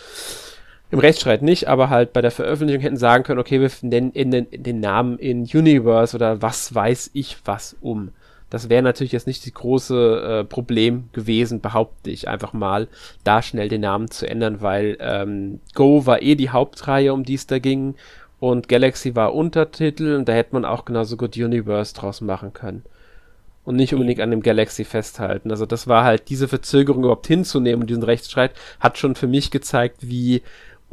[0.90, 4.30] im Rechtsstreit nicht, aber halt bei der Veröffentlichung hätten sagen können, okay, wir nennen in
[4.30, 8.10] den, in den Namen in Universe oder was weiß ich was um.
[8.50, 12.86] Das wäre natürlich jetzt nicht das große äh, Problem gewesen, behaupte ich einfach mal,
[13.24, 17.34] da schnell den Namen zu ändern, weil ähm, Go war eh die Hauptreihe, um die
[17.34, 17.96] es da ging,
[18.38, 22.84] und Galaxy war Untertitel und da hätte man auch genauso gut Universe draus machen können.
[23.64, 25.50] Und nicht unbedingt an dem Galaxy festhalten.
[25.50, 29.50] Also das war halt diese Verzögerung überhaupt hinzunehmen und diesen Rechtsstreit hat schon für mich
[29.50, 30.42] gezeigt, wie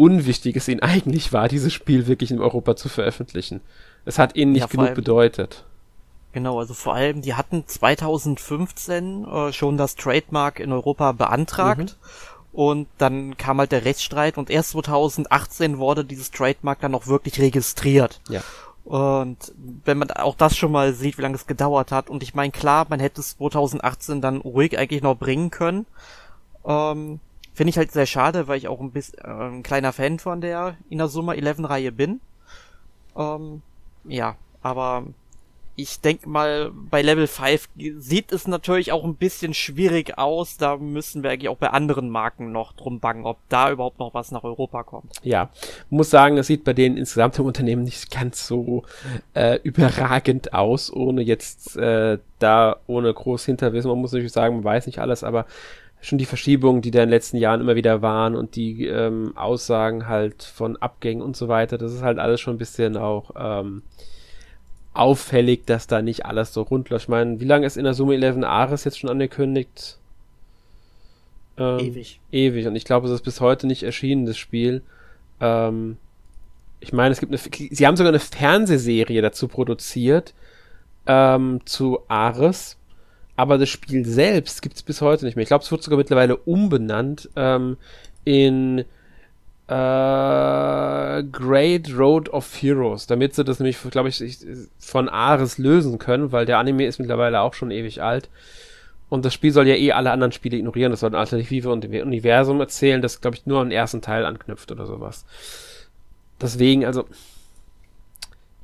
[0.02, 3.62] unwichtig es ihnen eigentlich war, dieses Spiel wirklich in Europa zu veröffentlichen.
[4.06, 5.64] Es hat ihnen nicht ja, genug allem, bedeutet.
[6.34, 11.98] Genau, also vor allem, die hatten 2015 äh, schon das Trademark in Europa beantragt.
[12.02, 12.22] Mhm.
[12.54, 17.40] Und dann kam halt der Rechtsstreit und erst 2018 wurde dieses Trademark dann auch wirklich
[17.40, 18.20] registriert.
[18.28, 18.42] Ja.
[18.84, 19.54] Und
[19.86, 22.52] wenn man auch das schon mal sieht, wie lange es gedauert hat, und ich meine,
[22.52, 25.86] klar, man hätte es 2018 dann ruhig eigentlich noch bringen können.
[26.66, 27.20] Ähm,
[27.54, 30.42] Finde ich halt sehr schade, weil ich auch ein bisschen äh, ein kleiner Fan von
[30.42, 32.22] der Inazuma 11 Reihe bin.
[33.16, 33.62] Ähm,
[34.06, 35.06] ja, aber
[35.76, 40.58] ich denke mal, bei Level 5 sieht es natürlich auch ein bisschen schwierig aus.
[40.58, 44.14] Da müssen wir eigentlich auch bei anderen Marken noch drum bangen, ob da überhaupt noch
[44.14, 45.14] was nach Europa kommt.
[45.24, 45.50] Ja,
[45.90, 48.84] muss sagen, es sieht bei denen insgesamt im Unternehmen nicht ganz so
[49.34, 53.90] äh, überragend aus, ohne jetzt äh, da ohne groß Hinterwissen.
[53.90, 55.46] Man muss natürlich sagen, man weiß nicht alles, aber
[56.02, 59.38] schon die Verschiebungen, die da in den letzten Jahren immer wieder waren und die ähm,
[59.38, 63.32] Aussagen halt von Abgängen und so weiter, das ist halt alles schon ein bisschen auch
[63.38, 63.84] ähm,
[64.94, 67.06] auffällig, dass da nicht alles so rund läuft.
[67.06, 70.00] Ich meine, wie lange ist in der Summe 11 Ares jetzt schon angekündigt?
[71.58, 72.20] Ähm, ewig.
[72.32, 72.68] Ewig.
[72.68, 74.82] Und ich glaube, es ist bis heute nicht erschienen, das Spiel.
[75.40, 75.98] Ähm,
[76.80, 80.34] ich meine, es gibt eine, sie haben sogar eine Fernsehserie dazu produziert,
[81.06, 82.78] ähm, zu Ares.
[83.42, 85.42] Aber das Spiel selbst gibt es bis heute nicht mehr.
[85.42, 87.78] Ich glaube, es wird sogar mittlerweile umbenannt ähm,
[88.24, 88.86] in
[89.68, 94.38] äh, Great Road of Heroes, damit sie das nämlich, glaube ich,
[94.78, 98.30] von Ares lösen können, weil der Anime ist mittlerweile auch schon ewig alt.
[99.10, 100.92] Und das Spiel soll ja eh alle anderen Spiele ignorieren.
[100.92, 104.24] Das soll ein Alternative und Universum erzählen, das, glaube ich, nur an den ersten Teil
[104.24, 105.26] anknüpft oder sowas.
[106.40, 107.08] Deswegen, also,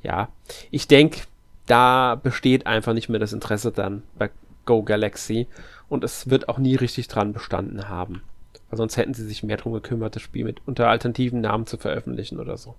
[0.04, 0.28] ja,
[0.70, 1.22] ich denke,
[1.66, 4.30] da besteht einfach nicht mehr das Interesse dann bei
[4.68, 5.46] Go Galaxy
[5.88, 8.22] und es wird auch nie richtig dran bestanden haben.
[8.68, 11.78] Weil sonst hätten sie sich mehr drum gekümmert, das Spiel mit unter alternativen Namen zu
[11.78, 12.74] veröffentlichen oder so.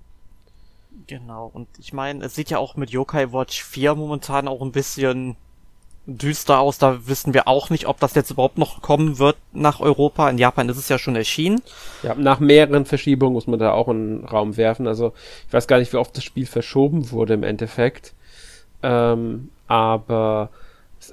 [1.08, 4.72] Genau, und ich meine, es sieht ja auch mit Yokai Watch 4 momentan auch ein
[4.72, 5.36] bisschen
[6.06, 6.78] düster aus.
[6.78, 10.30] Da wissen wir auch nicht, ob das jetzt überhaupt noch kommen wird nach Europa.
[10.30, 11.62] In Japan ist es ja schon erschienen.
[12.04, 14.88] Ja, nach mehreren Verschiebungen muss man da auch einen Raum werfen.
[14.88, 15.14] Also
[15.48, 18.14] ich weiß gar nicht, wie oft das Spiel verschoben wurde im Endeffekt.
[18.84, 20.50] Ähm, aber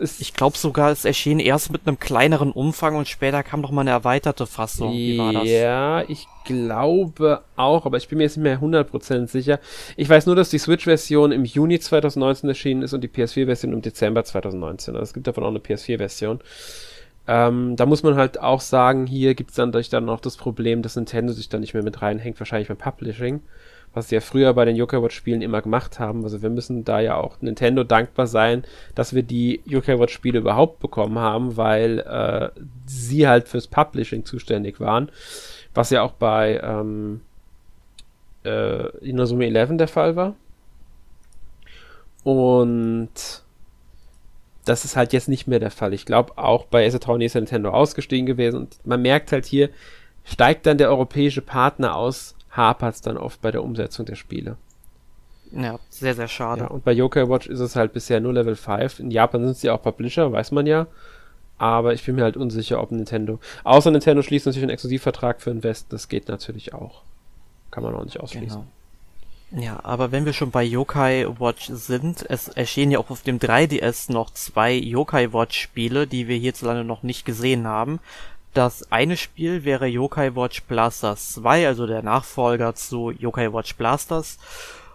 [0.01, 3.83] ich glaube sogar, es erschien erst mit einem kleineren Umfang und später kam noch mal
[3.83, 4.93] eine erweiterte Fassung.
[4.93, 5.49] Wie war das?
[5.49, 9.61] Ja, ich glaube auch, aber ich bin mir jetzt nicht mehr 100% sicher.
[9.97, 13.83] Ich weiß nur, dass die Switch-Version im Juni 2019 erschienen ist und die PS4-Version im
[13.83, 14.95] Dezember 2019.
[14.95, 16.41] Also es gibt davon auch eine PS4-Version.
[17.29, 20.83] Ähm, da muss man halt auch sagen, hier gibt es dann, dann noch das Problem,
[20.83, 23.43] dass Nintendo sich da nicht mehr mit reinhängt, wahrscheinlich beim Publishing
[23.97, 26.23] was sie ja früher bei den Yokai Watch Spielen immer gemacht haben.
[26.23, 28.63] Also wir müssen da ja auch Nintendo dankbar sein,
[28.95, 32.51] dass wir die Yokai Watch Spiele überhaupt bekommen haben, weil äh,
[32.85, 35.11] sie halt fürs Publishing zuständig waren,
[35.73, 37.23] was ja auch bei ähm,
[38.45, 40.35] äh, Inazuma 11 der Fall war.
[42.23, 43.09] Und
[44.67, 45.95] das ist halt jetzt nicht mehr der Fall.
[45.95, 49.47] Ich glaube, auch bei Ace Attorney ist ja Nintendo ausgestiegen gewesen und man merkt halt
[49.47, 49.71] hier,
[50.23, 54.57] steigt dann der europäische Partner aus, hapert es dann oft bei der Umsetzung der Spiele.
[55.53, 56.63] Ja, sehr, sehr schade.
[56.63, 59.01] Ja, und bei Yokai Watch ist es halt bisher nur Level 5.
[59.01, 60.87] In Japan sind sie auch Publisher, weiß man ja.
[61.59, 63.39] Aber ich bin mir halt unsicher, ob Nintendo.
[63.65, 65.87] Außer Nintendo schließt natürlich einen Exklusivvertrag für den West.
[65.91, 67.03] Das geht natürlich auch.
[67.71, 68.61] Kann man auch nicht ausschließen.
[68.61, 68.67] Genau.
[69.53, 73.39] Ja, aber wenn wir schon bei Yokai Watch sind, es erschienen ja auch auf dem
[73.39, 78.01] 3DS noch zwei Yokai Watch Spiele, die wir hierzulande noch nicht gesehen haben.
[78.57, 84.39] Das eine Spiel wäre Yokai Watch Blasters 2, also der Nachfolger zu Yokai Watch Blasters.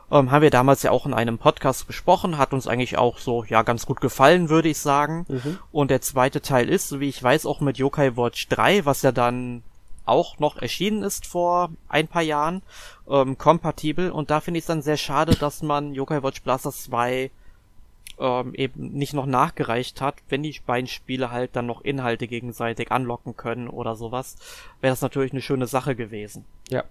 [0.09, 3.43] Ähm, haben wir damals ja auch in einem Podcast besprochen, hat uns eigentlich auch so,
[3.43, 5.27] ja, ganz gut gefallen, würde ich sagen.
[5.29, 5.59] Mhm.
[5.71, 9.03] Und der zweite Teil ist, so wie ich weiß, auch mit Yokai Watch 3, was
[9.03, 9.61] ja dann
[10.05, 12.63] auch noch erschienen ist vor ein paar Jahren,
[13.07, 14.09] ähm, kompatibel.
[14.09, 17.29] Und da finde ich es dann sehr schade, dass man Yokai Watch Blasters 2
[18.21, 22.91] ähm, eben nicht noch nachgereicht hat, wenn die beiden Spiele halt dann noch Inhalte gegenseitig
[22.91, 24.37] anlocken können oder sowas,
[24.79, 26.45] wäre das natürlich eine schöne Sache gewesen.
[26.69, 26.83] Ja.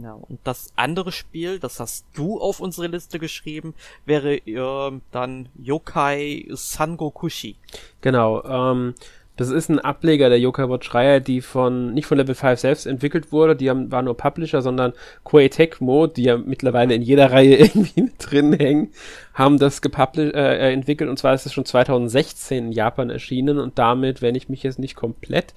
[0.00, 3.74] Ja, und das andere Spiel, das hast du auf unsere Liste geschrieben,
[4.06, 7.56] wäre äh, dann Yokai Sangokushi.
[8.00, 8.94] Genau, ähm,
[9.42, 12.86] das ist ein Ableger der Yokai Watch Reihe, die von, nicht von Level 5 selbst
[12.86, 14.92] entwickelt wurde, die haben, war nur Publisher, sondern
[15.24, 18.92] Koei Tecmo, die ja mittlerweile in jeder Reihe irgendwie mit drin hängen,
[19.34, 21.10] haben das äh, äh, entwickelt.
[21.10, 24.78] Und zwar ist es schon 2016 in Japan erschienen und damit, wenn ich mich jetzt
[24.78, 25.54] nicht komplett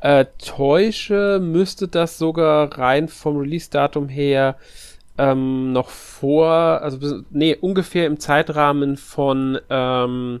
[0.00, 4.56] äh, täusche, müsste das sogar rein vom Release-Datum her
[5.18, 6.50] ähm, noch vor,
[6.82, 10.40] also nee, ungefähr im Zeitrahmen von ähm,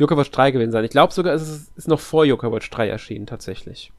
[0.00, 0.84] Watch 3 gewesen sein.
[0.84, 3.92] Ich glaube sogar, es ist, ist noch vor Watch 3 erschienen, tatsächlich.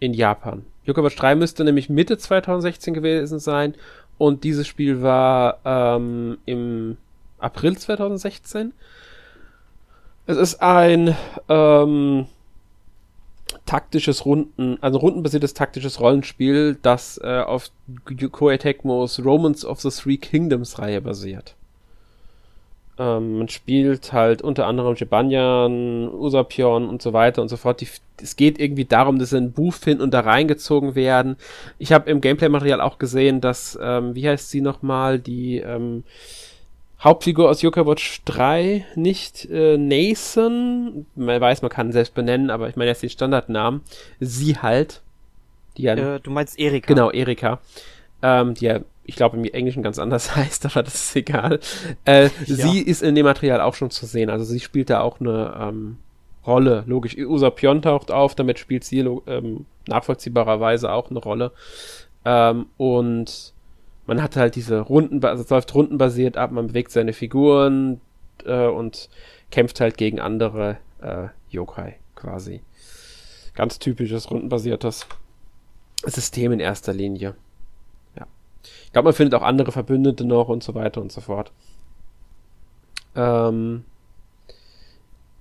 [0.00, 0.64] In Japan.
[0.86, 3.74] Watch 3 müsste nämlich Mitte 2016 gewesen sein
[4.18, 6.96] und dieses Spiel war ähm, im
[7.38, 8.72] April 2016.
[10.26, 11.16] Es ist ein
[11.48, 12.26] ähm,
[13.66, 17.70] taktisches Runden, also rundenbasiertes taktisches Rollenspiel, das äh, auf
[18.30, 21.56] Koei Tecmos Romans of the Three Kingdoms Reihe basiert.
[23.00, 27.80] Ähm, man spielt halt unter anderem Jebanyan, Usapion und so weiter und so fort.
[27.80, 27.88] Die,
[28.22, 31.36] es geht irgendwie darum, dass sie einen Buch finden und da reingezogen werden.
[31.78, 36.04] Ich habe im Gameplay-Material auch gesehen, dass, ähm, wie heißt sie nochmal, die, ähm,
[37.02, 41.06] Hauptfigur aus Yokai Watch 3 nicht äh, Nathan.
[41.14, 43.80] Man weiß, man kann ihn selbst benennen, aber ich meine jetzt den Standardnamen.
[44.20, 45.00] Sie halt.
[45.78, 46.92] Die ja, äh, du meinst Erika.
[46.92, 47.60] Genau, Erika.
[48.20, 48.80] Ähm, die ja,
[49.10, 51.58] ich glaube, im Englischen ganz anders heißt, aber das ist egal.
[52.04, 52.30] Äh, ja.
[52.46, 54.30] Sie ist in dem Material auch schon zu sehen.
[54.30, 55.96] Also sie spielt da auch eine ähm,
[56.46, 56.84] Rolle.
[56.86, 61.50] Logisch, Usapion taucht auf, damit spielt sie ähm, nachvollziehbarerweise auch eine Rolle.
[62.24, 63.52] Ähm, und
[64.06, 68.00] man hat halt diese Runden, also es läuft rundenbasiert ab, man bewegt seine Figuren
[68.44, 69.08] äh, und
[69.50, 72.60] kämpft halt gegen andere äh, Yokai quasi.
[73.54, 75.06] Ganz typisches rundenbasiertes
[76.06, 77.34] System in erster Linie.
[78.90, 81.52] Ich glaube, man findet auch andere Verbündete noch und so weiter und so fort.
[83.14, 83.84] Ähm,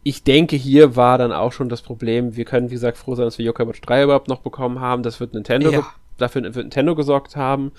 [0.03, 3.25] ich denke, hier war dann auch schon das Problem, wir können, wie gesagt, froh sein,
[3.25, 5.01] dass wir Yokai Watch 3 überhaupt noch bekommen haben.
[5.01, 5.83] Das wird Nintendo, ja.
[6.19, 7.71] dafür wird Nintendo gesorgt haben.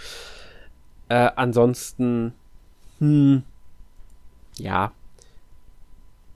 [1.09, 2.35] Äh, ansonsten,
[2.99, 3.45] hm,
[4.59, 4.91] ja,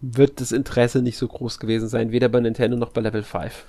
[0.01, 3.67] wird das Interesse nicht so groß gewesen sein, weder bei Nintendo noch bei Level 5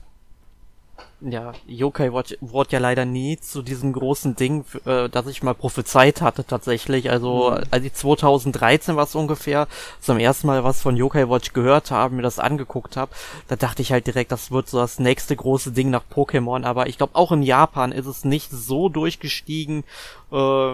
[1.21, 5.55] ja, Yokai Watch wurde ja leider nie zu diesem großen Ding, äh, das ich mal
[5.55, 7.09] prophezeit hatte tatsächlich.
[7.09, 7.63] Also mhm.
[7.71, 9.67] als ich 2013 was ungefähr
[10.01, 13.11] zum ersten Mal was von Yokai Watch gehört habe, mir das angeguckt habe,
[13.47, 16.63] da dachte ich halt direkt, das wird so das nächste große Ding nach Pokémon.
[16.63, 19.83] Aber ich glaube auch in Japan ist es nicht so durchgestiegen.
[20.31, 20.73] Äh,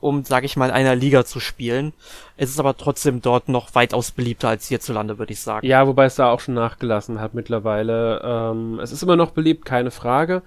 [0.00, 1.92] um, sag ich mal, in einer Liga zu spielen.
[2.36, 5.66] Es ist aber trotzdem dort noch weitaus beliebter als hierzulande, würde ich sagen.
[5.66, 8.20] Ja, wobei es da auch schon nachgelassen hat mittlerweile.
[8.24, 10.42] Ähm, es ist immer noch beliebt, keine Frage.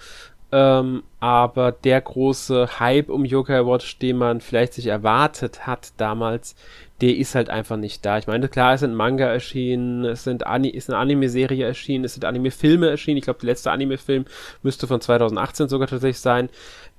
[0.51, 6.55] Ähm, aber der große Hype um Yokai Watch, den man vielleicht sich erwartet hat damals,
[7.01, 8.17] der ist halt einfach nicht da.
[8.17, 12.15] Ich meine, klar, es sind Manga erschienen, es sind Ani ist eine Anime-Serie erschienen, es
[12.15, 13.17] sind Anime-Filme erschienen.
[13.17, 14.25] Ich glaube, der letzte Anime-Film
[14.63, 16.49] müsste von 2018 sogar tatsächlich sein.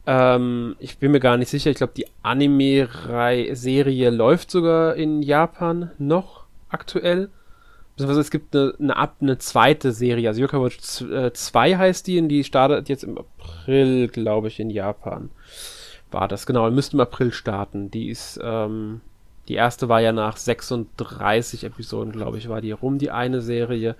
[0.06, 1.70] Ähm, ich bin mir gar nicht sicher.
[1.70, 7.30] Ich glaube, die Anime-Serie läuft sogar in Japan noch aktuell.
[7.96, 10.28] Beziehungsweise es gibt eine, eine, eine zweite Serie.
[10.28, 14.58] Also Yokai Watch 2 äh, heißt die und die startet jetzt im April, glaube ich,
[14.58, 15.30] in Japan.
[16.10, 16.70] War das, genau.
[16.70, 17.90] Müsste im April starten.
[17.90, 19.02] Die ist, ähm,
[19.48, 23.96] die erste war ja nach 36 Episoden, glaube ich, war die rum, die eine Serie.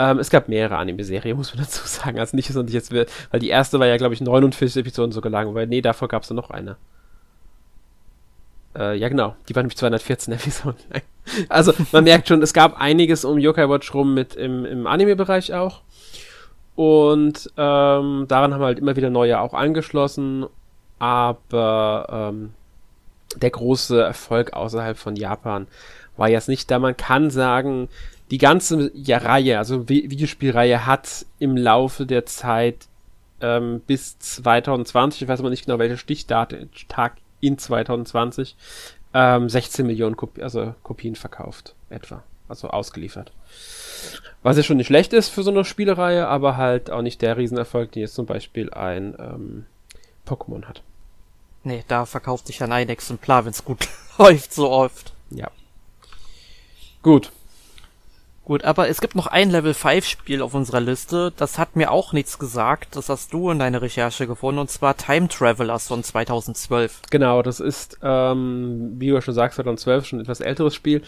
[0.00, 2.18] Ähm, es gab mehrere Anime-Serien, muss man dazu sagen.
[2.18, 5.30] Also nicht, dass jetzt, will, weil die erste war ja, glaube ich, 49 Episoden sogar
[5.30, 6.76] lang, weil nee, davor gab es noch eine.
[8.74, 9.36] Äh, ja, genau.
[9.48, 11.02] Die war nämlich 214 Episoden lang.
[11.50, 15.52] Also, man merkt schon, es gab einiges um Yokai Watch rum mit im, im Anime-Bereich
[15.52, 15.82] auch.
[16.76, 20.46] Und ähm, daran haben halt immer wieder neue auch angeschlossen.
[20.98, 22.54] Aber ähm,
[23.36, 25.66] der große Erfolg außerhalb von Japan
[26.16, 26.78] war jetzt nicht da.
[26.78, 27.88] Man kann sagen,
[28.30, 32.86] die ganze ja, Reihe, also Videospielreihe hat im Laufe der Zeit
[33.40, 36.54] ähm, bis 2020, ich weiß aber nicht genau welcher Stichtag
[37.40, 38.56] in 2020,
[39.14, 43.32] ähm, 16 Millionen Kopi also Kopien verkauft, etwa, also ausgeliefert.
[44.42, 47.36] Was ja schon nicht schlecht ist für so eine Spielereihe, aber halt auch nicht der
[47.36, 49.66] Riesenerfolg, den jetzt zum Beispiel ein ähm,
[50.26, 50.82] Pokémon hat.
[51.64, 55.12] Nee, da verkauft sich dann ein Exemplar, wenn es gut läuft, so oft.
[55.30, 55.50] Ja.
[57.02, 57.32] Gut,
[58.50, 61.92] Gut, aber es gibt noch ein Level 5 Spiel auf unserer Liste, das hat mir
[61.92, 66.02] auch nichts gesagt, das hast du in deiner Recherche gefunden, und zwar Time Travelers von
[66.02, 67.02] 2012.
[67.12, 71.02] Genau, das ist, ähm, wie du schon sagst, 2012 schon ein etwas älteres Spiel.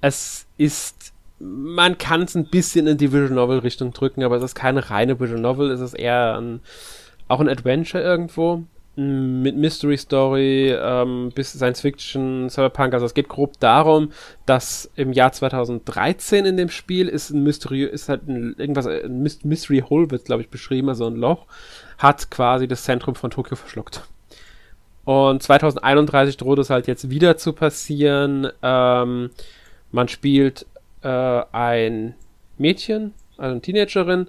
[0.00, 4.42] Es ist, man kann es ein bisschen in die Visual Novel Richtung drücken, aber es
[4.42, 6.62] ist keine reine Visual Novel, es ist eher ein,
[7.28, 8.62] auch ein Adventure irgendwo
[8.96, 12.94] mit Mystery Story ähm, bis Science Fiction, Cyberpunk.
[12.94, 14.10] Also es geht grob darum,
[14.46, 19.22] dass im Jahr 2013 in dem Spiel ist ein Mystery, ist halt ein, irgendwas, ein
[19.22, 21.46] Mystery Hole wird glaube ich beschrieben, also ein Loch,
[21.98, 24.02] hat quasi das Zentrum von Tokio verschluckt.
[25.04, 28.48] Und 2031 droht es halt jetzt wieder zu passieren.
[28.62, 29.30] Ähm,
[29.92, 30.66] man spielt
[31.02, 32.14] äh, ein
[32.58, 34.26] Mädchen, also eine Teenagerin,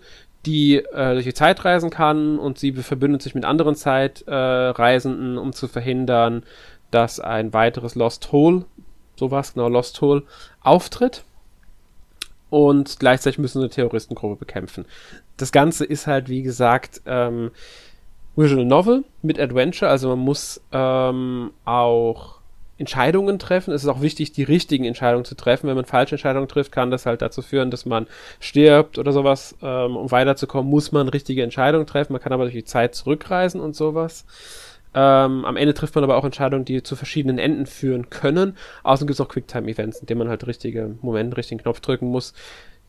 [0.48, 5.40] die äh, durch die Zeit reisen kann und sie verbündet sich mit anderen Zeitreisenden, äh,
[5.40, 6.44] um zu verhindern,
[6.90, 8.66] dass ein weiteres Lost Hole,
[9.18, 10.24] sowas genau, Lost Hole,
[10.62, 11.24] auftritt.
[12.50, 14.86] Und gleichzeitig müssen sie eine Terroristengruppe bekämpfen.
[15.36, 17.52] Das Ganze ist halt, wie gesagt, ähm,
[18.38, 22.37] Visual Novel mit Adventure, also man muss ähm, auch
[22.78, 23.74] Entscheidungen treffen.
[23.74, 25.68] Es ist auch wichtig, die richtigen Entscheidungen zu treffen.
[25.68, 28.08] Wenn man falsche Entscheidungen trifft, kann das halt dazu führen, dass man
[28.40, 29.56] stirbt oder sowas.
[29.62, 32.14] Ähm, um weiterzukommen, muss man richtige Entscheidungen treffen.
[32.14, 34.26] Man kann aber durch die Zeit zurückreisen und sowas.
[34.94, 38.58] Ähm, am Ende trifft man aber auch Entscheidungen, die zu verschiedenen Enden führen können.
[38.84, 42.34] Außerdem gibt es auch Quicktime-Events, in denen man halt richtige Momente, richtigen Knopf drücken muss.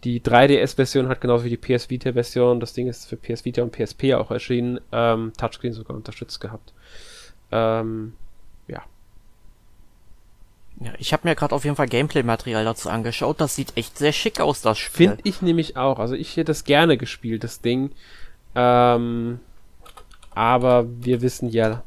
[0.04, 3.72] Die 3DS-Version hat genauso wie die PS Vita-Version, das Ding ist für PS Vita und
[3.72, 6.72] PSP auch erschienen, ähm, Touchscreen sogar unterstützt gehabt.
[7.50, 8.12] Ähm,
[10.80, 13.40] Ja, ich habe mir gerade auf jeden Fall Gameplay-Material dazu angeschaut.
[13.40, 15.08] Das sieht echt sehr schick aus, das Spiel.
[15.08, 15.98] Finde ich nämlich auch.
[15.98, 17.90] Also ich hätte das gerne gespielt, das Ding.
[18.54, 19.40] Ähm,
[20.30, 21.82] aber wir wissen ja,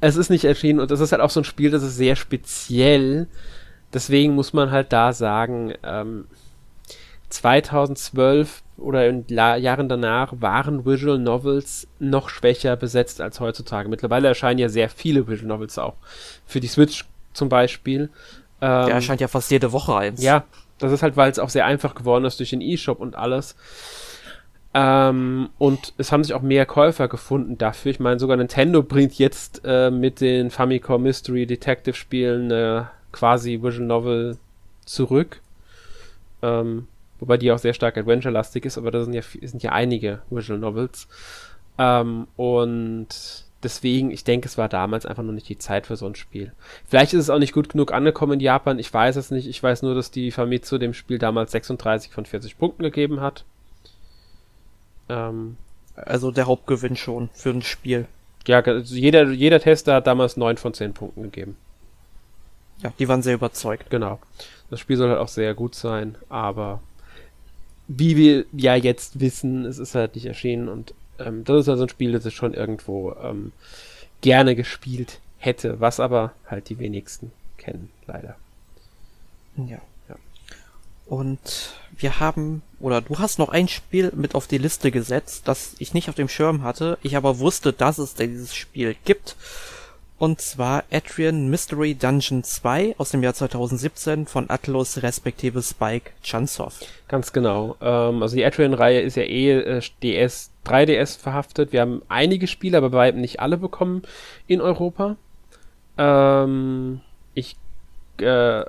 [0.00, 2.16] es ist nicht erschienen und es ist halt auch so ein Spiel, das ist sehr
[2.16, 3.26] speziell.
[3.92, 6.26] Deswegen muss man halt da sagen, ähm,
[7.28, 13.88] 2012 oder in La Jahren danach waren Visual Novels noch schwächer besetzt als heutzutage.
[13.88, 15.96] Mittlerweile erscheinen ja sehr viele Visual Novels auch.
[16.46, 17.04] Für die Switch
[17.38, 18.10] zum Beispiel.
[18.60, 20.22] Ähm, Der erscheint ja fast jede Woche eins.
[20.22, 20.44] Ja,
[20.78, 23.56] das ist halt, weil es auch sehr einfach geworden ist durch den E-Shop und alles.
[24.74, 27.90] Ähm, und es haben sich auch mehr Käufer gefunden dafür.
[27.90, 33.62] Ich meine, sogar Nintendo bringt jetzt äh, mit den Famicom Mystery Detective Spielen äh, quasi
[33.62, 34.36] Visual Novel
[34.84, 35.40] zurück.
[36.42, 36.86] Ähm,
[37.18, 40.58] wobei die auch sehr stark Adventure-lastig ist, aber da sind ja, sind ja einige Visual
[40.58, 41.08] Novels.
[41.78, 43.08] Ähm, und
[43.62, 46.52] deswegen, ich denke, es war damals einfach noch nicht die Zeit für so ein Spiel.
[46.86, 49.48] Vielleicht ist es auch nicht gut genug angekommen in Japan, ich weiß es nicht.
[49.48, 53.44] Ich weiß nur, dass die Famitsu dem Spiel damals 36 von 40 Punkten gegeben hat.
[55.08, 55.56] Ähm,
[55.94, 58.06] also der Hauptgewinn schon für ein Spiel.
[58.46, 61.56] Ja, also jeder, jeder Tester hat damals 9 von 10 Punkten gegeben.
[62.82, 63.90] Ja, die waren sehr überzeugt.
[63.90, 64.20] Genau.
[64.70, 66.80] Das Spiel soll halt auch sehr gut sein, aber
[67.88, 71.84] wie wir ja jetzt wissen, es ist halt nicht erschienen und ähm, das ist also
[71.84, 73.52] ein Spiel, das ich schon irgendwo ähm,
[74.20, 78.36] gerne gespielt hätte, was aber halt die wenigsten kennen, leider.
[79.56, 79.80] Ja.
[80.08, 80.16] ja.
[81.06, 85.74] Und wir haben, oder du hast noch ein Spiel mit auf die Liste gesetzt, das
[85.78, 89.36] ich nicht auf dem Schirm hatte, ich aber wusste, dass es dieses Spiel gibt.
[90.18, 96.88] Und zwar Adrian Mystery Dungeon 2 aus dem Jahr 2017 von Atlus respektive Spike Chunsoft.
[97.06, 97.76] Ganz genau.
[97.80, 101.72] Ähm, also die Adrian-Reihe ist ja eh äh, DS, 3DS verhaftet.
[101.72, 104.02] Wir haben einige Spiele, aber bei weitem nicht alle bekommen
[104.46, 105.16] in Europa.
[105.96, 107.00] Ähm,
[107.34, 107.56] ich
[108.20, 108.64] äh,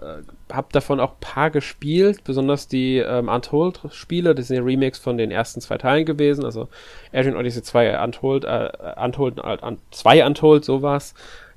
[0.51, 5.31] habe davon auch paar gespielt, besonders die ähm, Untold-Spiele, das sind ja Remakes von den
[5.31, 6.67] ersten zwei Teilen gewesen, also
[7.13, 9.57] Adrian Odyssey 2 Untold, äh, Untold, äh,
[9.91, 11.13] 2 Untold, sowas.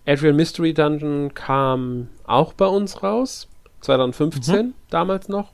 [0.06, 3.48] Adrian Mystery Dungeon kam auch bei uns raus,
[3.80, 4.74] 2015 mhm.
[4.90, 5.50] damals noch,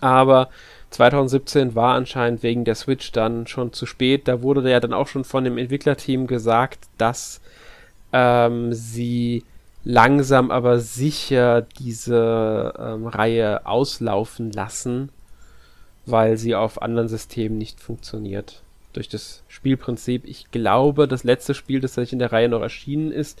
[0.00, 0.50] aber
[0.90, 4.28] 2017 war anscheinend wegen der Switch dann schon zu spät.
[4.28, 7.40] Da wurde ja dann auch schon von dem Entwicklerteam gesagt, dass
[8.12, 9.44] ähm, sie
[9.84, 15.10] langsam aber sicher diese ähm, Reihe auslaufen lassen,
[16.06, 18.62] weil sie auf anderen Systemen nicht funktioniert.
[18.92, 20.24] Durch das Spielprinzip.
[20.24, 23.40] Ich glaube, das letzte Spiel, das in der Reihe noch erschienen ist,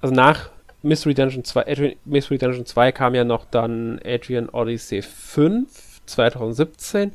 [0.00, 0.50] also nach
[0.82, 7.12] Mystery Dungeon 2, Adrian, Mystery Dungeon 2 kam ja noch dann Adrian Odyssey 5 2017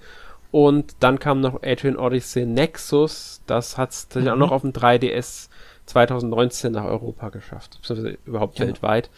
[0.51, 4.27] und dann kam noch Adrian Odyssey Nexus, das hat es mhm.
[4.29, 5.49] auch noch auf dem 3DS
[5.85, 8.65] 2019 nach Europa geschafft, beziehungsweise überhaupt ja.
[8.65, 9.09] weltweit.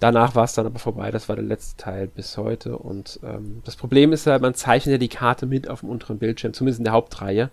[0.00, 2.76] Danach war es dann aber vorbei, das war der letzte Teil bis heute.
[2.76, 6.18] Und ähm, das Problem ist halt, man zeichnet ja die Karte mit auf dem unteren
[6.18, 7.50] Bildschirm, zumindest in der Hauptreihe.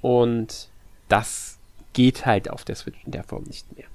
[0.00, 0.68] Und
[1.08, 1.58] das
[1.92, 3.86] geht halt auf der Switch in der Form nicht mehr.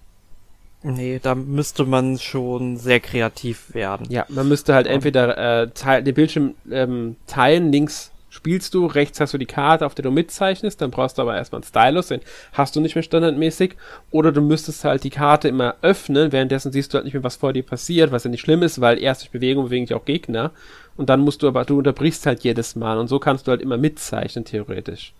[0.84, 4.08] Nee, da müsste man schon sehr kreativ werden.
[4.10, 9.34] Ja, man müsste halt entweder äh, den Bildschirm ähm, teilen, links spielst du, rechts hast
[9.34, 12.22] du die Karte, auf der du mitzeichnest, dann brauchst du aber erstmal einen Stylus, den
[12.54, 13.76] hast du nicht mehr standardmäßig.
[14.10, 17.36] Oder du müsstest halt die Karte immer öffnen, währenddessen siehst du halt nicht mehr, was
[17.36, 20.06] vor dir passiert, was ja nicht schlimm ist, weil erst durch Bewegung bewegen sich auch
[20.06, 20.52] Gegner.
[20.96, 23.62] Und dann musst du aber, du unterbrichst halt jedes Mal und so kannst du halt
[23.62, 25.14] immer mitzeichnen, theoretisch.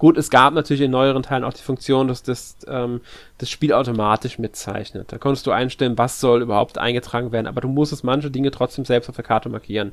[0.00, 3.02] Gut, es gab natürlich in neueren Teilen auch die Funktion, dass das, ähm,
[3.36, 5.12] das Spiel automatisch mitzeichnet.
[5.12, 8.86] Da konntest du einstellen, was soll überhaupt eingetragen werden, aber du musstest manche Dinge trotzdem
[8.86, 9.92] selbst auf der Karte markieren.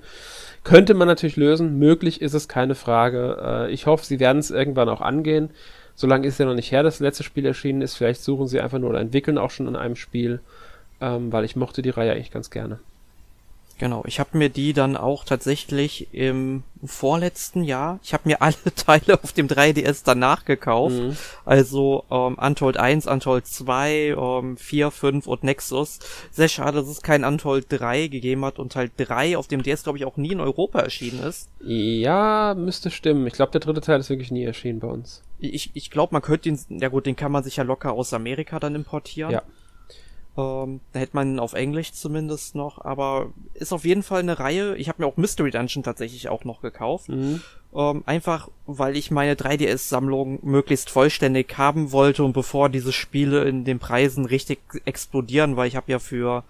[0.64, 3.38] Könnte man natürlich lösen, möglich ist es, keine Frage.
[3.44, 5.50] Äh, ich hoffe, sie werden es irgendwann auch angehen.
[5.94, 7.96] Solange ist ja noch nicht her, dass das letzte Spiel erschienen ist.
[7.96, 10.40] Vielleicht suchen sie einfach nur oder entwickeln auch schon an einem Spiel,
[11.02, 12.80] ähm, weil ich mochte die Reihe eigentlich ganz gerne.
[13.80, 18.56] Genau, ich habe mir die dann auch tatsächlich im vorletzten Jahr, ich habe mir alle
[18.76, 20.96] Teile auf dem 3DS danach gekauft.
[20.96, 21.16] Mhm.
[21.46, 26.00] Also ähm, Untold 1, Untold 2, ähm, 4, 5 und Nexus.
[26.32, 29.84] Sehr schade, dass es kein Untold 3 gegeben hat und halt 3 auf dem DS,
[29.84, 31.50] glaube ich, auch nie in Europa erschienen ist.
[31.60, 33.28] Ja, müsste stimmen.
[33.28, 35.24] Ich glaube, der dritte Teil ist wirklich nie erschienen bei uns.
[35.40, 38.12] Ich, ich glaube, man könnte den, ja gut, den kann man sich ja locker aus
[38.14, 39.32] Amerika dann importieren.
[39.32, 39.44] Ja.
[40.38, 44.76] Ähm, da hätte man auf Englisch zumindest noch, aber ist auf jeden Fall eine Reihe.
[44.78, 47.10] Ich habe mir auch Mystery Dungeon tatsächlich auch noch gekauft.
[47.10, 47.42] Mhm.
[47.76, 53.66] Ähm, einfach, weil ich meine 3DS-Sammlung möglichst vollständig haben wollte und bevor diese Spiele in
[53.66, 56.44] den Preisen richtig explodieren, weil ich habe ja für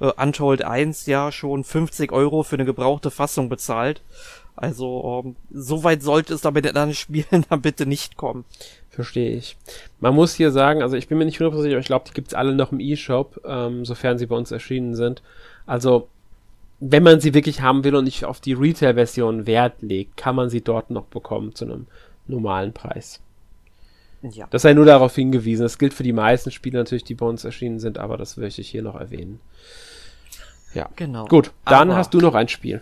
[0.00, 4.00] äh, Untold 1 ja schon 50 Euro für eine gebrauchte Fassung bezahlt.
[4.56, 8.44] Also, ähm, so weit sollte es aber in anderen Spielen dann bitte nicht kommen.
[8.88, 9.56] Verstehe ich.
[10.00, 12.34] Man muss hier sagen, also ich bin mir nicht hundertprozentig, aber ich glaube, die gibt's
[12.34, 15.22] alle noch im E-Shop, ähm, sofern sie bei uns erschienen sind.
[15.66, 16.08] Also,
[16.78, 20.50] wenn man sie wirklich haben will und nicht auf die Retail-Version Wert legt, kann man
[20.50, 21.86] sie dort noch bekommen zu einem
[22.26, 23.20] normalen Preis.
[24.22, 24.46] Ja.
[24.50, 25.64] Das sei nur darauf hingewiesen.
[25.64, 28.60] Das gilt für die meisten Spiele natürlich, die bei uns erschienen sind, aber das möchte
[28.60, 29.40] ich hier noch erwähnen.
[30.72, 30.88] Ja.
[30.96, 31.26] Genau.
[31.26, 32.80] Gut, dann aber hast du noch ein Spiel.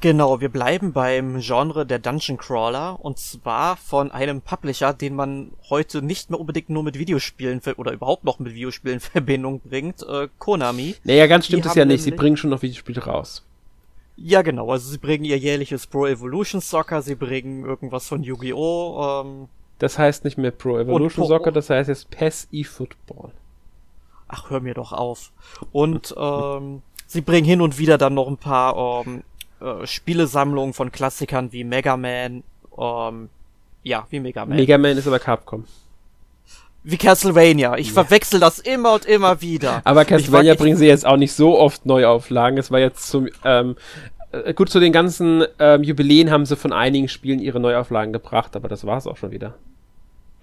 [0.00, 5.52] Genau, wir bleiben beim Genre der Dungeon Crawler und zwar von einem Publisher, den man
[5.68, 10.02] heute nicht mehr unbedingt nur mit Videospielen oder überhaupt noch mit Videospielen in Verbindung bringt,
[10.02, 10.96] äh, Konami.
[11.04, 13.44] Naja, ganz stimmt es ja nicht, sie bringen schon noch Videospiele raus.
[14.16, 19.22] Ja, genau, also sie bringen ihr jährliches Pro Evolution Soccer, sie bringen irgendwas von Yu-Gi-Oh!
[19.24, 23.32] Ähm, das heißt nicht mehr Pro Evolution Soccer, das heißt jetzt PES eFootball.
[24.28, 25.32] Ach, hör mir doch auf.
[25.72, 29.24] Und ähm, sie bringen hin und wieder dann noch ein paar ähm,
[29.64, 32.42] äh, Spielesammlungen von Klassikern wie Mega Man,
[32.78, 33.28] ähm,
[33.82, 34.56] ja, wie Mega Man.
[34.56, 35.64] Mega Man ist aber Capcom.
[36.82, 37.78] Wie Castlevania.
[37.78, 37.94] Ich ja.
[37.94, 39.80] verwechsel das immer und immer wieder.
[39.84, 42.58] Aber Castlevania bringen sie jetzt auch nicht so oft Neuauflagen.
[42.58, 43.76] Es war jetzt zum, ähm,
[44.32, 48.54] äh, gut, zu den ganzen ähm, Jubiläen haben sie von einigen Spielen ihre Neuauflagen gebracht,
[48.54, 49.54] aber das war es auch schon wieder.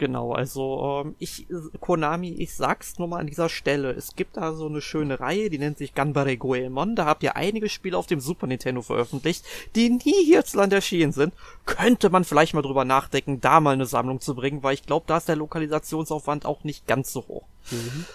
[0.02, 1.46] Genau, also ähm, ich,
[1.80, 3.92] Konami, ich sag's nur mal an dieser Stelle.
[3.92, 6.96] Es gibt da so eine schöne Reihe, die nennt sich Ganbare Goemon.
[6.96, 9.46] Da habt ihr einige Spiele auf dem Super Nintendo veröffentlicht,
[9.76, 11.36] die nie hierzulande erschienen sind.
[11.68, 15.06] Könnte man vielleicht mal drüber nachdenken, da mal eine Sammlung zu bringen, weil ich glaube,
[15.06, 17.44] da ist der Lokalisationsaufwand auch nicht ganz so hoch.
[17.70, 18.06] Mhm.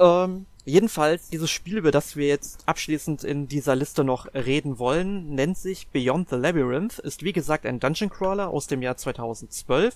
[0.00, 5.34] Ähm, Jedenfalls, dieses Spiel, über das wir jetzt abschließend in dieser Liste noch reden wollen,
[5.34, 9.94] nennt sich Beyond the Labyrinth, ist wie gesagt ein Dungeon Crawler aus dem Jahr 2012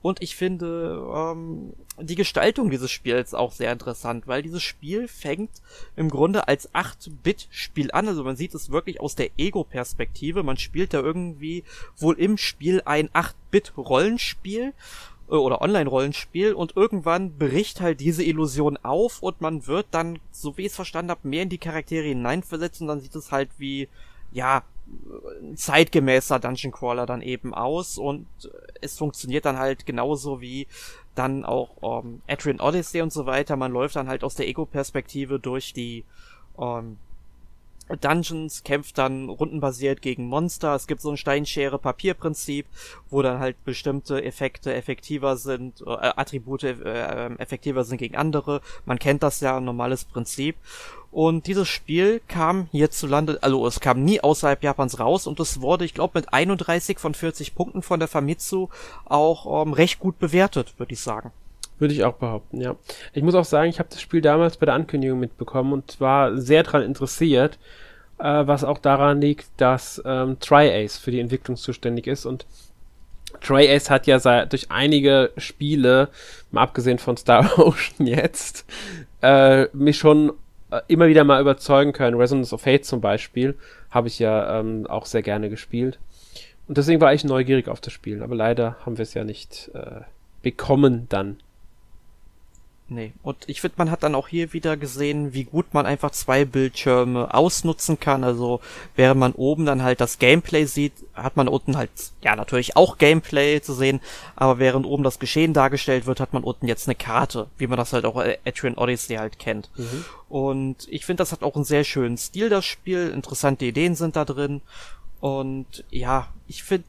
[0.00, 5.50] und ich finde ähm, die Gestaltung dieses Spiels auch sehr interessant, weil dieses Spiel fängt
[5.96, 10.94] im Grunde als 8-Bit-Spiel an, also man sieht es wirklich aus der Ego-Perspektive, man spielt
[10.94, 11.62] da irgendwie
[11.98, 14.72] wohl im Spiel ein 8-Bit-Rollenspiel äh,
[15.28, 20.62] oder Online-Rollenspiel und irgendwann bricht halt diese Illusion auf und man wird dann, so wie
[20.62, 23.88] ich es verstanden habe, mehr in die Charaktere hineinversetzt und dann sieht es halt wie,
[24.32, 24.62] ja,
[25.56, 28.26] zeitgemäßer Dungeon Crawler dann eben aus und
[28.80, 30.68] es funktioniert dann halt genauso wie
[31.16, 33.56] dann auch ähm, Adrian Odyssey und so weiter.
[33.56, 36.04] Man läuft dann halt aus der Ego-Perspektive durch die
[36.58, 36.98] ähm,
[38.00, 40.74] Dungeons, kämpft dann rundenbasiert gegen Monster.
[40.74, 42.66] Es gibt so ein Steinschere-Papier-Prinzip,
[43.10, 48.60] wo dann halt bestimmte Effekte effektiver sind, äh, Attribute äh, effektiver sind gegen andere.
[48.84, 50.56] Man kennt das ja, ein normales Prinzip.
[51.12, 55.84] Und dieses Spiel kam hierzulande, also es kam nie außerhalb Japans raus und es wurde,
[55.84, 58.68] ich glaube, mit 31 von 40 Punkten von der Famitsu
[59.06, 61.32] auch ähm, recht gut bewertet, würde ich sagen.
[61.78, 62.76] Würde ich auch behaupten, ja.
[63.12, 66.36] Ich muss auch sagen, ich habe das Spiel damals bei der Ankündigung mitbekommen und war
[66.38, 67.58] sehr daran interessiert,
[68.18, 72.46] äh, was auch daran liegt, dass ähm, TriAce für die Entwicklung zuständig ist und
[73.40, 76.08] TriAce hat ja seit, durch einige Spiele,
[76.50, 78.64] mal abgesehen von Star Ocean jetzt,
[79.22, 80.32] äh, mich schon
[80.70, 82.16] äh, immer wieder mal überzeugen können.
[82.16, 83.54] Resonance of Fate zum Beispiel
[83.90, 85.98] habe ich ja ähm, auch sehr gerne gespielt.
[86.68, 89.70] Und deswegen war ich neugierig auf das Spiel, aber leider haben wir es ja nicht
[89.74, 90.00] äh,
[90.42, 91.36] bekommen dann.
[92.88, 93.12] Nee.
[93.22, 96.44] Und ich finde, man hat dann auch hier wieder gesehen, wie gut man einfach zwei
[96.44, 98.22] Bildschirme ausnutzen kann.
[98.22, 98.60] Also
[98.94, 101.90] während man oben dann halt das Gameplay sieht, hat man unten halt,
[102.22, 104.00] ja natürlich auch Gameplay zu sehen,
[104.36, 107.76] aber während oben das Geschehen dargestellt wird, hat man unten jetzt eine Karte, wie man
[107.76, 109.68] das halt auch Etrian Odyssey halt kennt.
[109.76, 110.04] Mhm.
[110.28, 113.10] Und ich finde, das hat auch einen sehr schönen Stil, das Spiel.
[113.10, 114.60] Interessante Ideen sind da drin.
[115.18, 116.84] Und ja, ich finde,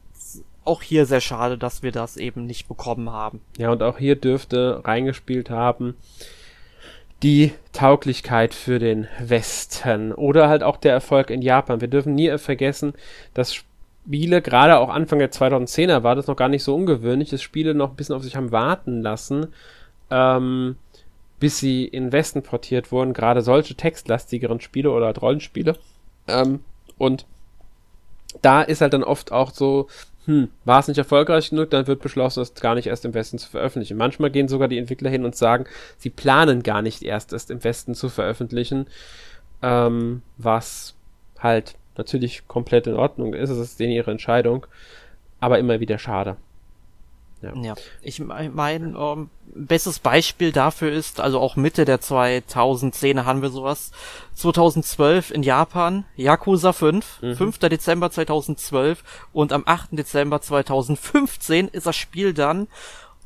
[0.68, 3.40] auch hier sehr schade, dass wir das eben nicht bekommen haben.
[3.56, 5.94] Ja, und auch hier dürfte reingespielt haben
[7.22, 11.80] die Tauglichkeit für den Westen oder halt auch der Erfolg in Japan.
[11.80, 12.94] Wir dürfen nie vergessen,
[13.34, 17.42] dass Spiele, gerade auch Anfang der 2010er war das noch gar nicht so ungewöhnlich, dass
[17.42, 19.48] Spiele noch ein bisschen auf sich haben warten lassen,
[20.10, 20.76] ähm,
[21.40, 25.76] bis sie in den Westen portiert wurden, gerade solche textlastigeren Spiele oder halt Rollenspiele.
[26.28, 26.60] Ähm,
[26.98, 27.26] und
[28.42, 29.88] da ist halt dann oft auch so
[30.28, 33.38] hm, war es nicht erfolgreich genug, dann wird beschlossen, es gar nicht erst im Westen
[33.38, 33.96] zu veröffentlichen.
[33.96, 35.64] Manchmal gehen sogar die Entwickler hin und sagen,
[35.96, 38.88] sie planen gar nicht erst es im Westen zu veröffentlichen,
[39.62, 40.94] ähm, was
[41.38, 43.48] halt natürlich komplett in Ordnung ist.
[43.48, 44.66] Es ist denen ihre Entscheidung,
[45.40, 46.36] aber immer wieder schade.
[47.40, 47.54] Ja.
[47.54, 47.74] ja.
[48.02, 53.92] Ich meine, ähm, bestes Beispiel dafür ist, also auch Mitte der 2010er haben wir sowas.
[54.34, 57.36] 2012 in Japan, Yakuza 5, mhm.
[57.36, 57.58] 5.
[57.58, 59.90] Dezember 2012 und am 8.
[59.92, 62.68] Dezember 2015 ist das Spiel dann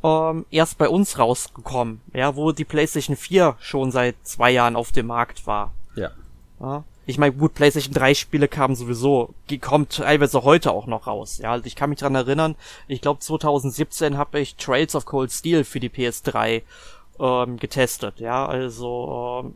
[0.03, 4.93] ähm, erst bei uns rausgekommen, ja, wo die PlayStation 4 schon seit zwei Jahren auf
[4.93, 5.73] dem Markt war.
[5.95, 6.11] Ja.
[6.61, 6.85] ja.
[7.07, 11.39] Ich meine, gut, PlayStation 3 Spiele kamen sowieso, die kommt teilweise heute auch noch raus.
[11.39, 12.55] Ja, also ich kann mich dran erinnern,
[12.87, 16.63] ich glaube 2017 habe ich Trails of Cold Steel für die PS3
[17.19, 18.21] ähm, getestet.
[18.21, 19.55] Ja, also ähm,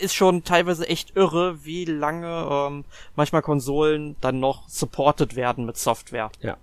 [0.00, 2.84] ist schon teilweise echt irre, wie lange ähm,
[3.16, 6.30] manchmal Konsolen dann noch supported werden mit Software.
[6.40, 6.56] Ja.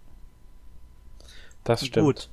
[1.64, 2.06] Das stimmt.
[2.06, 2.30] Gut.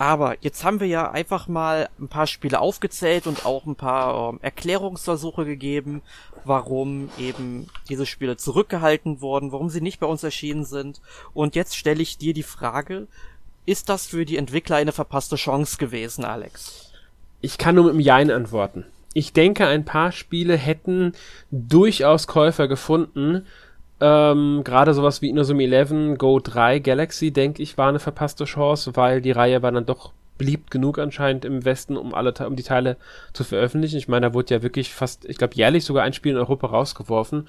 [0.00, 4.30] Aber jetzt haben wir ja einfach mal ein paar Spiele aufgezählt und auch ein paar
[4.30, 6.00] ähm, Erklärungsversuche gegeben,
[6.46, 11.02] warum eben diese Spiele zurückgehalten wurden, warum sie nicht bei uns erschienen sind.
[11.34, 13.08] Und jetzt stelle ich dir die Frage,
[13.66, 16.92] ist das für die Entwickler eine verpasste Chance gewesen, Alex?
[17.42, 18.86] Ich kann nur mit einem Jein antworten.
[19.12, 21.12] Ich denke, ein paar Spiele hätten
[21.50, 23.44] durchaus Käufer gefunden,
[24.00, 28.96] ähm, Gerade sowas wie Inozumi 11, Go 3, Galaxy, denke ich, war eine verpasste Chance,
[28.96, 32.62] weil die Reihe war dann doch beliebt genug anscheinend im Westen, um alle um die
[32.62, 32.96] Teile
[33.34, 33.98] zu veröffentlichen.
[33.98, 36.68] Ich meine, da wurde ja wirklich fast, ich glaube, jährlich sogar ein Spiel in Europa
[36.68, 37.46] rausgeworfen.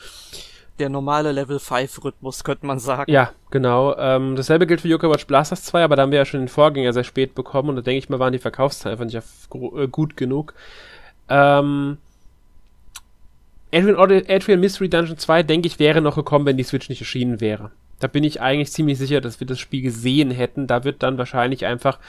[0.77, 3.09] Der normale Level 5 Rhythmus, könnte man sagen.
[3.09, 3.95] Ja, genau.
[3.97, 6.49] Ähm, dasselbe gilt für Yokai Watch Blasters 2, aber da haben wir ja schon den
[6.49, 9.87] Vorgänger sehr spät bekommen und da denke ich mal, waren die Verkaufszahlen einfach nicht äh,
[9.87, 10.53] gut genug.
[11.29, 11.97] Ähm,
[13.73, 17.39] Adrian, Adrian Mystery Dungeon 2, denke ich, wäre noch gekommen, wenn die Switch nicht erschienen
[17.39, 17.71] wäre.
[17.99, 20.67] Da bin ich eigentlich ziemlich sicher, dass wir das Spiel gesehen hätten.
[20.67, 21.99] Da wird dann wahrscheinlich einfach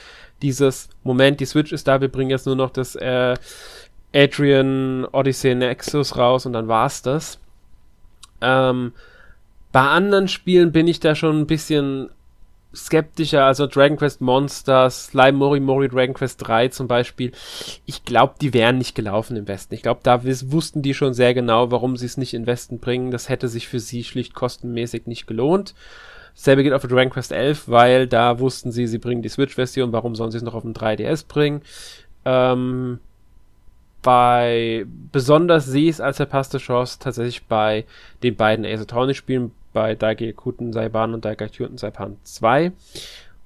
[0.41, 3.35] dieses Moment, die Switch ist da, wir bringen jetzt nur noch das äh,
[4.13, 7.39] Adrian Odyssey Nexus raus und dann war's das.
[8.41, 8.91] Ähm,
[9.71, 12.09] bei anderen Spielen bin ich da schon ein bisschen
[12.73, 17.31] skeptischer, also Dragon Quest Monsters, Slime Mori Mori Dragon Quest 3 zum Beispiel,
[17.85, 19.75] ich glaube, die wären nicht gelaufen im Westen.
[19.75, 23.11] Ich glaube, da wussten die schon sehr genau, warum sie es nicht in Westen bringen.
[23.11, 25.75] Das hätte sich für sie schlicht kostenmäßig nicht gelohnt.
[26.33, 30.15] Selbe geht auf Dragon Quest 11, weil da wussten sie, sie bringen die Switch-Version, warum
[30.15, 31.61] sollen sie es noch auf dem 3DS bringen?
[32.25, 32.99] Ähm,
[34.01, 37.85] bei besonders sehe ich es als verpasste Chance tatsächlich bei
[38.23, 42.71] den beiden Ace Attorney-Spielen, bei Daigekuten Saiban und Daigekuten Saiban 2,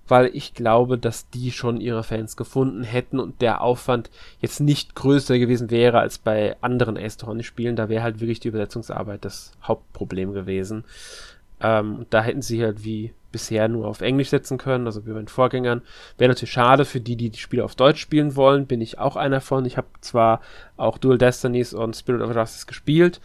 [0.07, 4.09] weil ich glaube, dass die schon ihre Fans gefunden hätten und der Aufwand
[4.39, 7.75] jetzt nicht größer gewesen wäre als bei anderen Ace Attorney Spielen.
[7.75, 10.85] Da wäre halt wirklich die Übersetzungsarbeit das Hauptproblem gewesen.
[11.59, 15.19] Ähm, da hätten sie halt wie bisher nur auf Englisch setzen können, also wie bei
[15.19, 15.81] den Vorgängern.
[16.17, 19.15] Wäre natürlich schade für die, die die Spiele auf Deutsch spielen wollen, bin ich auch
[19.15, 19.65] einer von.
[19.65, 20.41] Ich habe zwar
[20.77, 23.19] auch Dual Destinies und Spirit of Justice gespielt,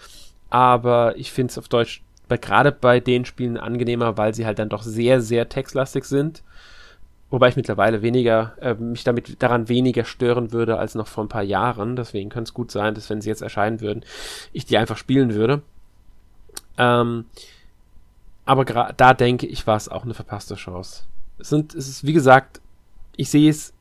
[0.51, 4.69] aber ich finde es auf Deutsch gerade bei den Spielen angenehmer, weil sie halt dann
[4.69, 6.43] doch sehr, sehr textlastig sind.
[7.31, 11.29] Wobei ich mittlerweile weniger, äh, mich damit daran weniger stören würde als noch vor ein
[11.29, 11.97] paar Jahren.
[11.97, 14.05] Deswegen könnte es gut sein, dass wenn sie jetzt erscheinen würden,
[14.53, 15.63] ich die einfach spielen würde.
[16.77, 17.25] Ähm,
[18.45, 21.05] aber da denke ich, war es auch eine verpasste Chance.
[21.39, 22.61] Es sind, es ist, wie gesagt,
[23.17, 23.73] ich sehe es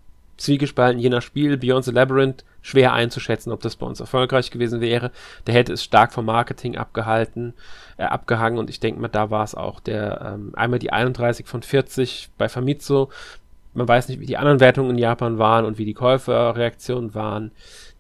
[0.42, 1.58] zwiegespalten je nach Spiel.
[1.58, 5.12] Beyond the Labyrinth schwer einzuschätzen, ob das bei uns erfolgreich gewesen wäre.
[5.48, 7.54] Der hätte es stark vom Marketing abgehalten,
[7.98, 9.80] äh, abgehangen und ich denke mal, da war es auch.
[9.80, 13.08] Der ähm, einmal die 31 von 40 bei Famitsu.
[13.74, 17.52] Man weiß nicht, wie die anderen Wertungen in Japan waren und wie die Käuferreaktionen waren.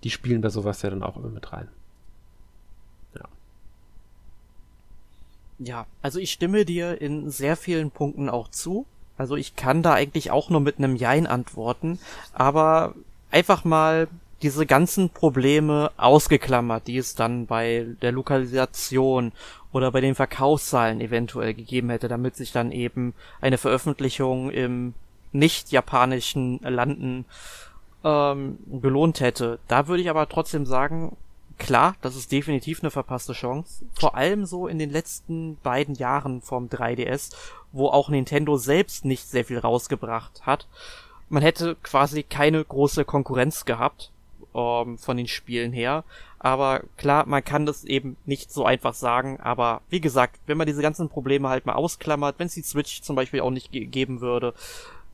[0.03, 1.69] Die spielen bei sowas ja dann auch immer mit rein.
[3.15, 3.25] Ja.
[5.59, 8.85] Ja, also ich stimme dir in sehr vielen Punkten auch zu.
[9.17, 11.99] Also ich kann da eigentlich auch nur mit einem Jein antworten,
[12.33, 12.95] aber
[13.29, 14.07] einfach mal
[14.41, 19.31] diese ganzen Probleme ausgeklammert, die es dann bei der Lokalisation
[19.71, 24.93] oder bei den Verkaufszahlen eventuell gegeben hätte, damit sich dann eben eine Veröffentlichung im
[25.31, 27.25] nicht japanischen Landen
[28.03, 29.59] ähm, gelohnt hätte.
[29.67, 31.15] Da würde ich aber trotzdem sagen,
[31.61, 33.85] klar, das ist definitiv eine verpasste Chance.
[33.93, 37.33] Vor allem so in den letzten beiden Jahren vom 3DS,
[37.71, 40.67] wo auch Nintendo selbst nicht sehr viel rausgebracht hat.
[41.29, 44.11] Man hätte quasi keine große Konkurrenz gehabt
[44.55, 46.03] ähm, von den Spielen her.
[46.39, 49.39] Aber klar, man kann das eben nicht so einfach sagen.
[49.39, 53.03] Aber wie gesagt, wenn man diese ganzen Probleme halt mal ausklammert, wenn es die Switch
[53.03, 54.55] zum Beispiel auch nicht ge geben würde,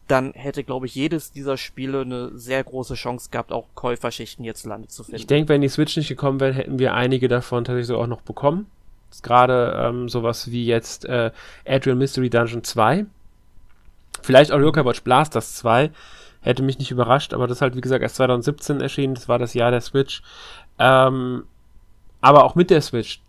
[0.08, 4.88] dann hätte, glaube ich, jedes dieser Spiele eine sehr große Chance gehabt, auch Käuferschichten hierzulande
[4.88, 5.18] zu finden.
[5.18, 8.08] Ich denke, wenn die Switch nicht gekommen wäre, hätten wir einige davon tatsächlich so auch
[8.08, 8.68] noch bekommen.
[9.24, 11.32] Gerade ähm, sowas wie jetzt äh,
[11.66, 13.06] Adrian Mystery Dungeon 2.
[14.22, 15.92] Vielleicht auch Yokai Watch Blasters 2
[16.48, 19.16] Hätte mich nicht überrascht, aber das ist halt, wie gesagt, erst 2017 erschienen.
[19.16, 20.22] Das war das Jahr der Switch.
[20.80, 21.44] Ähm,
[22.22, 23.20] aber auch mit der Switch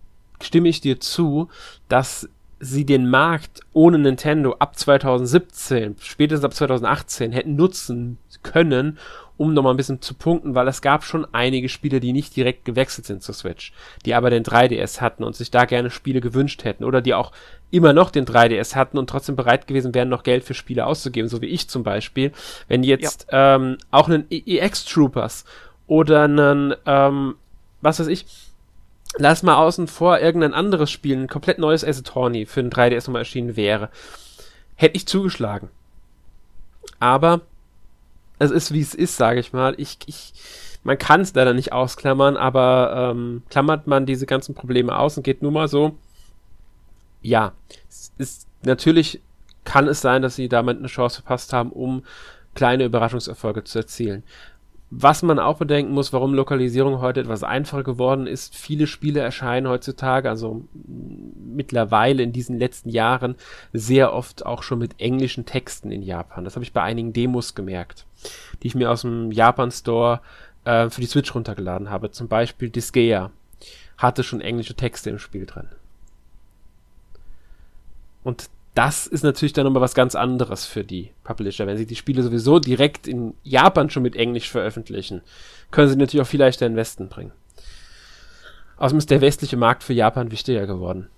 [0.40, 1.48] stimme ich dir zu,
[1.88, 2.28] dass
[2.60, 8.98] sie den Markt ohne Nintendo ab 2017, spätestens ab 2018 hätten nutzen können,
[9.36, 12.64] um nochmal ein bisschen zu punkten, weil es gab schon einige Spiele, die nicht direkt
[12.64, 13.72] gewechselt sind zur Switch,
[14.04, 17.32] die aber den 3DS hatten und sich da gerne Spiele gewünscht hätten oder die auch
[17.70, 21.28] immer noch den 3DS hatten und trotzdem bereit gewesen wären, noch Geld für Spiele auszugeben,
[21.28, 22.32] so wie ich zum Beispiel.
[22.66, 23.56] Wenn jetzt ja.
[23.56, 25.44] ähm, auch einen EX Troopers
[25.86, 27.36] oder einen, ähm,
[27.80, 28.26] was weiß ich,
[29.16, 33.22] lass mal außen vor irgendein anderes Spiel, ein komplett neues Ace für ein 3DS nochmal
[33.22, 33.90] erschienen wäre,
[34.74, 35.70] hätte ich zugeschlagen.
[37.00, 37.42] Aber
[38.38, 39.74] es ist wie es ist, sage ich mal.
[39.78, 40.32] Ich, ich,
[40.82, 45.22] man kann es leider nicht ausklammern, aber ähm, klammert man diese ganzen Probleme aus und
[45.22, 45.96] geht nur mal so.
[47.20, 47.52] Ja,
[47.88, 49.20] es ist natürlich
[49.68, 52.02] kann es sein, dass sie damit eine Chance verpasst haben, um
[52.54, 54.22] kleine Überraschungserfolge zu erzielen.
[54.90, 58.56] Was man auch bedenken muss, warum Lokalisierung heute etwas einfacher geworden ist.
[58.56, 63.34] Viele Spiele erscheinen heutzutage, also mittlerweile in diesen letzten Jahren,
[63.74, 66.44] sehr oft auch schon mit englischen Texten in Japan.
[66.44, 68.06] Das habe ich bei einigen Demos gemerkt,
[68.62, 70.22] die ich mir aus dem Japan Store
[70.64, 72.10] äh, für die Switch runtergeladen habe.
[72.10, 73.30] Zum Beispiel Disgaea
[73.98, 75.68] hatte schon englische Texte im Spiel drin.
[78.24, 78.48] Und
[78.78, 81.66] das ist natürlich dann nochmal was ganz anderes für die Publisher.
[81.66, 85.22] Wenn sie die Spiele sowieso direkt in Japan schon mit Englisch veröffentlichen,
[85.72, 87.32] können sie natürlich auch viel leichter in den Westen bringen.
[88.76, 91.08] Außerdem ist der westliche Markt für Japan wichtiger geworden.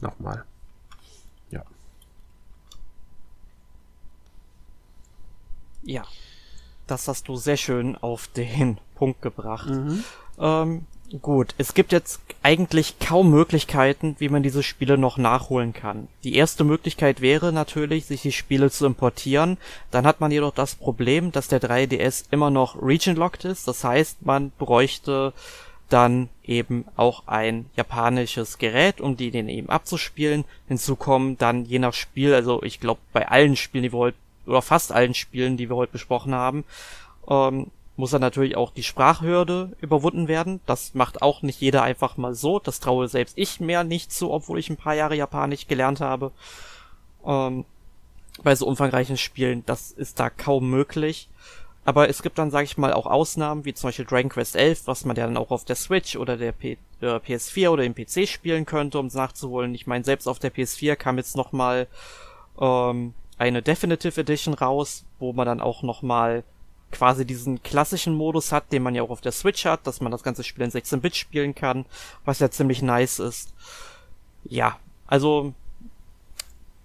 [0.00, 0.44] Nochmal.
[1.50, 1.64] Ja.
[5.84, 6.04] Ja.
[6.86, 9.70] Das hast du sehr schön auf den Punkt gebracht.
[9.70, 10.04] Mhm.
[10.38, 10.86] Ähm,
[11.22, 16.08] Gut, es gibt jetzt eigentlich kaum Möglichkeiten, wie man diese Spiele noch nachholen kann.
[16.24, 19.56] Die erste Möglichkeit wäre natürlich, sich die Spiele zu importieren.
[19.92, 23.68] Dann hat man jedoch das Problem, dass der 3DS immer noch region-locked ist.
[23.68, 25.32] Das heißt, man bräuchte
[25.88, 30.44] dann eben auch ein japanisches Gerät, um die den eben abzuspielen.
[30.66, 34.18] Hinzu kommen dann je nach Spiel, also ich glaube bei allen Spielen, die wir heute,
[34.46, 36.64] oder fast allen Spielen, die wir heute besprochen haben,
[37.28, 40.60] ähm, muss dann natürlich auch die Sprachhürde überwunden werden.
[40.66, 42.58] Das macht auch nicht jeder einfach mal so.
[42.58, 46.32] Das traue selbst ich mehr nicht zu, obwohl ich ein paar Jahre Japanisch gelernt habe.
[47.24, 47.64] Ähm,
[48.42, 51.28] bei so umfangreichen Spielen, das ist da kaum möglich.
[51.86, 54.86] Aber es gibt dann, sage ich mal, auch Ausnahmen, wie zum Beispiel Dragon Quest 11,
[54.86, 57.94] was man ja dann auch auf der Switch oder der P äh, PS4 oder dem
[57.94, 59.74] PC spielen könnte, um es nachzuholen.
[59.74, 61.86] Ich meine, selbst auf der PS4 kam jetzt noch mal
[62.60, 66.42] ähm, eine Definitive Edition raus, wo man dann auch noch mal
[66.96, 70.12] quasi diesen klassischen Modus hat, den man ja auch auf der Switch hat, dass man
[70.12, 71.84] das ganze Spiel in 16-Bit spielen kann,
[72.24, 73.52] was ja ziemlich nice ist.
[74.44, 75.54] Ja, also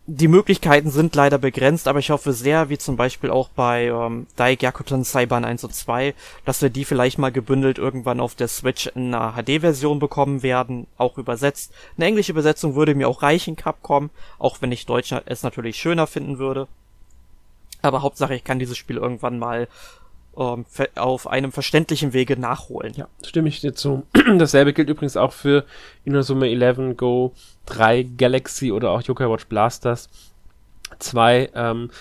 [0.07, 4.27] die Möglichkeiten sind leider begrenzt, aber ich hoffe sehr, wie zum Beispiel auch bei ähm,
[4.35, 6.13] Daigyakutan Cyber 1 und 2,
[6.43, 10.87] dass wir die vielleicht mal gebündelt irgendwann auf der Switch in einer HD-Version bekommen werden,
[10.97, 11.71] auch übersetzt.
[11.95, 14.09] Eine englische Übersetzung würde mir auch reichen, Capcom,
[14.39, 16.67] auch wenn ich Deutsch es natürlich schöner finden würde.
[17.81, 19.67] Aber Hauptsache, ich kann dieses Spiel irgendwann mal
[20.37, 22.93] ähm, auf einem verständlichen Wege nachholen.
[22.95, 24.03] Ja, stimme ich dir zu.
[24.37, 25.65] Dasselbe gilt übrigens auch für
[26.05, 27.33] Inazuma 11 Go
[27.65, 30.09] 3 Galaxy oder auch Yokai Watch Blasters
[30.99, 31.51] 2.
[31.53, 31.91] Ähm,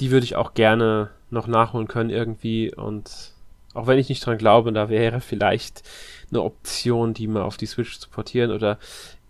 [0.00, 3.32] die würde ich auch gerne noch nachholen können irgendwie und
[3.74, 5.82] auch wenn ich nicht dran glaube, da wäre vielleicht
[6.30, 8.78] eine Option, die mal auf die Switch zu portieren oder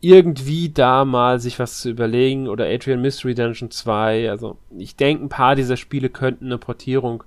[0.01, 4.31] irgendwie da mal sich was zu überlegen oder Adrian Mystery Dungeon 2.
[4.31, 7.25] Also ich denke, ein paar dieser Spiele könnten eine Portierung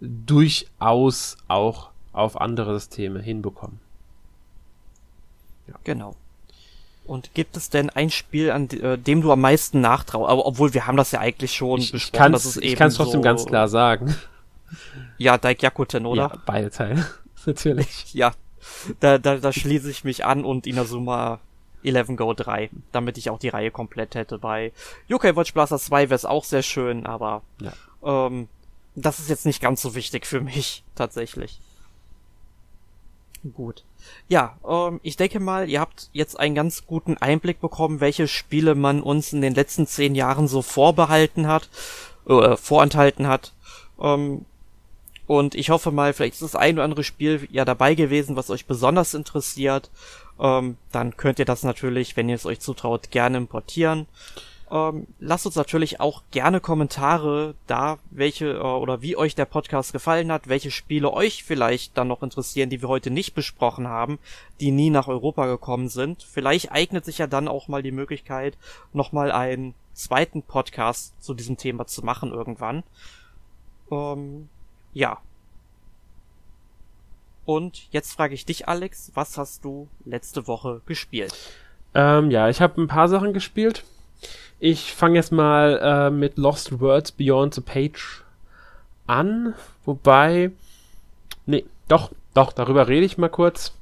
[0.00, 3.80] durchaus auch auf andere Systeme hinbekommen.
[5.68, 5.74] Ja.
[5.84, 6.16] Genau.
[7.04, 10.28] Und gibt es denn ein Spiel, an äh, dem du am meisten nachtraust?
[10.28, 12.34] Aber obwohl wir haben das ja eigentlich schon ich, besprochen.
[12.62, 14.14] Ich kann es trotzdem so ganz klar sagen.
[15.16, 16.22] Ja, Daikyakuten, oder?
[16.22, 17.06] Ja, beide Teile.
[17.46, 18.12] Natürlich.
[18.12, 18.32] Ja,
[18.98, 21.40] da, da, da schließe ich mich an und Inazuma
[21.84, 24.38] 11 Go 3, damit ich auch die Reihe komplett hätte.
[24.38, 24.72] Bei
[25.06, 27.72] Yokai Watch Blaster 2 wäre es auch sehr schön, aber ja.
[28.02, 28.48] ähm,
[28.96, 31.60] das ist jetzt nicht ganz so wichtig für mich, tatsächlich.
[33.54, 33.84] Gut.
[34.28, 38.74] Ja, ähm, ich denke mal, ihr habt jetzt einen ganz guten Einblick bekommen, welche Spiele
[38.74, 41.68] man uns in den letzten zehn Jahren so vorbehalten hat,
[42.28, 43.52] äh, vorenthalten hat.
[44.00, 44.44] Ähm,
[45.28, 48.50] und ich hoffe mal, vielleicht ist das ein oder andere Spiel ja dabei gewesen, was
[48.50, 49.90] euch besonders interessiert
[50.38, 54.06] ähm, dann könnt ihr das natürlich, wenn ihr es euch zutraut, gerne importieren.
[54.68, 59.92] Ähm, lasst uns natürlich auch gerne Kommentare da, welche äh, oder wie euch der Podcast
[59.92, 64.18] gefallen hat, welche Spiele euch vielleicht dann noch interessieren, die wir heute nicht besprochen haben,
[64.60, 66.24] die nie nach Europa gekommen sind.
[66.24, 68.58] Vielleicht eignet sich ja dann auch mal die Möglichkeit,
[68.92, 72.82] nochmal einen zweiten Podcast zu diesem Thema zu machen irgendwann.
[73.92, 74.48] Ähm,
[74.94, 75.20] ja,
[77.46, 81.32] und jetzt frage ich dich, Alex, was hast du letzte Woche gespielt?
[81.94, 83.84] Ähm, ja, ich habe ein paar Sachen gespielt.
[84.58, 88.22] Ich fange jetzt mal äh, mit Lost Words Beyond the Page
[89.06, 89.54] an.
[89.84, 90.50] Wobei,
[91.44, 93.72] nee, doch, doch, darüber rede ich mal kurz.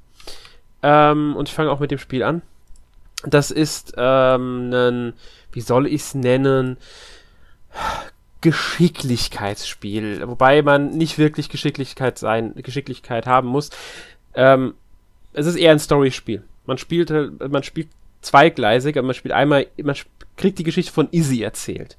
[0.82, 2.42] Ähm, und ich fange auch mit dem Spiel an.
[3.24, 5.12] Das ist ähm, ein,
[5.52, 6.76] wie soll ich es nennen?
[8.40, 13.70] Geschicklichkeitsspiel, wobei man nicht wirklich Geschicklichkeit sein, Geschicklichkeit haben muss.
[14.34, 14.74] Ähm,
[15.32, 16.42] es ist eher ein Storyspiel.
[16.66, 17.88] Man spielt, man spielt
[18.20, 19.96] zweigleisig, aber man spielt einmal, man
[20.36, 21.96] kriegt die Geschichte von Izzy erzählt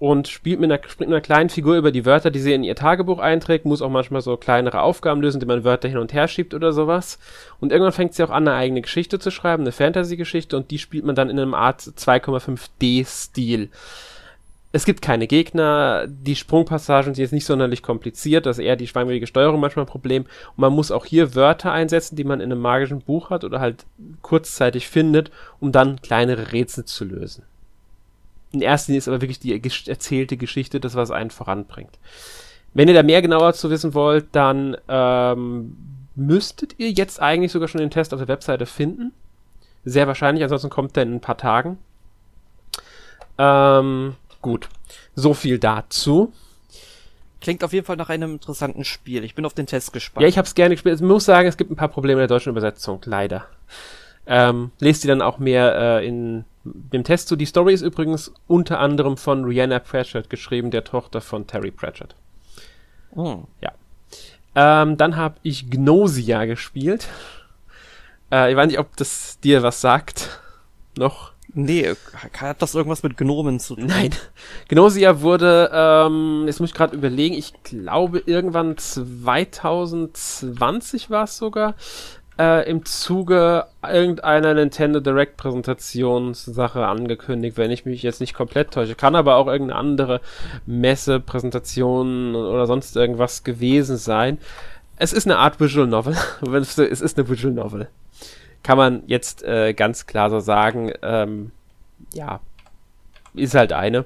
[0.00, 2.74] und spielt mit einer, mit einer kleinen Figur über die Wörter, die sie in ihr
[2.74, 6.26] Tagebuch einträgt, muss auch manchmal so kleinere Aufgaben lösen, die man Wörter hin und her
[6.26, 7.18] schiebt oder sowas.
[7.60, 10.78] Und irgendwann fängt sie auch an, eine eigene Geschichte zu schreiben, eine Fantasy-Geschichte, und die
[10.78, 13.68] spielt man dann in einem Art 2,5D-Stil.
[14.72, 18.86] Es gibt keine Gegner, die Sprungpassagen sind jetzt nicht sonderlich kompliziert, das ist eher die
[18.86, 20.22] schwangwürdige Steuerung manchmal ein Problem.
[20.22, 23.58] Und man muss auch hier Wörter einsetzen, die man in einem magischen Buch hat oder
[23.58, 23.84] halt
[24.22, 27.42] kurzzeitig findet, um dann kleinere Rätsel zu lösen
[28.52, 29.52] in erster Linie ist aber wirklich die
[29.88, 31.98] erzählte Geschichte das, was einen voranbringt.
[32.74, 35.76] Wenn ihr da mehr genauer zu wissen wollt, dann ähm,
[36.14, 39.12] müsstet ihr jetzt eigentlich sogar schon den Test auf der Webseite finden.
[39.84, 41.78] Sehr wahrscheinlich, ansonsten kommt der in ein paar Tagen.
[43.38, 44.68] Ähm, gut,
[45.14, 46.32] so viel dazu.
[47.40, 49.24] Klingt auf jeden Fall nach einem interessanten Spiel.
[49.24, 50.22] Ich bin auf den Test gespannt.
[50.22, 50.96] Ja, ich habe es gerne gespielt.
[50.96, 53.46] Ich muss sagen, es gibt ein paar Probleme in der deutschen Übersetzung, leider.
[54.26, 57.36] Ähm, lest die dann auch mehr äh, in dem Test zu.
[57.36, 62.14] Die Story ist übrigens unter anderem von Rihanna Pratchett geschrieben, der Tochter von Terry Pratchett.
[63.12, 63.44] Oh.
[63.62, 63.72] Ja.
[64.54, 67.08] Ähm, dann habe ich Gnosia gespielt.
[68.30, 70.40] Äh, ich weiß nicht, ob das dir was sagt.
[70.98, 71.32] Noch?
[71.54, 71.94] Nee,
[72.38, 73.86] hat das irgendwas mit Gnomen zu tun?
[73.86, 74.10] Nein.
[74.68, 81.74] Gnosia wurde, ähm, jetzt muss ich gerade überlegen, ich glaube irgendwann 2020 war es sogar,
[82.40, 88.94] äh, im Zuge irgendeiner Nintendo Direct Präsentationssache angekündigt, wenn ich mich jetzt nicht komplett täusche.
[88.94, 90.20] Kann aber auch irgendeine andere
[90.64, 94.38] Messe, Präsentation oder sonst irgendwas gewesen sein.
[94.96, 96.16] Es ist eine Art Visual Novel.
[96.54, 97.88] es ist eine Visual Novel.
[98.62, 100.92] Kann man jetzt äh, ganz klar so sagen.
[101.02, 101.52] Ähm,
[102.12, 102.40] ja,
[103.34, 104.04] ist halt eine.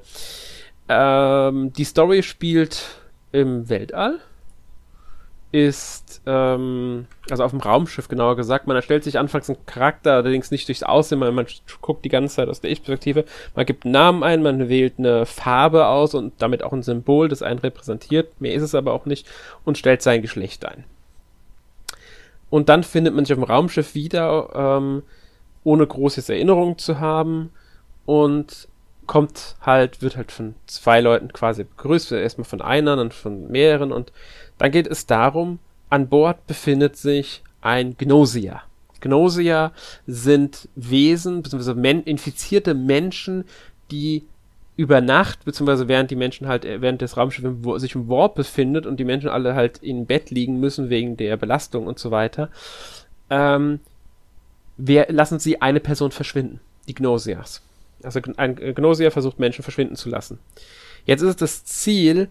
[0.89, 3.01] Ähm, die Story spielt
[3.33, 4.21] im Weltall
[5.55, 10.51] ist, ähm, also auf dem Raumschiff genauer gesagt, man erstellt sich anfangs einen Charakter, allerdings
[10.51, 11.47] nicht durchs Aussehen, man, man
[11.81, 13.25] guckt die ganze Zeit aus der Ich-Perspektive,
[13.55, 17.29] man gibt einen Namen ein, man wählt eine Farbe aus und damit auch ein Symbol,
[17.29, 19.29] das einen repräsentiert, mehr ist es aber auch nicht,
[19.65, 20.83] und stellt sein Geschlecht ein.
[22.55, 25.03] Und dann findet man sich auf dem Raumschiff wieder, ähm,
[25.65, 27.51] ohne großes Erinnerungen zu haben.
[28.07, 28.69] Und
[29.09, 33.91] kommt halt, wird halt von zwei Leuten quasi begrüßt, erstmal von einer, dann von mehreren.
[33.91, 34.13] Und
[34.57, 35.59] dann geht es darum,
[35.91, 38.63] an Bord befindet sich ein Gnosia.
[39.01, 39.73] Gnosia
[40.07, 43.47] sind Wesen, beziehungsweise men infizierte Menschen,
[43.91, 44.29] die
[44.77, 47.49] über Nacht, beziehungsweise während die Menschen halt, äh, während des Raumschiffs
[47.81, 51.37] sich im Warp befindet und die Menschen alle halt im Bett liegen müssen wegen der
[51.37, 52.51] Belastung und so weiter,
[53.31, 53.81] ähm,
[54.77, 56.61] wer, lassen sie eine Person verschwinden.
[56.89, 57.63] Die Gnosias.
[58.03, 60.39] Also ein Gnosia versucht Menschen verschwinden zu lassen.
[61.07, 62.29] Jetzt ist es das Ziel,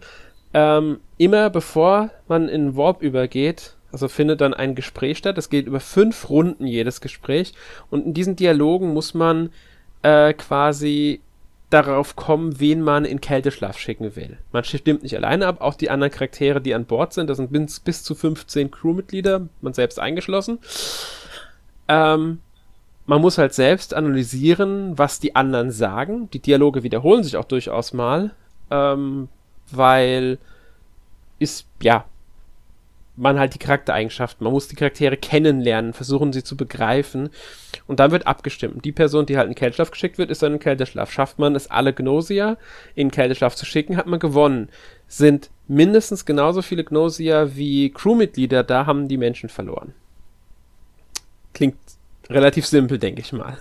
[0.52, 5.38] ähm, immer bevor man in Warp übergeht, also findet dann ein Gespräch statt.
[5.38, 7.54] Es geht über fünf Runden jedes Gespräch.
[7.90, 9.50] Und in diesen Dialogen muss man
[10.02, 11.20] äh, quasi
[11.74, 14.38] darauf kommen, wen man in Kälteschlaf schicken will.
[14.52, 17.50] Man stimmt nicht alleine ab, auch die anderen Charaktere, die an Bord sind, das sind
[17.50, 20.60] bis, bis zu 15 Crewmitglieder, man selbst eingeschlossen.
[21.88, 22.38] Ähm,
[23.06, 26.30] man muss halt selbst analysieren, was die anderen sagen.
[26.30, 28.30] Die Dialoge wiederholen sich auch durchaus mal.
[28.70, 29.28] Ähm,
[29.72, 30.38] weil
[31.40, 32.04] ist, ja,
[33.16, 37.30] man halt die Charaktereigenschaften, man muss die Charaktere kennenlernen, versuchen sie zu begreifen
[37.86, 38.84] und dann wird abgestimmt.
[38.84, 41.12] Die Person, die halt in Kälteschlaf geschickt wird, ist dann in Kälteschlaf.
[41.12, 42.56] Schafft man es, alle Gnosia
[42.94, 44.68] in Kälteschlaf zu schicken, hat man gewonnen.
[45.06, 49.94] Sind mindestens genauso viele Gnosia wie Crewmitglieder da, haben die Menschen verloren.
[51.52, 51.76] Klingt
[52.28, 53.58] relativ simpel, denke ich mal.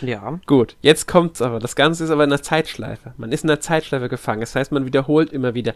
[0.00, 0.38] Ja.
[0.46, 1.58] Gut, jetzt kommt's aber.
[1.58, 3.12] Das Ganze ist aber in einer Zeitschleife.
[3.16, 4.40] Man ist in einer Zeitschleife gefangen.
[4.40, 5.74] Das heißt, man wiederholt immer wieder.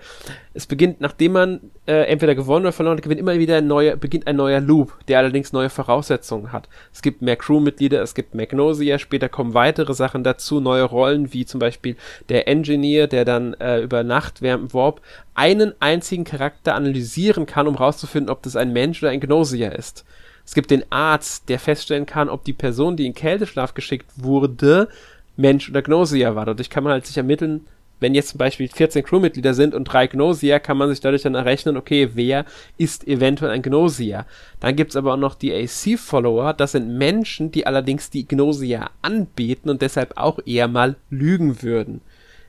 [0.55, 3.97] Es beginnt, nachdem man äh, entweder gewonnen oder verloren hat, gewinnt immer wieder ein neuer,
[3.97, 6.69] beginnt ein neuer Loop, der allerdings neue Voraussetzungen hat.
[6.93, 11.45] Es gibt mehr Crewmitglieder, es gibt Magnosia, später kommen weitere Sachen dazu, neue Rollen, wie
[11.45, 11.97] zum Beispiel
[12.29, 15.01] der Engineer, der dann äh, über Nacht während dem Warp
[15.35, 20.05] einen einzigen Charakter analysieren kann, um rauszufinden, ob das ein Mensch oder ein Gnosia ist.
[20.49, 24.89] Es gibt den Arzt, der feststellen kann, ob die Person, die in Kälteschlaf geschickt wurde,
[25.37, 26.47] Mensch oder Gnosia war.
[26.47, 27.67] Dadurch kann man halt sich ermitteln,
[28.01, 31.35] wenn jetzt zum Beispiel 14 Crewmitglieder sind und drei Gnosia, kann man sich dadurch dann
[31.35, 32.47] errechnen, okay, wer
[32.79, 34.25] ist eventuell ein Gnosia.
[34.59, 39.71] Dann gibt's aber auch noch die AC-Follower, das sind Menschen, die allerdings die Gnosia anbeten
[39.71, 42.01] und deshalb auch eher mal lügen würden.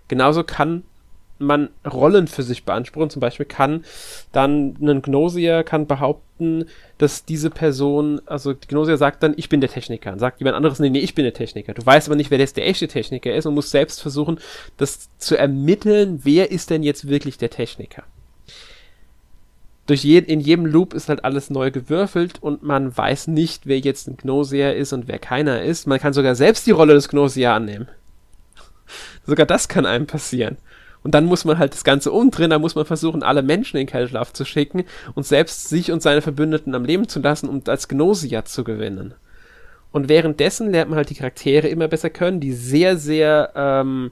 [0.07, 0.85] Genauso kann
[1.39, 3.09] man Rollen für sich beanspruchen.
[3.09, 3.83] Zum Beispiel kann
[4.31, 6.65] dann ein Gnosier kann behaupten,
[6.97, 10.11] dass diese Person, also die Gnosier sagt dann, ich bin der Techniker.
[10.11, 11.73] Und sagt jemand anderes, nee, nee, ich bin der Techniker.
[11.73, 14.39] Du weißt aber nicht, wer jetzt der echte Techniker ist und musst selbst versuchen,
[14.77, 18.03] das zu ermitteln, wer ist denn jetzt wirklich der Techniker.
[19.85, 23.79] durch je, in jedem Loop ist halt alles neu gewürfelt und man weiß nicht, wer
[23.79, 25.87] jetzt ein Gnosia ist und wer keiner ist.
[25.87, 27.87] Man kann sogar selbst die Rolle des Gnosia annehmen.
[29.25, 30.57] sogar das kann einem passieren.
[31.03, 33.85] Und dann muss man halt das Ganze umdrehen, dann muss man versuchen, alle Menschen in
[33.85, 34.83] den Kälteschlaf zu schicken
[35.15, 39.13] und selbst sich und seine Verbündeten am Leben zu lassen, um als Gnosia zu gewinnen.
[39.91, 44.11] Und währenddessen lernt man halt die Charaktere immer besser können, die sehr, sehr, ähm,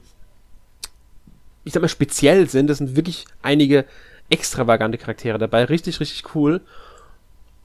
[1.64, 2.68] ich sag mal, speziell sind.
[2.68, 3.84] Das sind wirklich einige
[4.30, 6.60] extravagante Charaktere dabei, richtig, richtig cool.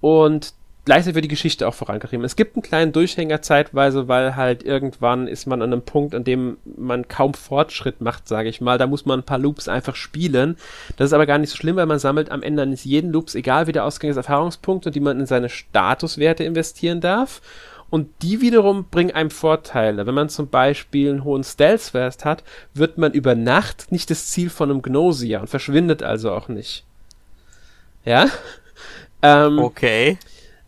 [0.01, 0.53] Und
[0.85, 2.26] gleichzeitig wird die Geschichte auch vorangetrieben.
[2.26, 6.23] Es gibt einen kleinen Durchhänger zeitweise, weil halt irgendwann ist man an einem Punkt, an
[6.23, 8.77] dem man kaum Fortschritt macht, sage ich mal.
[8.77, 10.57] Da muss man ein paar Loops einfach spielen.
[10.97, 13.35] Das ist aber gar nicht so schlimm, weil man sammelt am Ende eines jeden Loops,
[13.35, 17.41] egal wie der Ausgang ist, Erfahrungspunkte, die man in seine Statuswerte investieren darf.
[17.89, 20.07] Und die wiederum bringen einem Vorteile.
[20.07, 22.43] Wenn man zum Beispiel einen hohen Stealth-Wert hat,
[22.73, 26.84] wird man über Nacht nicht das Ziel von einem Gnosia und verschwindet also auch nicht.
[28.03, 28.27] Ja?
[29.26, 30.18] Ähm, okay.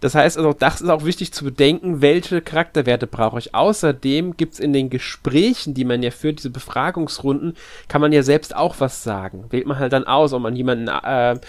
[0.06, 3.56] Das heißt also, das ist auch wichtig zu bedenken, welche Charakterwerte brauche ich.
[3.56, 7.56] Außerdem gibt es in den Gesprächen, die man ja führt, diese Befragungsrunden,
[7.88, 9.45] kann man ja selbst auch was sagen.
[9.49, 11.40] Wählt man halt dann aus, ob man jemanden äh,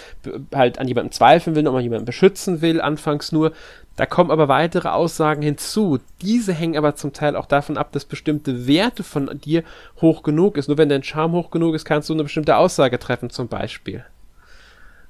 [0.55, 3.51] halt an jemanden zweifeln will, ob man jemanden beschützen will, anfangs nur.
[3.95, 5.99] Da kommen aber weitere Aussagen hinzu.
[6.23, 9.61] Diese hängen aber zum Teil auch davon ab, dass bestimmte Werte von dir
[10.01, 10.67] hoch genug ist.
[10.67, 14.03] Nur wenn dein Charme hoch genug ist, kannst du eine bestimmte Aussage treffen, zum Beispiel.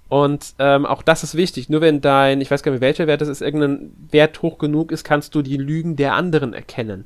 [0.09, 1.69] Und ähm, auch das ist wichtig.
[1.69, 4.91] Nur wenn dein, ich weiß gar nicht, welcher Wert das ist, irgendein Wert hoch genug
[4.91, 7.05] ist, kannst du die Lügen der anderen erkennen.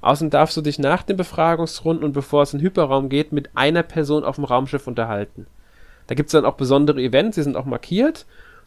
[0.00, 3.50] Außerdem darfst du dich nach den Befragungsrunden und bevor es in den Hyperraum geht, mit
[3.54, 5.46] einer Person auf dem Raumschiff unterhalten.
[6.06, 8.26] Da gibt es dann auch besondere Events, die sind auch markiert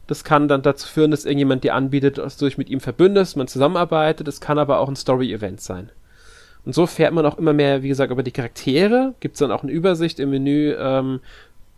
[0.09, 3.37] das kann dann dazu führen, dass irgendjemand dir anbietet, dass du dich mit ihm verbündest,
[3.37, 4.27] man zusammenarbeitet.
[4.27, 5.91] Das kann aber auch ein Story-Event sein.
[6.65, 9.13] Und so fährt man auch immer mehr, wie gesagt, über die Charaktere.
[9.19, 11.19] Gibt es dann auch eine Übersicht im Menü, ähm,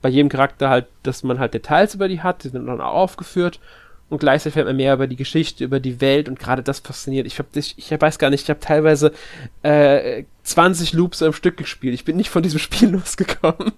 [0.01, 2.93] bei jedem Charakter halt, dass man halt Details über die hat, die sind dann auch
[2.93, 3.59] aufgeführt.
[4.09, 7.25] Und gleichzeitig fährt man mehr über die Geschichte, über die Welt und gerade das fasziniert.
[7.25, 9.13] Ich, hab, ich, ich weiß gar nicht, ich habe teilweise
[9.63, 11.93] äh, 20 Loops am Stück gespielt.
[11.93, 13.71] Ich bin nicht von diesem Spiel losgekommen.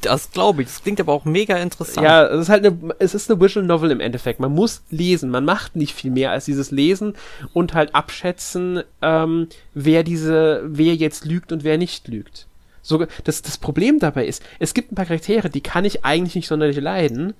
[0.00, 0.68] Das glaube ich.
[0.68, 2.06] Das klingt aber auch mega interessant.
[2.06, 4.40] Ja, es ist halt eine, es ist eine Visual Novel im Endeffekt.
[4.40, 5.28] Man muss lesen.
[5.28, 7.14] Man macht nicht viel mehr als dieses Lesen
[7.52, 12.46] und halt abschätzen, ähm, wer diese, wer jetzt lügt und wer nicht lügt.
[12.82, 16.34] So, das, das Problem dabei ist, es gibt ein paar Charaktere, die kann ich eigentlich
[16.34, 17.34] nicht sonderlich leiden,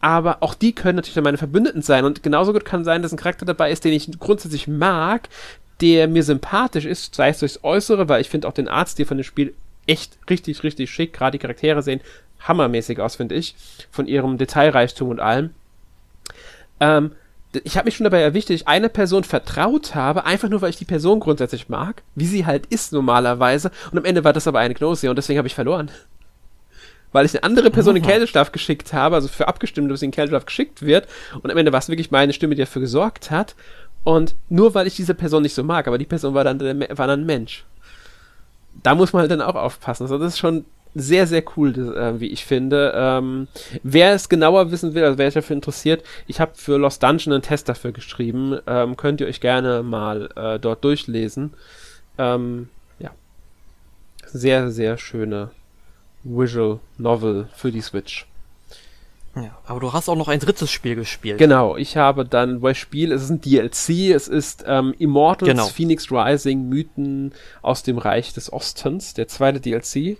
[0.00, 2.04] aber auch die können natürlich dann meine Verbündeten sein.
[2.04, 5.28] Und genauso gut kann sein, dass ein Charakter dabei ist, den ich grundsätzlich mag,
[5.80, 9.06] der mir sympathisch ist, sei es durchs Äußere, weil ich finde auch den Arzt hier
[9.06, 9.54] von dem Spiel
[9.86, 11.12] echt richtig, richtig schick.
[11.12, 12.00] Gerade die Charaktere sehen
[12.40, 13.54] hammermäßig aus, finde ich.
[13.90, 15.50] Von ihrem Detailreichtum und allem.
[16.80, 17.12] Ähm,
[17.64, 20.70] ich habe mich schon dabei erwischt, dass ich eine Person vertraut habe, einfach nur, weil
[20.70, 23.70] ich die Person grundsätzlich mag, wie sie halt ist normalerweise.
[23.90, 25.90] Und am Ende war das aber eine Gnose und deswegen habe ich verloren.
[27.12, 30.06] Weil ich eine andere Person in den Kälteschlaf geschickt habe, also für abgestimmt, dass sie
[30.06, 31.08] in den Kälteschlaf geschickt wird.
[31.42, 33.56] Und am Ende war es wirklich meine Stimme, die dafür gesorgt hat.
[34.04, 37.06] Und nur weil ich diese Person nicht so mag, aber die Person war dann, war
[37.08, 37.64] dann ein Mensch
[38.82, 40.04] da muss man halt dann auch aufpassen.
[40.04, 40.64] Also das ist schon
[40.94, 42.92] sehr, sehr cool, das, äh, wie ich finde.
[42.94, 43.48] Ähm,
[43.82, 47.32] wer es genauer wissen will, also wer sich dafür interessiert, ich habe für Lost Dungeon
[47.32, 48.58] einen Test dafür geschrieben.
[48.66, 51.54] Ähm, könnt ihr euch gerne mal äh, dort durchlesen.
[52.18, 52.68] Ähm,
[52.98, 53.10] ja.
[54.26, 55.50] Sehr, sehr schöne
[56.22, 58.29] Visual Novel für die Switch.
[59.36, 61.38] Ja, aber du hast auch noch ein drittes Spiel gespielt.
[61.38, 65.66] Genau, ich habe dann bei Spiel, es ist ein DLC, es ist ähm, Immortals genau.
[65.66, 67.32] Phoenix Rising Mythen
[67.62, 70.18] aus dem Reich des Ostens, der zweite DLC,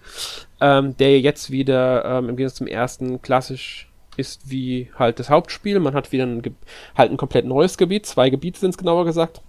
[0.60, 5.80] ähm, der jetzt wieder ähm, im Gegensatz zum ersten klassisch ist wie halt das Hauptspiel.
[5.80, 6.42] Man hat wieder ein,
[6.96, 9.40] halt ein komplett neues Gebiet, zwei Gebiete sind es genauer gesagt,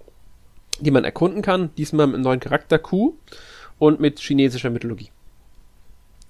[0.79, 1.69] die man erkunden kann.
[1.77, 3.13] Diesmal mit einem neuen Charakter Q
[3.77, 5.11] und mit chinesischer Mythologie.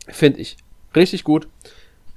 [0.07, 0.57] Finde ich
[0.95, 1.47] richtig gut.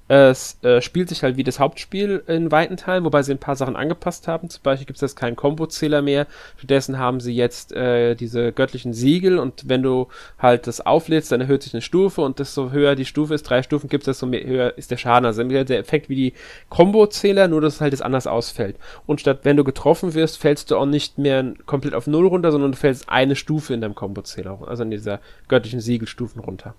[0.06, 3.56] Es äh, spielt sich halt wie das Hauptspiel in weiten Teilen, wobei sie ein paar
[3.56, 4.50] Sachen angepasst haben.
[4.50, 6.26] Zum Beispiel gibt es jetzt keinen Kombo-Zähler mehr.
[6.58, 10.08] Stattdessen haben sie jetzt äh, diese göttlichen Siegel und wenn du
[10.38, 13.62] halt das auflädst, dann erhöht sich eine Stufe und desto höher die Stufe ist, drei
[13.62, 15.24] Stufen gibt es, desto mehr, höher ist der Schaden.
[15.24, 16.32] Also der Effekt wie die
[16.68, 18.76] Kombo-Zähler, nur dass es halt das anders ausfällt.
[19.06, 22.52] Und statt wenn du getroffen wirst, fällst du auch nicht mehr komplett auf Null runter,
[22.52, 26.74] sondern du fällst eine Stufe in deinem Kombo-Zähler, also in dieser göttlichen Siegelstufen runter.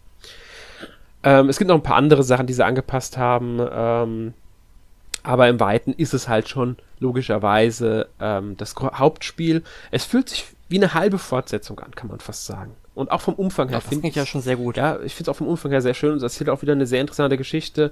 [1.26, 3.60] Ähm, es gibt noch ein paar andere Sachen, die sie angepasst haben.
[3.70, 4.34] Ähm,
[5.24, 9.64] aber im Weiten ist es halt schon logischerweise ähm, das Hauptspiel.
[9.92, 12.76] Es fühlt sich wie eine halbe Fortsetzung an, kann man fast sagen.
[12.94, 14.78] Und auch vom Umfang her finde ich ja schon sehr gut.
[14.78, 16.74] Ja, ich finde es auch vom Umfang her sehr schön und es erzählt auch wieder
[16.74, 17.92] eine sehr interessante Geschichte.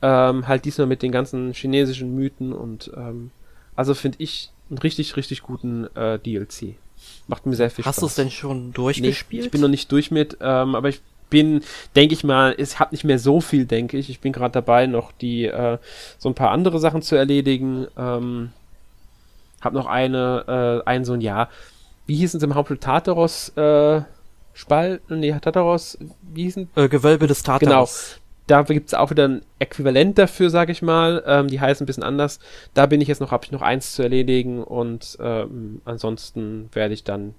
[0.00, 3.30] Ähm, halt diesmal mit den ganzen chinesischen Mythen und ähm,
[3.76, 6.74] also finde ich einen richtig, richtig guten äh, DLC.
[7.28, 8.02] Macht mir sehr viel Hast Spaß.
[8.04, 9.42] Hast du es denn schon durchgespielt?
[9.42, 11.62] Nee, ich bin noch nicht durch mit, ähm, aber ich bin,
[11.96, 14.08] denke ich mal, ich habe nicht mehr so viel, denke ich.
[14.08, 15.78] Ich bin gerade dabei, noch die äh,
[16.18, 17.88] so ein paar andere Sachen zu erledigen.
[17.98, 18.52] Ähm,
[19.60, 21.48] hab noch eine, äh, ein so ein Jahr.
[22.06, 23.48] Wie hieß es im Hauptspiel Tartaros?
[23.56, 24.02] Äh,
[24.54, 25.98] Spalt, nee, Tartaros,
[26.34, 26.68] wie hießen?
[26.76, 28.10] Äh, Gewölbe des Tartaros.
[28.10, 28.22] Genau.
[28.48, 31.22] Da gibt es auch wieder ein Äquivalent dafür, sage ich mal.
[31.26, 32.38] Ähm, die heißen ein bisschen anders.
[32.74, 36.92] Da bin ich jetzt noch, habe ich noch eins zu erledigen und ähm, ansonsten werde
[36.92, 37.34] ich dann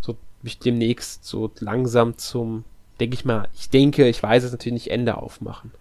[0.00, 2.64] so mich demnächst so langsam zum,
[3.00, 5.72] denke ich mal, ich denke, ich weiß es natürlich nicht, Ende aufmachen.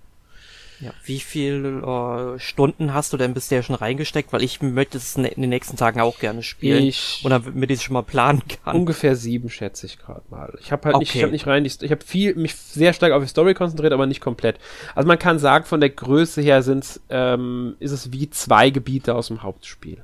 [0.80, 4.32] Ja, wie viele äh, Stunden hast du denn bisher schon reingesteckt?
[4.32, 6.84] Weil ich möchte es in den nächsten Tagen auch gerne spielen.
[6.84, 8.76] Ich und damit ich es schon mal planen kann.
[8.76, 10.56] Ungefähr sieben schätze ich gerade mal.
[10.62, 11.04] Ich habe halt okay.
[11.04, 13.92] nicht, ich habe nicht rein, ich habe viel mich sehr stark auf die Story konzentriert,
[13.92, 14.60] aber nicht komplett.
[14.94, 19.16] Also man kann sagen, von der Größe her sind's, ähm, ist es wie zwei Gebiete
[19.16, 20.04] aus dem Hauptspiel.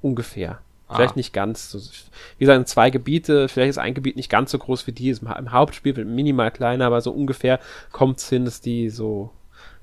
[0.00, 0.60] Ungefähr.
[0.90, 1.18] Vielleicht ah.
[1.18, 1.70] nicht ganz.
[1.70, 1.78] So,
[2.38, 5.10] wie gesagt, zwei Gebiete, vielleicht ist ein Gebiet nicht ganz so groß wie die.
[5.10, 7.60] Im Hauptspiel wird minimal kleiner, aber so ungefähr
[7.92, 9.30] kommt es hin, dass die so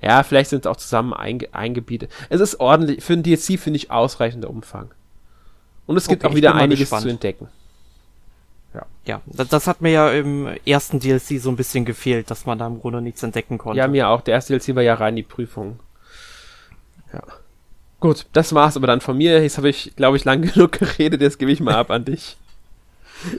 [0.00, 2.10] ja, vielleicht sind es auch zusammen einge eingebietet.
[2.28, 4.90] Es ist ordentlich, für ein DLC finde ich ausreichender Umfang.
[5.86, 7.02] Und es gibt okay, auch wieder einiges gespannt.
[7.02, 7.48] zu entdecken.
[8.74, 12.44] Ja, ja das, das, hat mir ja im ersten DLC so ein bisschen gefehlt, dass
[12.44, 13.78] man da im Grunde nichts entdecken konnte.
[13.78, 14.20] Ja, mir auch.
[14.20, 15.80] Der erste DLC war ja rein die Prüfung.
[17.12, 17.22] Ja.
[18.00, 19.42] Gut, das war's aber dann von mir.
[19.42, 21.20] Jetzt habe ich, glaube ich, lang genug geredet.
[21.20, 22.36] Jetzt gebe ich mal ab an dich.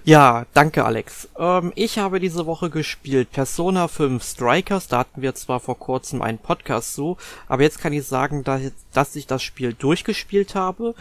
[0.04, 1.30] Ja, danke Alex.
[1.38, 4.88] Ähm, ich habe diese Woche gespielt Persona 5 Strikers.
[4.88, 7.18] Da hatten wir zwar vor kurzem einen Podcast zu,
[7.48, 8.62] aber jetzt kann ich sagen, dass,
[8.92, 10.96] dass ich das Spiel durchgespielt habe.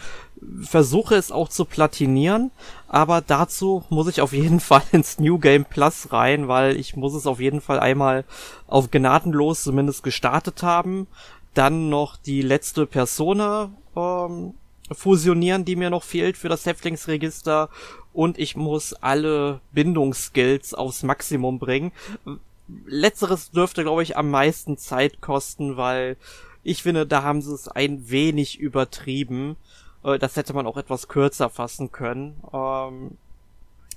[0.60, 2.50] Versuche es auch zu platinieren,
[2.88, 7.14] aber dazu muss ich auf jeden Fall ins New Game Plus rein, weil ich muss
[7.14, 8.24] es auf jeden Fall einmal
[8.66, 11.06] auf gnadenlos zumindest gestartet haben.
[11.56, 14.52] Dann noch die letzte Persona ähm,
[14.92, 17.70] fusionieren, die mir noch fehlt für das Häftlingsregister
[18.12, 21.92] und ich muss alle Bindungsskills aufs Maximum bringen.
[22.84, 26.18] Letzteres dürfte, glaube ich, am meisten Zeit kosten, weil
[26.62, 29.56] ich finde, da haben sie es ein wenig übertrieben.
[30.04, 32.42] Äh, das hätte man auch etwas kürzer fassen können.
[32.52, 33.16] Ähm,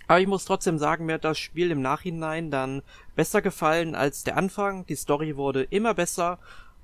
[0.07, 2.81] aber ich muss trotzdem sagen, mir hat das Spiel im Nachhinein dann
[3.15, 4.85] besser gefallen als der Anfang.
[4.87, 6.39] Die Story wurde immer besser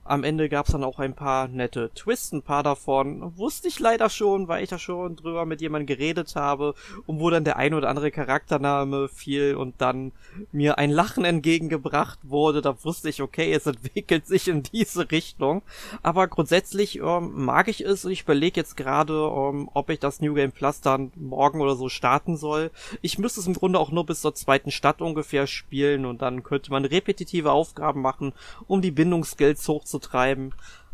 [0.08, 4.08] am Ende gab's dann auch ein paar nette Twists, ein paar davon wusste ich leider
[4.10, 6.76] schon, weil ich da schon drüber mit jemandem geredet habe
[7.08, 10.12] und wo dann der ein oder andere Charaktername fiel und dann
[10.52, 15.64] mir ein Lachen entgegengebracht wurde, da wusste ich, okay, es entwickelt sich in diese Richtung.
[16.04, 20.22] Aber grundsätzlich ähm, mag ich es und ich überlege jetzt gerade, ähm, ob ich das
[20.22, 22.70] New Game Plus dann morgen oder so starten soll.
[23.02, 26.44] Ich müsste es im Grunde auch nur bis zur zweiten Stadt ungefähr spielen und dann
[26.44, 28.34] könnte man repetitive Aufgaben machen,
[28.68, 30.52] um die Bindungsskills hochzuhalten zu treiben.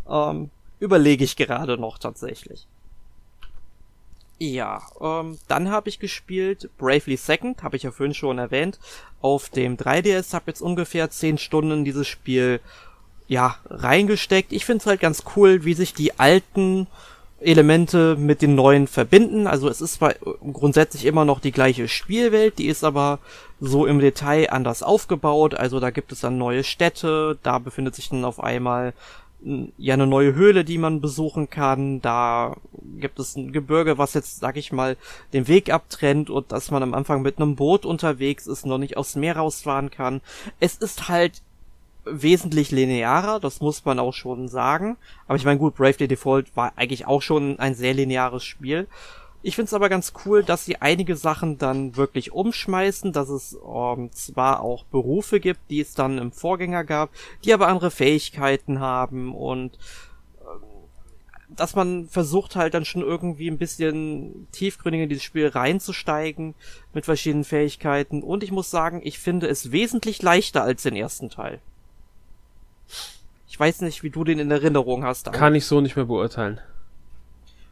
[0.10, 0.50] Ähm,
[0.80, 2.68] überlege ich gerade noch tatsächlich.
[4.40, 8.80] Ja, ähm, dann habe ich gespielt Bravely Second, habe ich ja vorhin schon erwähnt,
[9.22, 12.60] auf dem 3DS, habe jetzt ungefähr 10 Stunden dieses Spiel
[13.28, 14.52] ja reingesteckt.
[14.52, 16.88] Ich finde es halt ganz cool, wie sich die alten
[17.40, 19.46] Elemente mit den neuen verbinden.
[19.46, 20.16] Also es ist zwar
[20.54, 23.20] grundsätzlich immer noch die gleiche Spielwelt, die ist aber
[23.62, 25.54] so im Detail anders aufgebaut.
[25.54, 28.94] Also da gibt es dann neue Städte, da befindet sich dann auf einmal
[29.44, 32.02] hm, ja eine neue Höhle, die man besuchen kann.
[32.02, 32.58] Da
[33.00, 34.98] gibt es ein Gebirge, was jetzt, sag ich mal,
[35.32, 38.98] den Weg abtrennt und dass man am Anfang mit einem Boot unterwegs ist, noch nicht
[38.98, 40.22] aufs Meer rausfahren kann.
[40.60, 41.44] Es ist halt
[42.04, 44.98] wesentlich linearer, das muss man auch schon sagen.
[45.28, 48.88] Aber ich meine, gut, Bravely Default war eigentlich auch schon ein sehr lineares Spiel.
[49.44, 54.12] Ich find's aber ganz cool, dass sie einige Sachen dann wirklich umschmeißen, dass es ähm,
[54.12, 57.10] zwar auch Berufe gibt, die es dann im Vorgänger gab,
[57.44, 59.76] die aber andere Fähigkeiten haben und
[60.42, 66.54] äh, dass man versucht halt dann schon irgendwie ein bisschen tiefgründiger in dieses Spiel reinzusteigen
[66.94, 71.32] mit verschiedenen Fähigkeiten und ich muss sagen, ich finde es wesentlich leichter als den ersten
[71.32, 71.60] Teil.
[73.50, 75.28] Ich weiß nicht, wie du den in Erinnerung hast.
[75.28, 75.38] Aber.
[75.38, 76.62] Kann ich so nicht mehr beurteilen.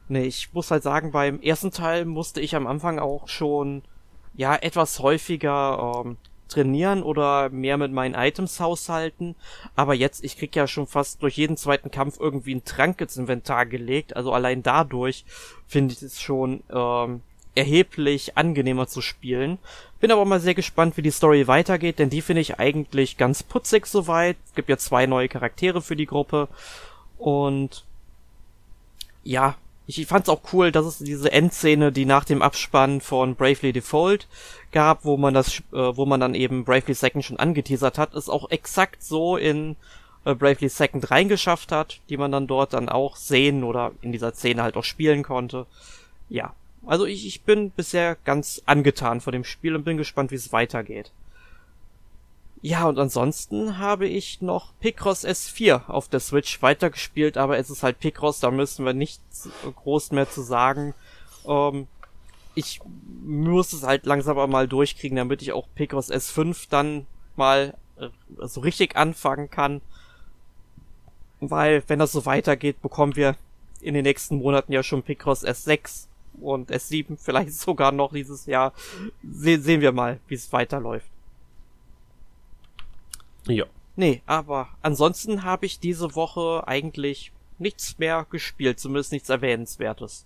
[0.10, 3.84] Nee, ich muss halt sagen, beim ersten Teil musste ich am Anfang auch schon,
[4.34, 6.18] ja, etwas häufiger ähm,
[6.48, 9.36] trainieren oder mehr mit meinen Items haushalten.
[9.76, 13.18] Aber jetzt, ich krieg ja schon fast durch jeden zweiten Kampf irgendwie einen Trank ins
[13.18, 14.16] Inventar gelegt.
[14.16, 15.26] Also allein dadurch
[15.68, 17.22] finde ich es schon ähm,
[17.54, 19.60] erheblich angenehmer zu spielen.
[20.00, 23.44] Bin aber mal sehr gespannt, wie die Story weitergeht, denn die finde ich eigentlich ganz
[23.44, 24.38] putzig soweit.
[24.46, 26.48] Es gibt ja zwei neue Charaktere für die Gruppe.
[27.20, 27.86] Und
[29.24, 29.56] ja,
[29.98, 34.28] ich fand's auch cool, dass es diese Endszene, die nach dem Abspann von Bravely Default
[34.72, 38.30] gab, wo man das, äh, wo man dann eben Bravely Second schon angeteasert hat, ist
[38.30, 39.76] auch exakt so in
[40.26, 44.34] äh, Bravely Second reingeschafft hat, die man dann dort dann auch sehen oder in dieser
[44.34, 45.66] Szene halt auch spielen konnte.
[46.30, 46.54] Ja,
[46.86, 50.54] also ich, ich bin bisher ganz angetan von dem Spiel und bin gespannt, wie es
[50.54, 51.12] weitergeht.
[52.62, 57.84] Ja, und ansonsten habe ich noch Picross S4 auf der Switch weitergespielt, aber es ist
[57.84, 60.94] halt Picross, da müssen wir nichts groß mehr zu sagen.
[61.48, 61.88] Ähm,
[62.56, 62.82] ich
[63.24, 67.06] muss es halt langsam mal durchkriegen, damit ich auch Picross S5 dann
[67.38, 68.10] mal äh,
[68.46, 69.82] so richtig anfangen kann.
[71.40, 73.38] Weil, wenn das so weitergeht, bekommen wir
[73.80, 76.08] in den nächsten Monaten ja schon Picross S6
[76.42, 78.74] und S7 vielleicht sogar noch dieses Jahr.
[79.24, 81.10] Se sehen wir mal, wie es weiterläuft.
[83.48, 83.66] Ja.
[83.96, 90.26] Nee, aber ansonsten habe ich diese Woche eigentlich nichts mehr gespielt, zumindest nichts Erwähnenswertes.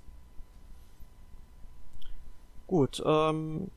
[2.68, 3.70] Gut, ähm,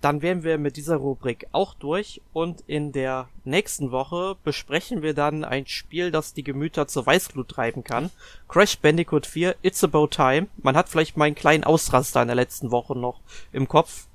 [0.00, 5.12] dann wären wir mit dieser Rubrik auch durch und in der nächsten Woche besprechen wir
[5.12, 8.10] dann ein Spiel, das die Gemüter zur Weißglut treiben kann.
[8.48, 10.46] Crash Bandicoot 4, It's About Time.
[10.62, 13.20] Man hat vielleicht meinen kleinen Ausraster in der letzten Woche noch
[13.52, 14.06] im Kopf.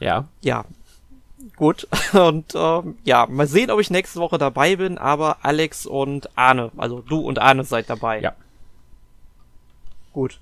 [0.00, 0.26] Ja.
[0.40, 0.64] Ja.
[1.56, 1.88] Gut.
[2.12, 6.70] Und ähm, ja, mal sehen, ob ich nächste Woche dabei bin, aber Alex und Arne,
[6.76, 8.20] also du und Arne seid dabei.
[8.20, 8.34] Ja.
[10.12, 10.40] Gut.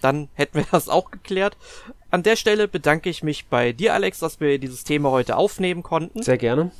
[0.00, 1.56] Dann hätten wir das auch geklärt.
[2.10, 5.82] An der Stelle bedanke ich mich bei dir, Alex, dass wir dieses Thema heute aufnehmen
[5.82, 6.22] konnten.
[6.22, 6.70] Sehr gerne.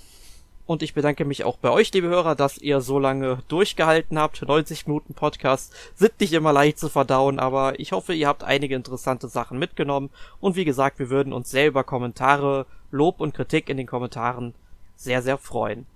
[0.68, 4.42] Und ich bedanke mich auch bei euch, liebe Hörer, dass ihr so lange durchgehalten habt.
[4.42, 8.74] 90 Minuten Podcast sind nicht immer leicht zu verdauen, aber ich hoffe, ihr habt einige
[8.74, 10.10] interessante Sachen mitgenommen.
[10.40, 14.52] Und wie gesagt, wir würden uns selber Kommentare, Lob und Kritik in den Kommentaren
[14.94, 15.86] sehr, sehr freuen.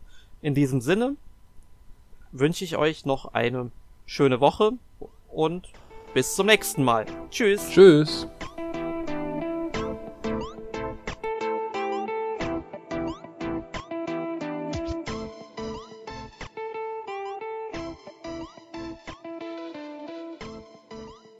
[0.40, 1.16] In diesem Sinne
[2.30, 3.70] wünsche ich euch noch eine
[4.06, 4.72] schöne Woche
[5.30, 5.68] und
[6.14, 7.04] bis zum nächsten Mal.
[7.30, 7.68] Tschüss.
[7.68, 8.26] Tschüss.